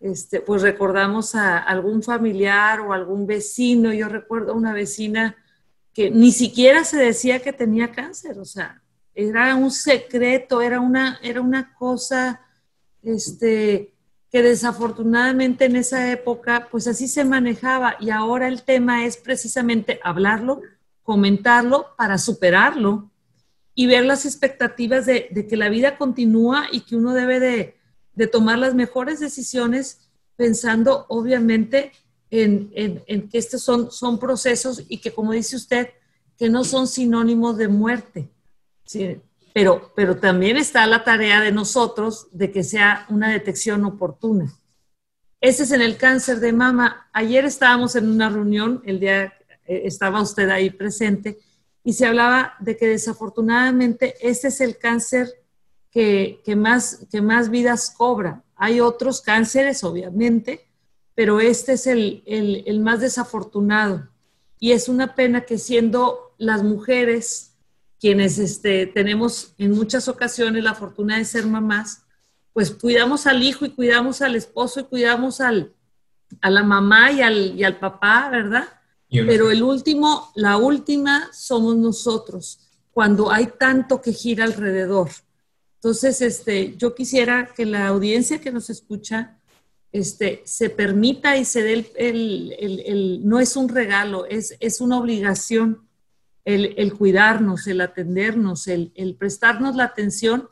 este, 0.00 0.40
pues 0.40 0.62
recordamos 0.62 1.34
a 1.34 1.58
algún 1.58 2.02
familiar 2.02 2.80
o 2.80 2.92
algún 2.92 3.26
vecino. 3.26 3.92
Yo 3.92 4.08
recuerdo 4.08 4.54
una 4.54 4.72
vecina 4.72 5.36
que 5.92 6.10
ni 6.10 6.30
siquiera 6.30 6.84
se 6.84 6.98
decía 6.98 7.40
que 7.40 7.52
tenía 7.52 7.90
cáncer, 7.90 8.38
o 8.38 8.44
sea, 8.44 8.82
era 9.14 9.56
un 9.56 9.72
secreto, 9.72 10.60
era 10.60 10.78
una, 10.78 11.18
era 11.22 11.40
una 11.40 11.74
cosa 11.74 12.40
este, 13.02 13.94
que 14.30 14.42
desafortunadamente 14.42 15.64
en 15.64 15.76
esa 15.76 16.10
época, 16.10 16.68
pues 16.70 16.86
así 16.86 17.08
se 17.08 17.24
manejaba 17.24 17.96
y 18.00 18.10
ahora 18.10 18.48
el 18.48 18.62
tema 18.62 19.04
es 19.04 19.16
precisamente 19.16 20.00
hablarlo, 20.02 20.60
comentarlo 21.02 21.94
para 21.96 22.18
superarlo 22.18 23.10
y 23.74 23.86
ver 23.86 24.04
las 24.04 24.26
expectativas 24.26 25.06
de, 25.06 25.46
que 25.48 25.56
la 25.56 25.68
vida 25.68 25.96
continúa 25.96 26.66
y 26.70 26.80
que 26.80 26.96
uno 26.96 27.14
debe 27.14 27.40
de, 27.40 27.74
tomar 28.26 28.58
las 28.58 28.74
mejores 28.74 29.20
decisiones 29.20 30.10
pensando 30.34 31.06
obviamente 31.08 31.92
en, 32.30 32.70
en, 32.74 33.02
en, 33.06 33.28
que 33.28 33.38
estos 33.38 33.62
son, 33.62 33.92
son 33.92 34.18
procesos 34.18 34.84
y 34.88 34.98
que 34.98 35.12
como 35.12 35.32
dice 35.32 35.54
usted, 35.54 35.90
que 36.36 36.48
no 36.48 36.64
son 36.64 36.86
sinónimos 36.86 37.56
de 37.56 37.68
muerte 37.68 38.30
Sí, 38.88 39.20
pero, 39.58 39.92
pero 39.96 40.16
también 40.16 40.56
está 40.56 40.86
la 40.86 41.02
tarea 41.02 41.40
de 41.40 41.50
nosotros 41.50 42.28
de 42.30 42.52
que 42.52 42.62
sea 42.62 43.04
una 43.08 43.28
detección 43.28 43.84
oportuna. 43.84 44.54
Ese 45.40 45.64
es 45.64 45.72
en 45.72 45.82
el 45.82 45.96
cáncer 45.96 46.38
de 46.38 46.52
mama. 46.52 47.08
Ayer 47.12 47.44
estábamos 47.44 47.96
en 47.96 48.08
una 48.08 48.28
reunión, 48.28 48.80
el 48.84 49.00
día 49.00 49.34
eh, 49.66 49.82
estaba 49.84 50.22
usted 50.22 50.48
ahí 50.50 50.70
presente, 50.70 51.40
y 51.82 51.94
se 51.94 52.06
hablaba 52.06 52.54
de 52.60 52.76
que 52.76 52.86
desafortunadamente 52.86 54.14
este 54.20 54.46
es 54.46 54.60
el 54.60 54.78
cáncer 54.78 55.28
que, 55.90 56.40
que, 56.44 56.54
más, 56.54 57.08
que 57.10 57.20
más 57.20 57.50
vidas 57.50 57.90
cobra. 57.90 58.44
Hay 58.54 58.78
otros 58.78 59.20
cánceres, 59.20 59.82
obviamente, 59.82 60.68
pero 61.16 61.40
este 61.40 61.72
es 61.72 61.88
el, 61.88 62.22
el, 62.26 62.62
el 62.64 62.78
más 62.78 63.00
desafortunado. 63.00 64.08
Y 64.60 64.70
es 64.70 64.88
una 64.88 65.16
pena 65.16 65.40
que 65.40 65.58
siendo 65.58 66.36
las 66.38 66.62
mujeres 66.62 67.47
quienes 68.00 68.38
este, 68.38 68.86
tenemos 68.86 69.54
en 69.58 69.72
muchas 69.72 70.08
ocasiones 70.08 70.62
la 70.62 70.74
fortuna 70.74 71.18
de 71.18 71.24
ser 71.24 71.46
mamás, 71.46 72.02
pues 72.52 72.70
cuidamos 72.70 73.26
al 73.26 73.42
hijo 73.42 73.64
y 73.66 73.70
cuidamos 73.70 74.22
al 74.22 74.36
esposo 74.36 74.80
y 74.80 74.84
cuidamos 74.84 75.40
al, 75.40 75.72
a 76.40 76.50
la 76.50 76.62
mamá 76.62 77.12
y 77.12 77.22
al, 77.22 77.58
y 77.58 77.64
al 77.64 77.78
papá, 77.78 78.28
¿verdad? 78.30 78.68
Pero 79.10 79.50
el 79.50 79.62
último, 79.62 80.30
la 80.34 80.58
última 80.58 81.30
somos 81.32 81.76
nosotros, 81.76 82.60
cuando 82.92 83.30
hay 83.30 83.46
tanto 83.58 84.02
que 84.02 84.12
gira 84.12 84.44
alrededor. 84.44 85.08
Entonces, 85.76 86.20
este, 86.20 86.76
yo 86.76 86.94
quisiera 86.94 87.46
que 87.54 87.64
la 87.64 87.86
audiencia 87.86 88.40
que 88.40 88.50
nos 88.50 88.68
escucha 88.68 89.38
este, 89.92 90.42
se 90.44 90.68
permita 90.68 91.36
y 91.38 91.46
se 91.46 91.62
dé 91.62 91.72
el, 91.72 91.86
el, 91.96 92.56
el, 92.58 92.80
el 92.80 93.20
no 93.26 93.40
es 93.40 93.56
un 93.56 93.68
regalo, 93.68 94.26
es, 94.26 94.56
es 94.60 94.82
una 94.82 94.98
obligación 94.98 95.87
el, 96.48 96.94
cuidarnos, 96.94 97.66
el 97.66 97.82
atendernos, 97.82 98.68
el, 98.68 99.16
prestarnos 99.18 99.76
la 99.76 99.84
atención 99.84 100.48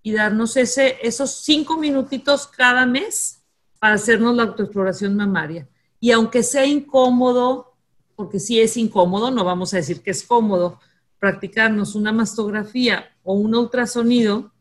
y 0.00 0.12
darnos 0.12 0.56
ese, 0.56 0.96
esos 1.02 1.42
cinco 1.42 1.76
minutitos 1.76 2.46
cada 2.46 2.86
mes 2.86 3.42
para 3.80 3.94
hacernos 3.94 4.36
la 4.36 4.44
autoexploración 4.44 5.16
mamaria. 5.16 5.68
Y 5.98 6.12
aunque 6.12 6.44
sea 6.44 6.64
incómodo, 6.66 7.74
porque 8.14 8.38
si 8.38 8.60
es 8.60 8.76
incómodo, 8.76 9.32
no 9.32 9.42
vamos 9.42 9.74
a 9.74 9.78
decir 9.78 10.02
que 10.02 10.12
es 10.12 10.22
cómodo, 10.22 10.78
practicarnos 11.18 11.96
una 11.96 12.12
mastografía 12.12 13.10
o 13.24 13.34
un 13.34 13.54
ultrasonido, 13.54 14.52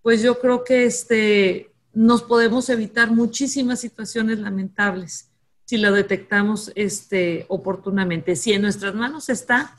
pues 0.00 0.22
yo 0.22 0.38
creo 0.38 0.62
que 0.62 0.84
este, 0.84 1.72
nos 1.92 2.22
podemos 2.22 2.68
evitar 2.68 3.10
muchísimas 3.10 3.80
situaciones 3.80 4.38
lamentables 4.38 5.28
si 5.64 5.76
lo 5.76 5.92
detectamos 5.92 6.70
este, 6.76 7.46
oportunamente. 7.48 8.36
Si 8.36 8.52
en 8.52 8.62
nuestras 8.62 8.94
manos 8.94 9.28
está, 9.28 9.76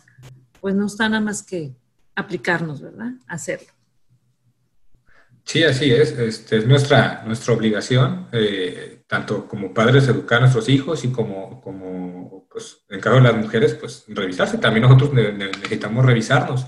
pues 0.62 0.76
no 0.76 0.86
está 0.86 1.10
nada 1.10 1.22
más 1.22 1.44
que 1.44 1.74
aplicarnos, 2.16 2.82
¿verdad? 2.82 3.14
Hacerlo. 3.28 3.68
Sí, 5.44 5.64
así 5.64 5.92
es. 5.92 6.12
Este, 6.12 6.58
es 6.58 6.68
nuestra, 6.68 7.24
nuestra 7.26 7.54
obligación, 7.54 8.28
eh, 8.32 9.04
tanto 9.08 9.48
como 9.48 9.74
padres, 9.74 10.08
educar 10.08 10.38
a 10.38 10.42
nuestros 10.42 10.70
hijos 10.70 11.04
y 11.04 11.12
como, 11.12 11.60
como 11.62 12.48
pues, 12.50 12.86
en 12.90 13.00
caso 13.00 13.16
de 13.16 13.24
las 13.24 13.36
mujeres, 13.36 13.74
pues 13.74 14.06
revisarse. 14.08 14.60
También 14.60 14.84
nosotros 14.84 15.14
necesitamos 15.14 16.06
revisarnos. 16.06 16.66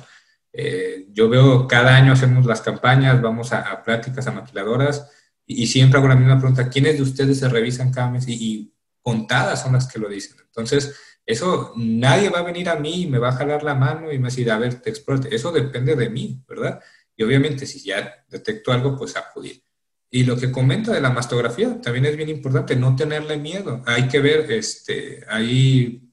Eh, 0.51 1.07
yo 1.11 1.29
veo 1.29 1.67
cada 1.67 1.95
año 1.95 2.13
hacemos 2.13 2.45
las 2.45 2.61
campañas, 2.61 3.21
vamos 3.21 3.53
a, 3.53 3.83
pláticas 3.83 4.27
a 4.27 4.31
maquiladoras 4.31 5.09
y, 5.45 5.65
siempre 5.67 5.99
hago 5.99 6.07
la 6.07 6.15
misma 6.15 6.37
pregunta, 6.37 6.69
¿quiénes 6.69 6.97
de 6.97 7.03
ustedes 7.03 7.39
se 7.39 7.49
revisan 7.49 7.91
cada 7.91 8.09
mes? 8.09 8.27
Y 8.27 8.72
contadas 9.03 9.61
son 9.61 9.73
las 9.73 9.87
que 9.87 9.99
lo 9.99 10.09
dicen. 10.09 10.37
Entonces, 10.43 10.95
eso 11.25 11.73
nadie 11.75 12.29
va 12.29 12.39
a 12.39 12.43
venir 12.43 12.69
a 12.69 12.75
mí 12.75 13.03
y 13.03 13.07
me 13.07 13.19
va 13.19 13.29
a 13.29 13.35
jalar 13.35 13.63
la 13.63 13.75
mano 13.75 14.11
y 14.11 14.17
me 14.17 14.23
va 14.23 14.27
a 14.27 14.31
decir, 14.31 14.51
a 14.51 14.57
ver, 14.57 14.81
te 14.81 14.89
explote. 14.89 15.33
Eso 15.33 15.51
depende 15.51 15.95
de 15.95 16.09
mí, 16.09 16.43
¿verdad? 16.47 16.81
Y 17.15 17.23
obviamente 17.23 17.65
si 17.65 17.79
ya 17.83 18.25
detecto 18.27 18.71
algo, 18.71 18.97
pues 18.97 19.15
acudir. 19.15 19.63
Y 20.09 20.25
lo 20.25 20.37
que 20.37 20.51
comenta 20.51 20.91
de 20.91 21.01
la 21.01 21.09
mastografía 21.09 21.81
también 21.81 22.05
es 22.05 22.17
bien 22.17 22.29
importante, 22.29 22.75
no 22.75 22.95
tenerle 22.95 23.37
miedo. 23.37 23.81
Hay 23.85 24.07
que 24.07 24.19
ver, 24.19 24.51
este, 24.51 25.23
hay 25.27 26.03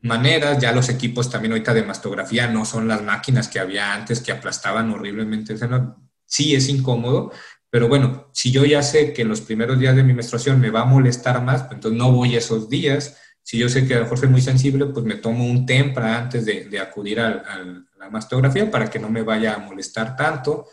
maneras, 0.00 0.58
ya 0.58 0.72
los 0.72 0.88
equipos 0.88 1.30
también 1.30 1.52
ahorita 1.52 1.74
de 1.74 1.82
mastografía 1.82 2.48
no 2.48 2.64
son 2.64 2.88
las 2.88 3.02
máquinas 3.02 3.48
que 3.48 3.58
había 3.58 3.94
antes 3.94 4.20
que 4.20 4.32
aplastaban 4.32 4.90
horriblemente. 4.90 5.56
Sí 6.26 6.54
es 6.54 6.68
incómodo, 6.68 7.32
pero 7.76 7.88
bueno, 7.88 8.30
si 8.32 8.50
yo 8.50 8.64
ya 8.64 8.82
sé 8.82 9.12
que 9.12 9.20
en 9.20 9.28
los 9.28 9.42
primeros 9.42 9.78
días 9.78 9.94
de 9.94 10.02
mi 10.02 10.14
menstruación 10.14 10.58
me 10.58 10.70
va 10.70 10.80
a 10.80 10.84
molestar 10.86 11.42
más, 11.42 11.64
pues 11.64 11.74
entonces 11.74 11.98
no 11.98 12.10
voy 12.10 12.34
esos 12.34 12.70
días 12.70 13.18
Si 13.42 13.58
yo 13.58 13.68
sé 13.68 13.86
que 13.86 13.92
a 13.92 13.98
lo 13.98 14.04
mejor 14.04 14.16
soy 14.16 14.30
muy 14.30 14.40
sensible, 14.40 14.86
pues 14.86 15.04
me 15.04 15.16
tomo 15.16 15.44
un 15.44 15.66
tempra 15.66 16.16
antes 16.16 16.46
de, 16.46 16.80
acudir 16.80 17.20
a, 17.20 17.44
la 17.98 18.08
mastografía 18.08 18.70
para 18.70 18.88
que 18.88 18.98
no 18.98 19.10
me 19.10 19.20
vaya 19.20 19.52
a 19.52 19.58
molestar 19.58 20.16
tanto. 20.16 20.68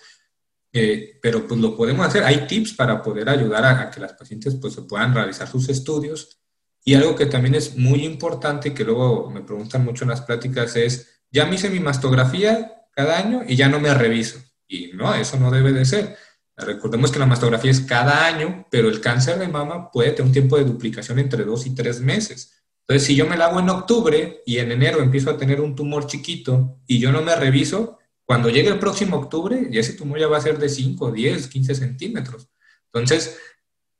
Eh, 0.71 1.19
pero 1.21 1.45
pues 1.45 1.59
lo 1.59 1.75
podemos 1.75 2.07
hacer. 2.07 2.23
Hay 2.23 2.47
tips 2.47 2.71
para 2.71 3.03
poder 3.03 3.27
ayudar 3.27 3.65
a, 3.65 3.91
que 3.91 3.99
las 3.99 4.13
pacientes 4.13 4.55
pues 4.55 4.73
se 4.73 4.83
puedan 4.83 5.13
realizar 5.13 5.49
sus 5.49 5.67
estudios. 5.67 6.39
Y 6.85 6.93
algo 6.93 7.17
que 7.17 7.25
también 7.25 7.55
es 7.55 7.75
muy 7.75 8.05
importante, 8.05 8.73
que 8.73 8.85
luego 8.85 9.29
me 9.29 9.41
preguntan 9.41 9.83
mucho 9.83 10.05
en 10.05 10.11
las 10.11 10.21
pláticas, 10.21 10.77
es, 10.77 11.21
ya 11.29 11.45
me 11.47 11.55
hice 11.55 11.69
mi 11.69 11.81
mastografía 11.81 12.87
cada 12.95 13.17
año 13.17 13.41
y 13.45 13.57
ya 13.57 13.67
no 13.67 13.81
me 13.81 13.93
reviso. 13.93 14.39
Y 14.69 14.91
no, 14.93 15.13
eso 15.13 15.37
no 15.37 15.51
debe 15.51 15.73
de 15.73 15.83
ser. 15.83 16.15
Recordemos 16.55 17.11
que 17.11 17.19
la 17.19 17.25
mastografía 17.25 17.71
es 17.71 17.81
cada 17.81 18.25
año, 18.25 18.67
pero 18.69 18.87
el 18.87 19.01
cáncer 19.01 19.39
de 19.39 19.47
mama 19.47 19.91
puede 19.91 20.11
tener 20.11 20.27
un 20.27 20.33
tiempo 20.33 20.57
de 20.57 20.65
duplicación 20.65 21.19
entre 21.19 21.43
dos 21.43 21.65
y 21.65 21.73
tres 21.73 21.99
meses. 21.99 22.63
Entonces, 22.87 23.07
si 23.07 23.15
yo 23.15 23.25
me 23.25 23.37
la 23.37 23.45
hago 23.45 23.59
en 23.59 23.69
octubre 23.69 24.41
y 24.45 24.57
en 24.59 24.71
enero 24.71 25.01
empiezo 25.01 25.31
a 25.31 25.37
tener 25.37 25.61
un 25.61 25.75
tumor 25.75 26.05
chiquito 26.05 26.79
y 26.85 26.99
yo 26.99 27.11
no 27.11 27.21
me 27.21 27.35
reviso, 27.35 27.97
cuando 28.25 28.49
llegue 28.49 28.69
el 28.69 28.79
próximo 28.79 29.17
octubre, 29.17 29.67
ya 29.71 29.79
ese 29.79 29.93
tumor 29.93 30.19
ya 30.19 30.27
va 30.27 30.37
a 30.37 30.41
ser 30.41 30.57
de 30.59 30.69
5, 30.69 31.11
10, 31.11 31.47
15 31.47 31.75
centímetros. 31.75 32.49
Entonces, 32.91 33.37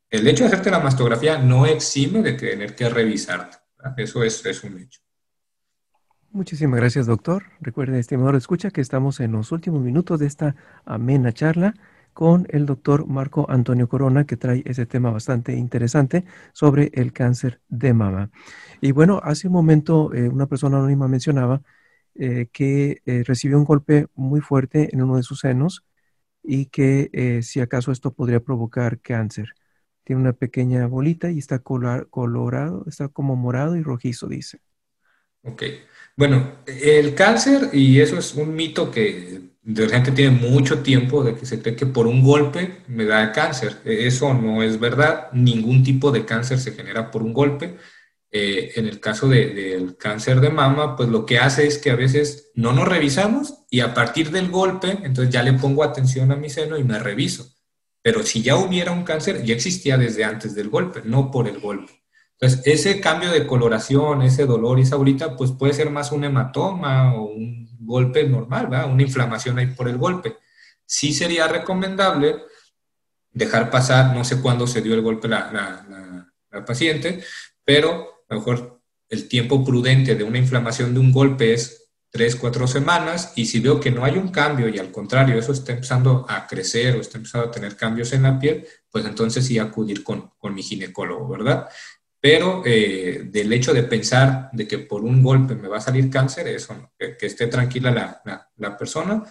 el 0.10 0.28
hecho 0.28 0.44
de 0.44 0.48
hacerte 0.48 0.70
la 0.70 0.80
mastografía 0.80 1.40
no 1.40 1.66
exime 1.66 2.22
de 2.22 2.34
tener 2.34 2.76
que 2.76 2.88
revisarte. 2.88 3.58
Eso 3.98 4.24
es, 4.24 4.64
un 4.64 4.80
hecho. 4.80 5.02
Muchísimas 6.32 6.80
gracias, 6.80 7.06
doctor. 7.06 7.44
Recuerden, 7.60 7.96
estimador, 7.96 8.36
escucha 8.36 8.72
que 8.72 8.82
estamos 8.82 9.20
en 9.20 9.32
los 9.32 9.52
últimos 9.52 9.82
minutos 9.82 10.20
de 10.20 10.28
esta 10.28 10.56
amena 10.86 11.34
charla 11.34 11.74
con 12.14 12.48
el 12.50 12.66
doctor 12.66 13.08
Marco 13.08 13.46
Antonio 13.50 13.90
Corona, 13.90 14.26
que 14.26 14.38
trae 14.38 14.64
ese 14.66 14.86
tema 14.86 15.12
bastante 15.12 15.54
interesante 15.54 16.24
sobre 16.54 16.92
el 16.94 17.12
cáncer 17.12 17.62
de 17.68 17.94
mama. 17.94 18.32
Y 18.82 18.92
bueno, 18.92 19.20
hace 19.24 19.48
un 19.48 19.54
momento 19.54 20.14
eh, 20.14 20.30
una 20.30 20.48
persona 20.48 20.78
anónima 20.78 21.08
mencionaba 21.08 21.62
eh, 22.16 22.48
que 22.52 23.02
eh, 23.06 23.24
recibió 23.26 23.58
un 23.58 23.66
golpe 23.66 24.08
muy 24.16 24.42
fuerte 24.42 24.90
en 24.94 25.02
uno 25.02 25.18
de 25.18 25.24
sus 25.24 25.40
senos 25.40 25.84
y 26.44 26.66
que 26.68 27.40
si 27.42 27.62
acaso 27.62 27.92
esto 27.92 28.14
podría 28.14 28.42
provocar 28.42 29.00
cáncer. 29.00 29.54
Tiene 30.04 30.22
una 30.22 30.34
pequeña 30.34 30.86
bolita 30.88 31.32
y 31.32 31.40
está 31.40 31.60
colorado, 31.60 32.84
está 32.86 33.08
como 33.08 33.38
morado 33.38 33.78
y 33.78 33.82
rojizo, 33.82 34.28
dice. 34.28 34.60
Ok. 35.44 35.64
Bueno, 36.18 36.58
el 36.66 37.16
cáncer, 37.16 37.70
y 37.72 38.02
eso 38.02 38.18
es 38.18 38.36
un 38.36 38.54
mito 38.54 38.92
que 38.92 39.53
de 39.64 39.88
gente 39.88 40.12
tiene 40.12 40.32
mucho 40.32 40.80
tiempo 40.80 41.24
de 41.24 41.36
que 41.36 41.46
se 41.46 41.62
cree 41.62 41.76
que 41.76 41.86
por 41.86 42.06
un 42.06 42.22
golpe 42.22 42.84
me 42.88 43.06
da 43.06 43.32
cáncer. 43.32 43.78
E, 43.86 44.08
eso 44.08 44.34
no 44.34 44.62
es 44.62 44.80
verdad. 44.80 45.32
Ningún 45.32 45.84
tipo 45.84 46.12
de 46.12 46.26
cáncer 46.26 46.60
se 46.60 46.74
genera 46.74 47.10
por 47.12 47.24
un 47.24 47.34
golpe. 47.34 47.78
Eh, 48.32 48.74
en 48.76 48.88
el 48.88 49.00
caso 49.00 49.28
del 49.30 49.96
cáncer 49.98 50.42
de 50.42 50.50
mama, 50.50 50.96
pues 50.96 51.08
lo 51.08 51.26
que 51.26 51.40
hace 51.40 51.68
es 51.68 51.78
que 51.78 51.92
a 51.92 51.96
veces 51.96 52.52
no 52.56 52.74
nos 52.74 52.88
revisamos 52.88 53.54
y 53.70 53.82
a 53.82 53.94
partir 53.94 54.32
del 54.32 54.50
golpe, 54.50 54.98
entonces 55.04 55.30
ya 55.32 55.44
le 55.44 55.54
pongo 55.54 55.84
atención 55.84 56.32
a 56.32 56.36
mi 56.36 56.50
seno 56.50 56.78
y 56.78 56.84
me 56.84 57.00
reviso. 57.00 57.48
Pero 58.02 58.24
si 58.24 58.42
ya 58.42 58.58
hubiera 58.58 58.92
un 58.92 59.04
cáncer, 59.04 59.44
ya 59.44 59.54
existía 59.54 59.98
desde 59.98 60.26
antes 60.26 60.56
del 60.56 60.70
golpe, 60.70 61.02
no 61.06 61.32
por 61.32 61.48
el 61.48 61.60
golpe. 61.60 62.04
Entonces, 62.40 62.62
ese 62.66 63.00
cambio 63.00 63.32
de 63.32 63.48
coloración, 63.48 64.24
ese 64.24 64.46
dolor 64.46 64.80
y 64.80 64.82
esa 64.82 64.96
ahorita, 64.96 65.38
pues 65.38 65.52
puede 65.52 65.74
ser 65.74 65.90
más 65.90 66.12
un 66.12 66.26
hematoma 66.26 67.16
o 67.16 67.26
un 67.26 67.73
golpe 67.86 68.28
normal, 68.28 68.68
¿verdad? 68.68 68.92
Una 68.92 69.04
inflamación 69.04 69.60
ahí 69.60 69.68
por 69.68 69.88
el 69.88 69.98
golpe. 69.98 70.38
Sí 70.86 71.14
sería 71.14 71.48
recomendable 71.48 72.38
dejar 73.32 73.70
pasar, 73.70 74.16
no 74.16 74.24
sé 74.24 74.42
cuándo 74.42 74.68
se 74.68 74.82
dio 74.82 74.94
el 74.94 75.02
golpe 75.02 75.28
la, 75.28 75.52
la, 75.52 76.66
paciente, 76.66 77.24
pero 77.66 78.26
a 78.30 78.36
lo 78.36 78.40
mejor 78.40 78.82
el 79.10 79.28
tiempo 79.28 79.66
prudente 79.66 80.16
de 80.16 80.24
una 80.24 80.38
inflamación 80.38 80.94
de 80.94 81.00
un 81.00 81.12
golpe 81.12 81.54
es 81.54 81.90
tres, 82.12 82.36
cuatro 82.36 82.68
semanas, 82.68 83.34
y 83.36 83.48
si 83.48 83.60
veo 83.60 83.80
que 83.80 83.90
no 83.90 84.06
hay 84.06 84.18
un 84.18 84.28
cambio 84.28 84.70
y 84.70 84.78
al 84.78 84.92
contrario, 84.92 85.36
eso 85.36 85.52
está 85.52 85.74
empezando 85.74 86.28
a 86.30 86.46
crecer 86.46 86.96
o 86.96 87.02
está 87.02 87.18
empezando 87.18 87.48
a 87.48 87.52
tener 87.52 87.76
cambios 87.76 88.14
en 88.14 88.22
la 88.22 88.38
piel, 88.38 88.68
pues 88.92 89.04
entonces 89.06 89.48
sí 89.48 89.58
acudir 89.58 90.04
con, 90.04 90.30
con 90.38 90.54
mi 90.54 90.62
ginecólogo, 90.62 91.28
¿verdad? 91.28 91.68
Pero 92.24 92.64
eh, 92.66 93.28
del 93.30 93.52
hecho 93.52 93.74
de 93.74 93.84
pensar 93.84 94.50
de 94.54 94.66
que 94.66 94.78
por 94.80 95.04
un 95.04 95.22
golpe 95.22 95.56
me 95.56 95.68
va 95.68 95.80
a 95.80 95.82
salir 95.82 96.10
cáncer, 96.10 96.48
eso 96.48 96.74
no, 96.74 96.94
que, 96.98 97.18
esté 97.20 97.48
tranquila 97.48 97.92
la, 97.92 98.50
la, 98.56 98.78
persona, 98.78 99.24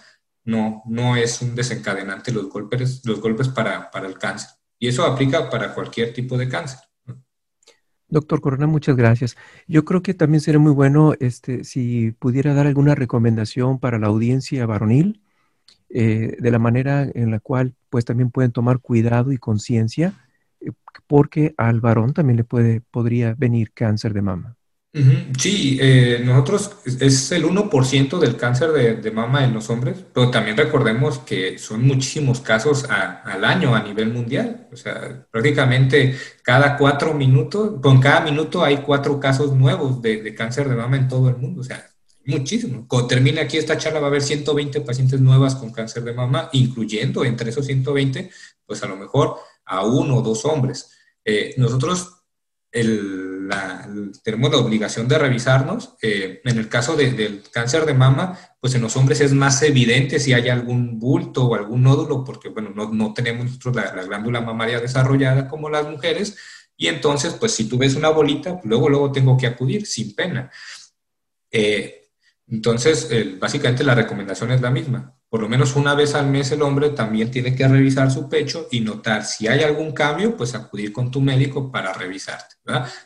no, 0.43 0.83
no 0.85 1.15
es 1.15 1.41
un 1.41 1.55
desencadenante 1.55 2.31
los 2.31 2.49
golpes, 2.49 3.03
los 3.03 3.19
golpes 3.19 3.47
para, 3.47 3.89
para 3.89 4.05
el 4.05 4.19
cáncer. 4.19 4.51
Y 4.77 4.89
eso 4.89 5.05
aplica 5.05 5.49
para 5.49 5.73
cualquier 5.73 6.13
tipo 6.13 6.37
de 6.37 6.47
cáncer. 6.47 6.81
Doctor 8.09 8.41
Corona, 8.41 8.67
muchas 8.67 8.95
gracias. 8.95 9.37
Yo 9.67 9.85
creo 9.85 10.03
que 10.03 10.13
también 10.13 10.41
sería 10.41 10.59
muy 10.59 10.73
bueno 10.73 11.15
este, 11.19 11.63
si 11.63 12.11
pudiera 12.11 12.53
dar 12.53 12.67
alguna 12.67 12.93
recomendación 12.93 13.79
para 13.79 13.97
la 13.97 14.05
audiencia 14.05 14.67
varonil, 14.67 15.23
eh, 15.89 16.37
de 16.37 16.51
la 16.51 16.59
manera 16.59 17.09
en 17.11 17.31
la 17.31 17.39
cual 17.39 17.73
pues 17.89 18.05
también 18.05 18.29
pueden 18.29 18.51
tomar 18.51 18.77
cuidado 18.77 19.31
y 19.31 19.39
conciencia 19.39 20.13
porque 21.07 21.53
al 21.57 21.81
varón 21.81 22.13
también 22.13 22.37
le 22.37 22.43
puede, 22.43 22.81
podría 22.81 23.35
venir 23.37 23.71
cáncer 23.73 24.13
de 24.13 24.21
mama. 24.21 24.57
Sí, 25.39 25.79
eh, 25.81 26.21
nosotros 26.23 26.77
es 26.85 27.31
el 27.31 27.45
1% 27.45 28.19
del 28.19 28.37
cáncer 28.37 28.71
de, 29.01 29.11
mama 29.11 29.43
en 29.43 29.51
los 29.51 29.67
hombres, 29.71 30.05
pero 30.13 30.29
también 30.29 30.55
recordemos 30.55 31.17
que 31.17 31.57
son 31.57 31.81
muchísimos 31.81 32.41
casos 32.41 32.85
al 32.87 33.43
año 33.43 33.75
a 33.75 33.81
nivel 33.81 34.13
mundial. 34.13 34.67
O 34.71 34.75
sea, 34.75 35.25
prácticamente 35.31 36.15
cada 36.43 36.77
cuatro 36.77 37.15
minutos, 37.15 37.81
con 37.81 37.99
cada 37.99 38.21
minuto 38.21 38.63
hay 38.63 38.77
cuatro 38.77 39.19
casos 39.19 39.55
nuevos 39.55 39.99
de, 39.99 40.21
de 40.21 40.35
cáncer 40.35 40.69
de 40.69 40.75
mama 40.75 40.97
en 40.97 41.07
todo 41.07 41.27
el 41.27 41.37
mundo. 41.37 41.61
O 41.61 41.63
sea, 41.63 41.89
muchísimo. 42.25 42.85
Cuando 42.87 43.07
termine 43.07 43.41
aquí 43.41 43.57
esta 43.57 43.77
charla 43.77 43.99
va 43.99 44.07
a 44.07 44.09
haber 44.09 44.21
120 44.21 44.81
pacientes 44.81 45.19
nuevas 45.19 45.55
con 45.55 45.71
cáncer 45.71 46.03
de 46.03 46.13
mama, 46.13 46.49
incluyendo 46.53 47.25
entre 47.25 47.49
esos 47.49 47.65
120, 47.65 48.29
pues 48.65 48.83
a 48.83 48.87
lo 48.87 48.95
mejor 48.95 49.37
a 49.65 49.85
uno 49.85 50.17
o 50.17 50.21
dos 50.21 50.45
hombres. 50.45 50.91
Eh, 51.25 51.53
nosotros 51.57 52.23
tenemos 54.23 54.51
la 54.51 54.57
obligación 54.57 55.07
de 55.07 55.17
revisarnos. 55.19 55.95
Eh, 56.01 56.41
en 56.43 56.57
el 56.57 56.69
caso 56.69 56.95
del 56.95 57.43
cáncer 57.51 57.85
de 57.85 57.93
mama, 57.93 58.37
pues 58.59 58.73
en 58.73 58.81
los 58.81 58.97
hombres 58.97 59.21
es 59.21 59.33
más 59.33 59.61
evidente 59.61 60.19
si 60.19 60.33
hay 60.33 60.49
algún 60.49 60.99
bulto 60.99 61.45
o 61.45 61.55
algún 61.55 61.83
nódulo, 61.83 62.23
porque 62.23 62.49
bueno, 62.49 62.71
no, 62.71 63.13
tenemos 63.13 63.45
nosotros 63.45 63.75
la, 63.75 64.03
glándula 64.03 64.41
mamaria 64.41 64.79
desarrollada 64.79 65.47
como 65.47 65.69
las 65.69 65.87
mujeres. 65.87 66.35
Y 66.75 66.87
entonces, 66.87 67.33
pues 67.33 67.51
si 67.53 67.69
tú 67.69 67.77
ves 67.77 67.95
una 67.95 68.09
bolita, 68.09 68.59
luego, 68.63 68.89
luego 68.89 69.11
tengo 69.11 69.37
que 69.37 69.47
acudir 69.47 69.85
sin 69.85 70.15
pena. 70.15 70.51
Eh, 71.51 72.02
entonces, 72.47 73.09
básicamente 73.39 73.83
la 73.83 73.95
recomendación 73.95 74.51
es 74.51 74.61
la 74.61 74.69
misma 74.69 75.15
por 75.33 75.41
lo 75.41 75.49
menos 75.49 75.75
una 75.75 75.95
vez 75.95 76.13
al 76.13 76.27
mes 76.27 76.51
el 76.51 76.61
hombre 76.61 76.91
también 76.91 77.31
tiene 77.31 77.55
que 77.55 77.67
revisar 77.67 78.11
su 78.11 78.29
pecho 78.29 78.67
y 78.69 78.81
notar 78.81 79.25
si 79.25 79.47
hay 79.47 79.63
algún 79.63 79.91
cambio, 79.91 80.37
pues 80.37 80.53
acudir 80.53 80.93
con 80.93 81.09
tu 81.09 81.21
médico 81.21 81.71
para 81.71 81.91
revisarte. 81.91 82.57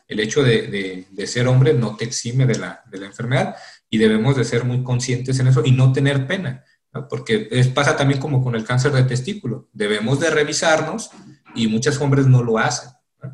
El 0.10 0.20
hecho 0.20 0.44
de, 0.44 1.08
ser 1.26 1.48
hombre 1.48 1.74
no 1.74 1.96
te 1.96 2.04
exime 2.04 2.46
de 2.46 2.60
la, 2.60 2.84
enfermedad 2.92 3.56
y 3.90 3.98
debemos 3.98 4.36
de 4.36 4.44
ser 4.44 4.66
muy 4.66 4.84
conscientes 4.84 5.40
en 5.40 5.48
eso 5.48 5.62
y 5.64 5.72
no 5.72 5.94
tener 5.94 6.28
pena, 6.28 6.66
porque 7.10 7.48
pasa 7.74 7.96
también 7.96 8.20
como 8.20 8.44
con 8.44 8.56
el 8.56 8.66
cáncer 8.66 8.92
de 8.92 9.04
testículo. 9.04 9.70
Debemos 9.72 10.20
de 10.20 10.30
revisarnos 10.30 11.12
y 11.56 11.68
muchos 11.68 11.98
hombres 12.02 12.28
no 12.28 12.44
lo 12.44 12.58
hacen. 12.58 12.90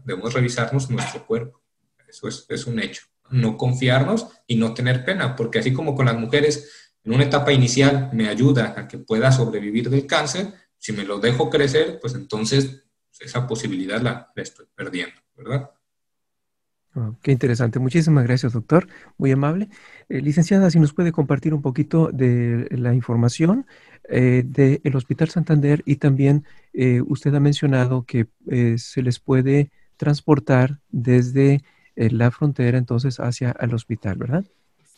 Debemos 0.05 0.35
revisarnos 0.35 0.91
nuestro 0.91 1.25
cuerpo. 1.25 1.63
Eso 2.07 2.27
es, 2.27 2.45
es 2.47 2.67
un 2.67 2.79
hecho. 2.79 3.05
No 3.29 3.57
confiarnos 3.57 4.27
y 4.47 4.55
no 4.55 4.73
tener 4.73 5.05
pena, 5.05 5.35
porque 5.35 5.59
así 5.59 5.73
como 5.73 5.95
con 5.95 6.05
las 6.05 6.17
mujeres, 6.17 6.69
en 7.03 7.13
una 7.13 7.23
etapa 7.23 7.51
inicial 7.51 8.09
me 8.13 8.29
ayuda 8.29 8.75
a 8.77 8.87
que 8.87 8.97
pueda 8.97 9.31
sobrevivir 9.31 9.89
del 9.89 10.05
cáncer, 10.07 10.53
si 10.77 10.93
me 10.93 11.03
lo 11.03 11.19
dejo 11.19 11.49
crecer, 11.49 11.99
pues 12.01 12.13
entonces 12.13 12.83
esa 13.19 13.47
posibilidad 13.47 14.01
la, 14.01 14.31
estoy 14.35 14.65
perdiendo, 14.75 15.15
¿verdad? 15.35 15.69
Oh, 16.95 17.15
qué 17.23 17.31
interesante. 17.31 17.79
Muchísimas 17.79 18.23
gracias, 18.23 18.53
doctor. 18.53 18.87
Muy 19.17 19.31
amable. 19.31 19.69
Eh, 20.09 20.21
licenciada, 20.21 20.69
si 20.69 20.79
nos 20.79 20.93
puede 20.93 21.11
compartir 21.11 21.53
un 21.53 21.61
poquito 21.61 22.09
de 22.13 22.67
la 22.69 22.93
información 22.93 23.65
eh, 24.09 24.43
del 24.45 24.95
Hospital 24.95 25.29
Santander 25.29 25.81
y 25.85 25.95
también 25.95 26.45
eh, 26.73 27.01
usted 27.01 27.33
ha 27.33 27.39
mencionado 27.39 28.05
que 28.05 28.27
se 28.77 29.01
les 29.01 29.19
puede 29.19 29.71
transportar 29.97 30.81
desde 30.89 31.63
la 31.95 32.31
frontera 32.31 32.77
entonces 32.77 33.19
hacia 33.19 33.55
el 33.59 33.73
hospital, 33.73 34.17
¿verdad? 34.17 34.43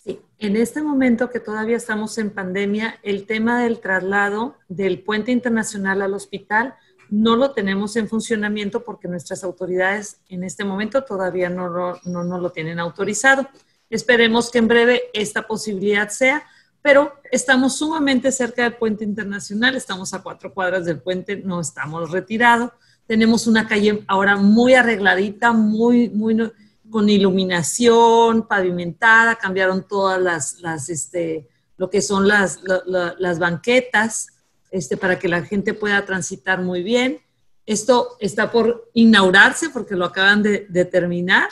Sí, 0.04 0.20
en 0.40 0.56
este 0.56 0.82
momento 0.82 1.30
que 1.30 1.40
todavía 1.40 1.78
estamos 1.78 2.18
en 2.18 2.30
pandemia, 2.30 3.00
el 3.04 3.26
tema 3.26 3.62
del 3.64 3.80
traslado 3.80 4.56
del 4.70 5.00
puente 5.00 5.32
internacional 5.32 6.02
al 6.02 6.14
hospital 6.14 6.76
no 7.10 7.36
lo 7.36 7.52
tenemos 7.52 7.96
en 7.96 8.08
funcionamiento 8.08 8.84
porque 8.84 9.08
nuestras 9.08 9.44
autoridades 9.44 10.22
en 10.30 10.44
este 10.44 10.64
momento 10.64 11.04
todavía 11.04 11.50
no 11.50 11.68
lo, 11.68 12.00
no, 12.06 12.24
no 12.24 12.40
lo 12.40 12.52
tienen 12.52 12.80
autorizado. 12.80 13.48
Esperemos 13.90 14.50
que 14.50 14.60
en 14.60 14.68
breve 14.68 15.04
esta 15.14 15.46
posibilidad 15.46 16.10
sea, 16.10 16.44
pero 16.82 17.14
estamos 17.32 17.78
sumamente 17.78 18.32
cerca 18.32 18.64
del 18.64 18.76
puente 18.76 19.04
internacional, 19.04 19.76
estamos 19.76 20.14
a 20.14 20.22
cuatro 20.22 20.54
cuadras 20.54 20.86
del 20.86 21.00
puente, 21.00 21.38
no 21.38 21.62
estamos 21.62 22.12
retirados. 22.12 22.72
Tenemos 23.08 23.48
una 23.48 23.68
calle 23.68 24.04
ahora 24.08 24.36
muy 24.36 24.74
arregladita, 24.74 25.52
muy, 25.52 26.10
muy 26.10 26.52
con 26.96 27.10
iluminación 27.10 28.48
pavimentada, 28.48 29.36
cambiaron 29.36 29.86
todas 29.86 30.18
las, 30.22 30.62
las 30.62 30.88
este, 30.88 31.50
lo 31.76 31.90
que 31.90 32.02
son 32.02 32.26
las, 32.26 32.62
las 32.86 33.38
banquetas, 33.38 34.28
este, 34.72 34.96
para 34.96 35.20
que 35.20 35.28
la 35.28 35.44
gente 35.44 35.74
pueda 35.74 36.06
transitar 36.06 36.62
muy 36.62 36.84
bien. 36.84 37.20
Esto 37.66 38.16
está 38.22 38.50
por 38.50 38.90
inaugurarse 38.94 39.70
porque 39.72 39.98
lo 39.98 40.06
acaban 40.06 40.42
de, 40.42 40.86
terminar. 40.86 41.50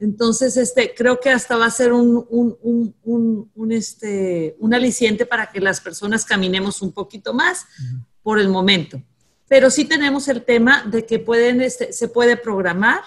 Entonces, 0.00 0.56
este, 0.56 0.92
creo 0.92 1.20
que 1.20 1.30
hasta 1.30 1.56
va 1.56 1.66
a 1.66 1.70
ser 1.70 1.92
un, 1.92 2.26
un, 2.28 2.58
un, 3.04 3.48
un, 3.54 3.70
este, 3.70 4.56
un 4.58 4.74
aliciente 4.74 5.24
para 5.24 5.52
que 5.52 5.60
las 5.60 5.80
personas 5.80 6.24
caminemos 6.24 6.82
un 6.82 6.90
poquito 6.90 7.32
más 7.32 7.64
por 8.24 8.40
el 8.40 8.48
momento. 8.48 9.00
Pero 9.46 9.70
sí 9.70 9.84
tenemos 9.84 10.26
el 10.26 10.42
tema 10.42 10.82
de 10.82 11.06
que 11.06 11.20
pueden, 11.20 11.60
este, 11.60 11.92
se 11.92 12.08
puede 12.08 12.36
programar, 12.36 13.02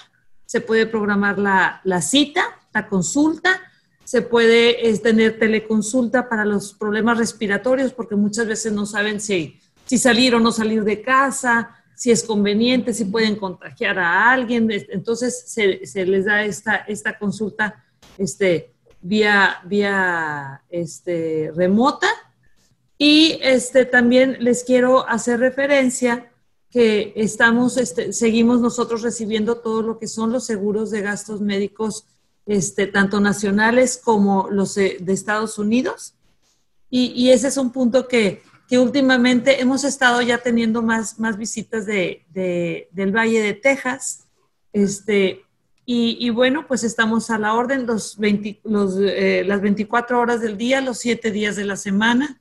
se 0.45 0.61
puede 0.61 0.85
programar 0.85 1.39
la, 1.39 1.81
la 1.83 2.01
cita, 2.01 2.43
la 2.73 2.87
consulta, 2.87 3.61
se 4.03 4.21
puede 4.21 4.89
es, 4.89 5.01
tener 5.01 5.39
teleconsulta 5.39 6.29
para 6.29 6.45
los 6.45 6.73
problemas 6.73 7.17
respiratorios, 7.17 7.93
porque 7.93 8.15
muchas 8.15 8.47
veces 8.47 8.73
no 8.73 8.85
saben 8.85 9.19
si, 9.19 9.59
si 9.85 9.97
salir 9.97 10.35
o 10.35 10.39
no 10.39 10.51
salir 10.51 10.83
de 10.83 11.01
casa, 11.01 11.75
si 11.95 12.11
es 12.11 12.23
conveniente, 12.23 12.93
si 12.93 13.05
pueden 13.05 13.37
contagiar 13.37 13.97
a 13.99 14.31
alguien. 14.31 14.69
Entonces 14.89 15.43
se, 15.47 15.85
se 15.85 16.05
les 16.05 16.25
da 16.25 16.43
esta, 16.43 16.75
esta 16.75 17.17
consulta 17.17 17.83
este, 18.17 18.73
vía, 19.01 19.61
vía 19.65 20.61
este, 20.69 21.51
remota. 21.55 22.07
Y 22.97 23.39
este, 23.41 23.85
también 23.85 24.37
les 24.39 24.63
quiero 24.63 25.07
hacer 25.07 25.39
referencia 25.39 26.31
que 26.73 27.13
estamos, 27.15 27.77
este, 27.77 28.13
seguimos 28.13 28.59
nosotros 28.59 29.03
recibiendo 29.03 29.57
todo 29.57 29.83
lo 29.83 29.99
que 29.99 30.07
son 30.07 30.31
los 30.31 30.43
seguros 30.43 30.89
de 30.89 31.01
gastos 31.01 31.39
médicos 31.39 32.07
este, 32.47 32.87
tanto 32.87 33.19
nacionales 33.19 34.01
como 34.03 34.49
los 34.49 34.73
de, 34.73 34.97
Estados 35.07 35.59
Unidos. 35.59 36.15
Y, 36.89 37.29
ese 37.29 37.47
es 37.47 37.57
un 37.57 37.71
punto 37.71 38.07
que, 38.07 38.41
que, 38.67 38.79
últimamente 38.79 39.61
hemos 39.61 39.83
estado 39.83 40.21
ya 40.21 40.39
teniendo 40.39 40.81
más, 40.81 41.19
más 41.19 41.37
visitas 41.37 41.85
de, 41.85 42.25
del 42.91 43.15
Valle 43.15 43.41
de 43.41 43.53
Texas. 43.53 44.25
Este, 44.71 45.43
y, 45.85 46.29
bueno, 46.31 46.65
pues 46.67 46.83
estamos 46.83 47.29
a 47.29 47.37
la 47.37 47.53
orden 47.53 47.85
los 47.85 48.17
los, 48.63 48.97
eh, 48.99 49.43
las 49.45 49.61
24 49.61 50.19
horas 50.19 50.41
del 50.41 50.57
día, 50.57 50.81
los 50.81 50.99
7 50.99 51.29
días 51.29 51.55
de 51.55 51.65
la 51.65 51.75
semana. 51.75 52.39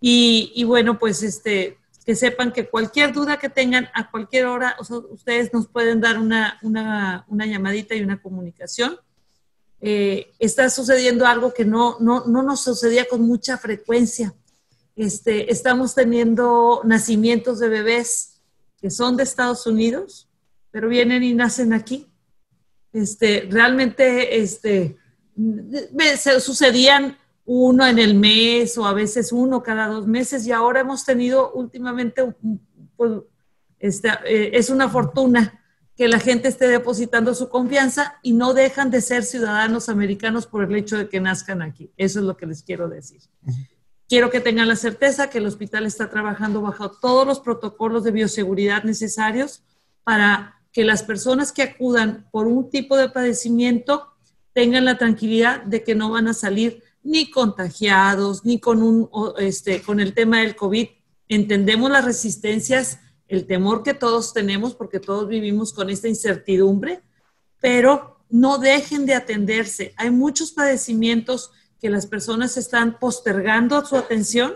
Y, 0.00 0.62
bueno, 0.64 0.98
pues 0.98 1.22
este, 1.22 1.78
que 2.06 2.14
sepan 2.14 2.52
que 2.52 2.68
cualquier 2.68 3.12
duda 3.12 3.36
que 3.36 3.48
tengan 3.48 3.88
a 3.92 4.08
cualquier 4.12 4.46
hora, 4.46 4.76
ustedes 5.10 5.52
nos 5.52 5.66
pueden 5.66 6.00
dar 6.00 6.20
una, 6.20 6.56
una, 6.62 7.46
llamadita 7.46 7.96
y 7.96 8.02
una 8.02 8.22
comunicación 8.22 8.96
eh, 9.80 10.32
está 10.38 10.70
sucediendo 10.70 11.26
algo 11.26 11.52
que 11.52 11.64
no, 11.64 11.96
no, 11.98 12.24
no, 12.26 12.44
nos 12.44 12.60
sucedía 12.60 13.06
con 13.08 13.22
mucha 13.22 13.58
frecuencia. 13.58 14.32
Este, 14.94 15.50
estamos 15.50 15.96
teniendo 15.96 16.80
nacimientos 16.84 17.58
de 17.58 17.68
bebés 17.68 18.40
que 18.80 18.90
son 18.90 19.16
de 19.16 19.24
Estados 19.24 19.66
Unidos, 19.66 20.28
pero 20.70 20.88
vienen 20.88 21.24
y 21.24 21.34
nacen 21.34 21.72
aquí. 21.72 22.06
Este, 22.92 23.48
realmente 23.50 24.38
este, 24.38 24.96
sucedían 26.38 27.18
uno 27.46 27.86
en 27.86 27.98
el 27.98 28.14
mes 28.14 28.76
o 28.76 28.86
a 28.86 28.92
veces 28.92 29.32
uno 29.32 29.62
cada 29.62 29.86
dos 29.86 30.06
meses 30.06 30.46
y 30.46 30.52
ahora 30.52 30.80
hemos 30.80 31.04
tenido 31.04 31.52
últimamente, 31.52 32.34
pues, 32.96 33.12
este, 33.78 34.08
eh, 34.26 34.50
es 34.54 34.68
una 34.68 34.88
fortuna 34.88 35.62
que 35.96 36.08
la 36.08 36.18
gente 36.18 36.48
esté 36.48 36.68
depositando 36.68 37.34
su 37.34 37.48
confianza 37.48 38.18
y 38.22 38.32
no 38.32 38.52
dejan 38.52 38.90
de 38.90 39.00
ser 39.00 39.24
ciudadanos 39.24 39.88
americanos 39.88 40.46
por 40.46 40.64
el 40.64 40.74
hecho 40.74 40.98
de 40.98 41.08
que 41.08 41.20
nazcan 41.20 41.62
aquí. 41.62 41.90
Eso 41.96 42.18
es 42.18 42.26
lo 42.26 42.36
que 42.36 42.46
les 42.46 42.62
quiero 42.62 42.88
decir. 42.88 43.22
Quiero 44.08 44.30
que 44.30 44.40
tengan 44.40 44.68
la 44.68 44.76
certeza 44.76 45.30
que 45.30 45.38
el 45.38 45.46
hospital 45.46 45.86
está 45.86 46.10
trabajando 46.10 46.60
bajo 46.60 46.90
todos 46.90 47.26
los 47.26 47.40
protocolos 47.40 48.04
de 48.04 48.10
bioseguridad 48.10 48.84
necesarios 48.84 49.62
para 50.04 50.60
que 50.70 50.84
las 50.84 51.02
personas 51.02 51.52
que 51.52 51.62
acudan 51.62 52.28
por 52.30 52.46
un 52.46 52.68
tipo 52.68 52.96
de 52.96 53.08
padecimiento 53.08 54.12
tengan 54.52 54.84
la 54.84 54.98
tranquilidad 54.98 55.62
de 55.62 55.82
que 55.82 55.94
no 55.94 56.10
van 56.10 56.28
a 56.28 56.34
salir 56.34 56.82
ni 57.06 57.30
contagiados, 57.30 58.44
ni 58.44 58.58
con, 58.58 58.82
un, 58.82 59.08
este, 59.38 59.80
con 59.80 60.00
el 60.00 60.12
tema 60.12 60.40
del 60.40 60.56
COVID. 60.56 60.88
Entendemos 61.28 61.90
las 61.90 62.04
resistencias 62.04 62.98
el 63.28 63.46
temor 63.46 63.82
que 63.82 63.94
todos 63.94 64.32
tenemos, 64.32 64.74
porque 64.74 65.00
todos 65.00 65.28
vivimos 65.28 65.72
con 65.72 65.90
esta 65.90 66.08
incertidumbre, 66.08 67.02
pero 67.60 68.20
no 68.28 68.58
dejen 68.58 69.06
de 69.06 69.14
atenderse. 69.14 69.94
Hay 69.96 70.10
muchos 70.10 70.52
padecimientos 70.52 71.50
que 71.80 71.90
las 71.90 72.06
personas 72.06 72.56
están 72.56 72.98
postergando 72.98 73.84
su 73.84 73.96
atención 73.96 74.54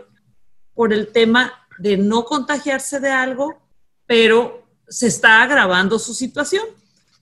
por 0.75 0.93
el 0.93 1.09
tema 1.09 1.53
de 1.79 1.97
no 1.97 2.25
contagiarse 2.25 3.01
de 3.01 3.11
algo, 3.11 3.61
pero 4.07 4.67
se 4.89 5.07
está 5.07 5.43
agravando 5.43 5.99
su 5.99 6.15
situación. 6.15 6.65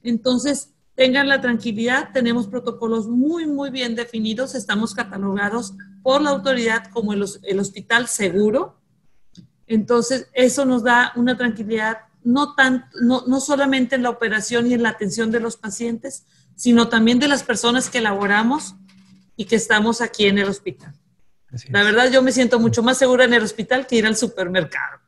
Entonces, 0.02 0.70
tengan 0.98 1.28
la 1.28 1.40
tranquilidad, 1.40 2.10
tenemos 2.12 2.48
protocolos 2.48 3.06
muy, 3.06 3.46
muy 3.46 3.70
bien 3.70 3.94
definidos, 3.94 4.54
estamos 4.54 4.92
catalogados 4.92 5.72
por 6.02 6.20
la 6.20 6.30
autoridad 6.30 6.90
como 6.90 7.14
el, 7.14 7.24
el 7.44 7.60
hospital 7.60 8.08
seguro, 8.08 8.78
entonces, 9.68 10.28
eso 10.32 10.64
nos 10.64 10.82
da 10.82 11.12
una 11.14 11.36
tranquilidad, 11.36 11.98
no, 12.24 12.54
tan, 12.54 12.86
no, 13.00 13.24
no 13.26 13.38
solamente 13.38 13.94
en 13.94 14.02
la 14.02 14.10
operación 14.10 14.66
y 14.66 14.74
en 14.74 14.82
la 14.82 14.88
atención 14.88 15.30
de 15.30 15.40
los 15.40 15.56
pacientes, 15.56 16.24
sino 16.56 16.88
también 16.88 17.18
de 17.18 17.28
las 17.28 17.42
personas 17.42 17.90
que 17.90 17.98
elaboramos 17.98 18.74
y 19.36 19.44
que 19.44 19.56
estamos 19.56 20.00
aquí 20.00 20.26
en 20.26 20.38
el 20.38 20.48
hospital. 20.48 20.94
La 21.68 21.82
verdad, 21.82 22.10
yo 22.10 22.22
me 22.22 22.32
siento 22.32 22.58
mucho 22.58 22.82
más 22.82 22.98
segura 22.98 23.24
en 23.24 23.34
el 23.34 23.42
hospital 23.42 23.86
que 23.86 23.96
ir 23.96 24.06
al 24.06 24.16
supermercado. 24.16 25.00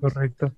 Correcto. 0.00 0.52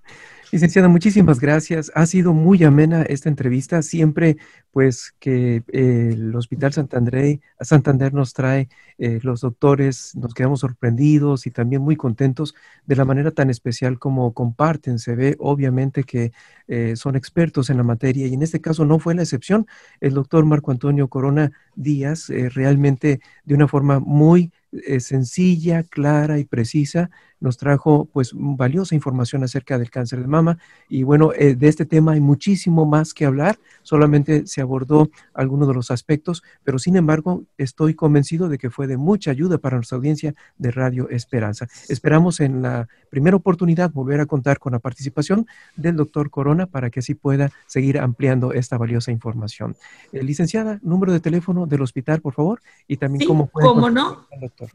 Licenciada, 0.52 0.88
muchísimas 0.88 1.38
gracias. 1.38 1.92
Ha 1.94 2.06
sido 2.06 2.32
muy 2.32 2.64
amena 2.64 3.02
esta 3.02 3.28
entrevista. 3.28 3.82
Siempre, 3.82 4.36
pues, 4.72 5.14
que 5.20 5.62
eh, 5.68 6.10
el 6.12 6.34
Hospital 6.34 6.72
Santander, 6.72 7.38
Santander 7.60 8.12
nos 8.12 8.32
trae 8.34 8.68
eh, 8.98 9.20
los 9.22 9.42
doctores, 9.42 10.16
nos 10.16 10.34
quedamos 10.34 10.58
sorprendidos 10.60 11.46
y 11.46 11.52
también 11.52 11.82
muy 11.82 11.94
contentos 11.94 12.56
de 12.84 12.96
la 12.96 13.04
manera 13.04 13.30
tan 13.30 13.48
especial 13.48 14.00
como 14.00 14.34
comparten. 14.34 14.98
Se 14.98 15.14
ve, 15.14 15.36
obviamente, 15.38 16.02
que 16.02 16.32
eh, 16.66 16.96
son 16.96 17.14
expertos 17.14 17.70
en 17.70 17.76
la 17.76 17.84
materia 17.84 18.26
y 18.26 18.34
en 18.34 18.42
este 18.42 18.60
caso 18.60 18.84
no 18.84 18.98
fue 18.98 19.14
la 19.14 19.22
excepción. 19.22 19.68
El 20.00 20.14
doctor 20.14 20.44
Marco 20.46 20.72
Antonio 20.72 21.06
Corona 21.06 21.52
Díaz, 21.76 22.28
realmente 22.28 23.20
de 23.44 23.54
una 23.54 23.68
forma 23.68 24.00
muy 24.00 24.50
sencilla, 24.98 25.82
clara 25.84 26.38
y 26.38 26.44
precisa, 26.44 27.10
nos 27.40 27.56
trajo 27.56 28.08
pues 28.12 28.32
valiosa 28.34 28.94
información 28.94 29.42
acerca 29.42 29.78
del 29.78 29.90
cáncer 29.90 30.20
de 30.20 30.26
mama 30.26 30.58
y 30.88 31.02
bueno, 31.02 31.32
eh, 31.34 31.54
de 31.54 31.68
este 31.68 31.86
tema 31.86 32.12
hay 32.12 32.20
muchísimo 32.20 32.86
más 32.86 33.14
que 33.14 33.24
hablar, 33.24 33.58
solamente 33.82 34.46
se 34.46 34.60
abordó 34.60 35.10
algunos 35.34 35.66
de 35.66 35.74
los 35.74 35.90
aspectos, 35.90 36.42
pero 36.62 36.78
sin 36.78 36.96
embargo 36.96 37.44
estoy 37.56 37.94
convencido 37.94 38.48
de 38.48 38.58
que 38.58 38.70
fue 38.70 38.86
de 38.86 38.96
mucha 38.96 39.30
ayuda 39.30 39.58
para 39.58 39.76
nuestra 39.76 39.96
audiencia 39.96 40.34
de 40.58 40.70
Radio 40.70 41.08
Esperanza. 41.08 41.66
Esperamos 41.88 42.40
en 42.40 42.62
la 42.62 42.88
primera 43.08 43.36
oportunidad 43.36 43.90
volver 43.90 44.20
a 44.20 44.26
contar 44.26 44.58
con 44.58 44.72
la 44.72 44.78
participación 44.78 45.46
del 45.76 45.96
doctor 45.96 46.30
Corona 46.30 46.66
para 46.66 46.90
que 46.90 47.00
así 47.00 47.14
pueda 47.14 47.50
seguir 47.66 47.98
ampliando 47.98 48.52
esta 48.52 48.76
valiosa 48.76 49.10
información. 49.10 49.76
Eh, 50.12 50.22
licenciada, 50.22 50.78
número 50.82 51.12
de 51.12 51.20
teléfono 51.20 51.66
del 51.66 51.82
hospital, 51.82 52.20
por 52.20 52.34
favor, 52.34 52.60
y 52.86 52.98
también 52.98 53.26
cómo 53.26 53.46
puede... 53.46 53.66
¿Cómo 53.66 53.88
no? 53.88 54.26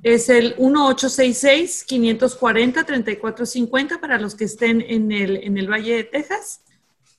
Es 0.01 0.30
el 0.30 0.55
1866 0.57 1.86
540 1.88 2.54
3450 2.85 3.99
para 3.99 4.19
los 4.19 4.35
que 4.35 4.45
estén 4.45 4.81
en 4.81 5.11
el, 5.11 5.69
Valle 5.69 5.97
de 5.97 6.03
Texas. 6.03 6.61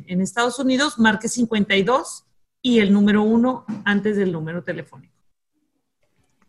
Estados 0.07 0.59
Unidos, 0.59 0.99
marque 0.99 1.29
52 1.29 2.25
y 2.63 2.79
el 2.79 2.91
número 2.93 3.23
1 3.23 3.67
antes 3.85 4.17
del 4.17 4.33
número 4.33 4.63
telefónico. 4.63 5.18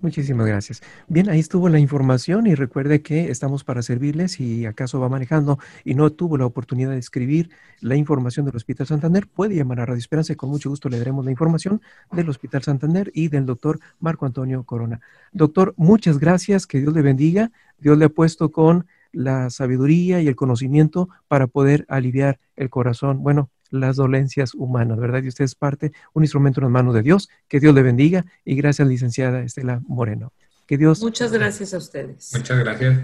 Muchísimas 0.01 0.47
gracias. 0.47 0.81
Bien, 1.09 1.29
ahí 1.29 1.41
estuvo 1.41 1.67
la 1.67 1.77
información 1.77 2.47
y 2.47 2.55
recuerde 2.55 3.01
que 3.01 3.29
estamos 3.29 3.65
para 3.65 3.81
servirles 3.81 4.31
si 4.33 4.65
acaso 4.65 5.01
va 5.01 5.09
manejando 5.09 5.59
y 5.83 5.93
no 5.93 6.09
tuvo 6.09 6.37
la 6.37 6.45
oportunidad 6.45 6.91
de 6.91 6.99
escribir 6.99 7.49
la 7.81 7.97
información 7.97 8.45
del 8.45 8.55
Hospital 8.55 8.87
Santander, 8.87 9.27
puede 9.27 9.55
llamar 9.55 9.81
a 9.81 9.85
Radio 9.85 9.99
Esperanza 9.99 10.31
y 10.31 10.37
con 10.37 10.51
mucho 10.51 10.69
gusto 10.69 10.87
le 10.87 10.99
daremos 10.99 11.25
la 11.25 11.31
información 11.31 11.81
del 12.13 12.29
Hospital 12.29 12.63
Santander 12.63 13.11
y 13.13 13.27
del 13.27 13.45
doctor 13.45 13.81
Marco 13.99 14.25
Antonio 14.25 14.63
Corona. 14.63 15.01
Doctor, 15.33 15.73
muchas 15.75 16.17
gracias, 16.17 16.65
que 16.65 16.79
Dios 16.79 16.93
le 16.93 17.01
bendiga. 17.01 17.51
Dios 17.77 17.97
le 17.97 18.05
ha 18.05 18.09
puesto 18.09 18.51
con 18.51 18.85
la 19.11 19.49
sabiduría 19.49 20.21
y 20.21 20.29
el 20.29 20.35
conocimiento 20.37 21.09
para 21.27 21.47
poder 21.47 21.85
aliviar 21.89 22.39
el 22.55 22.69
corazón, 22.69 23.21
bueno, 23.21 23.49
las 23.69 23.95
dolencias 23.95 24.53
humanas, 24.55 24.97
¿verdad? 24.99 25.23
Y 25.23 25.27
usted 25.27 25.45
es 25.45 25.55
parte, 25.55 25.91
un 26.13 26.23
instrumento 26.23 26.59
en 26.59 26.65
las 26.65 26.71
manos 26.71 26.93
de 26.93 27.01
Dios. 27.01 27.29
Que 27.47 27.59
Dios 27.59 27.73
le 27.73 27.83
bendiga 27.83 28.25
y 28.45 28.55
gracias, 28.55 28.87
licenciada 28.87 29.41
Estela 29.41 29.81
Moreno. 29.87 30.31
Que 30.67 30.77
Dios. 30.77 31.01
Muchas 31.01 31.31
gracias 31.31 31.73
a 31.73 31.77
ustedes. 31.77 32.31
Muchas 32.35 32.59
gracias. 32.59 32.99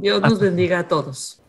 Dios 0.00 0.20
nos 0.20 0.38
bendiga 0.38 0.80
a 0.80 0.88
todos. 0.88 1.40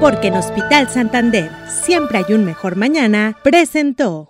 Porque 0.00 0.28
en 0.28 0.34
Hospital 0.34 0.88
Santander 0.88 1.50
siempre 1.84 2.18
hay 2.18 2.34
un 2.34 2.44
mejor 2.44 2.76
mañana, 2.76 3.36
presentó. 3.42 4.28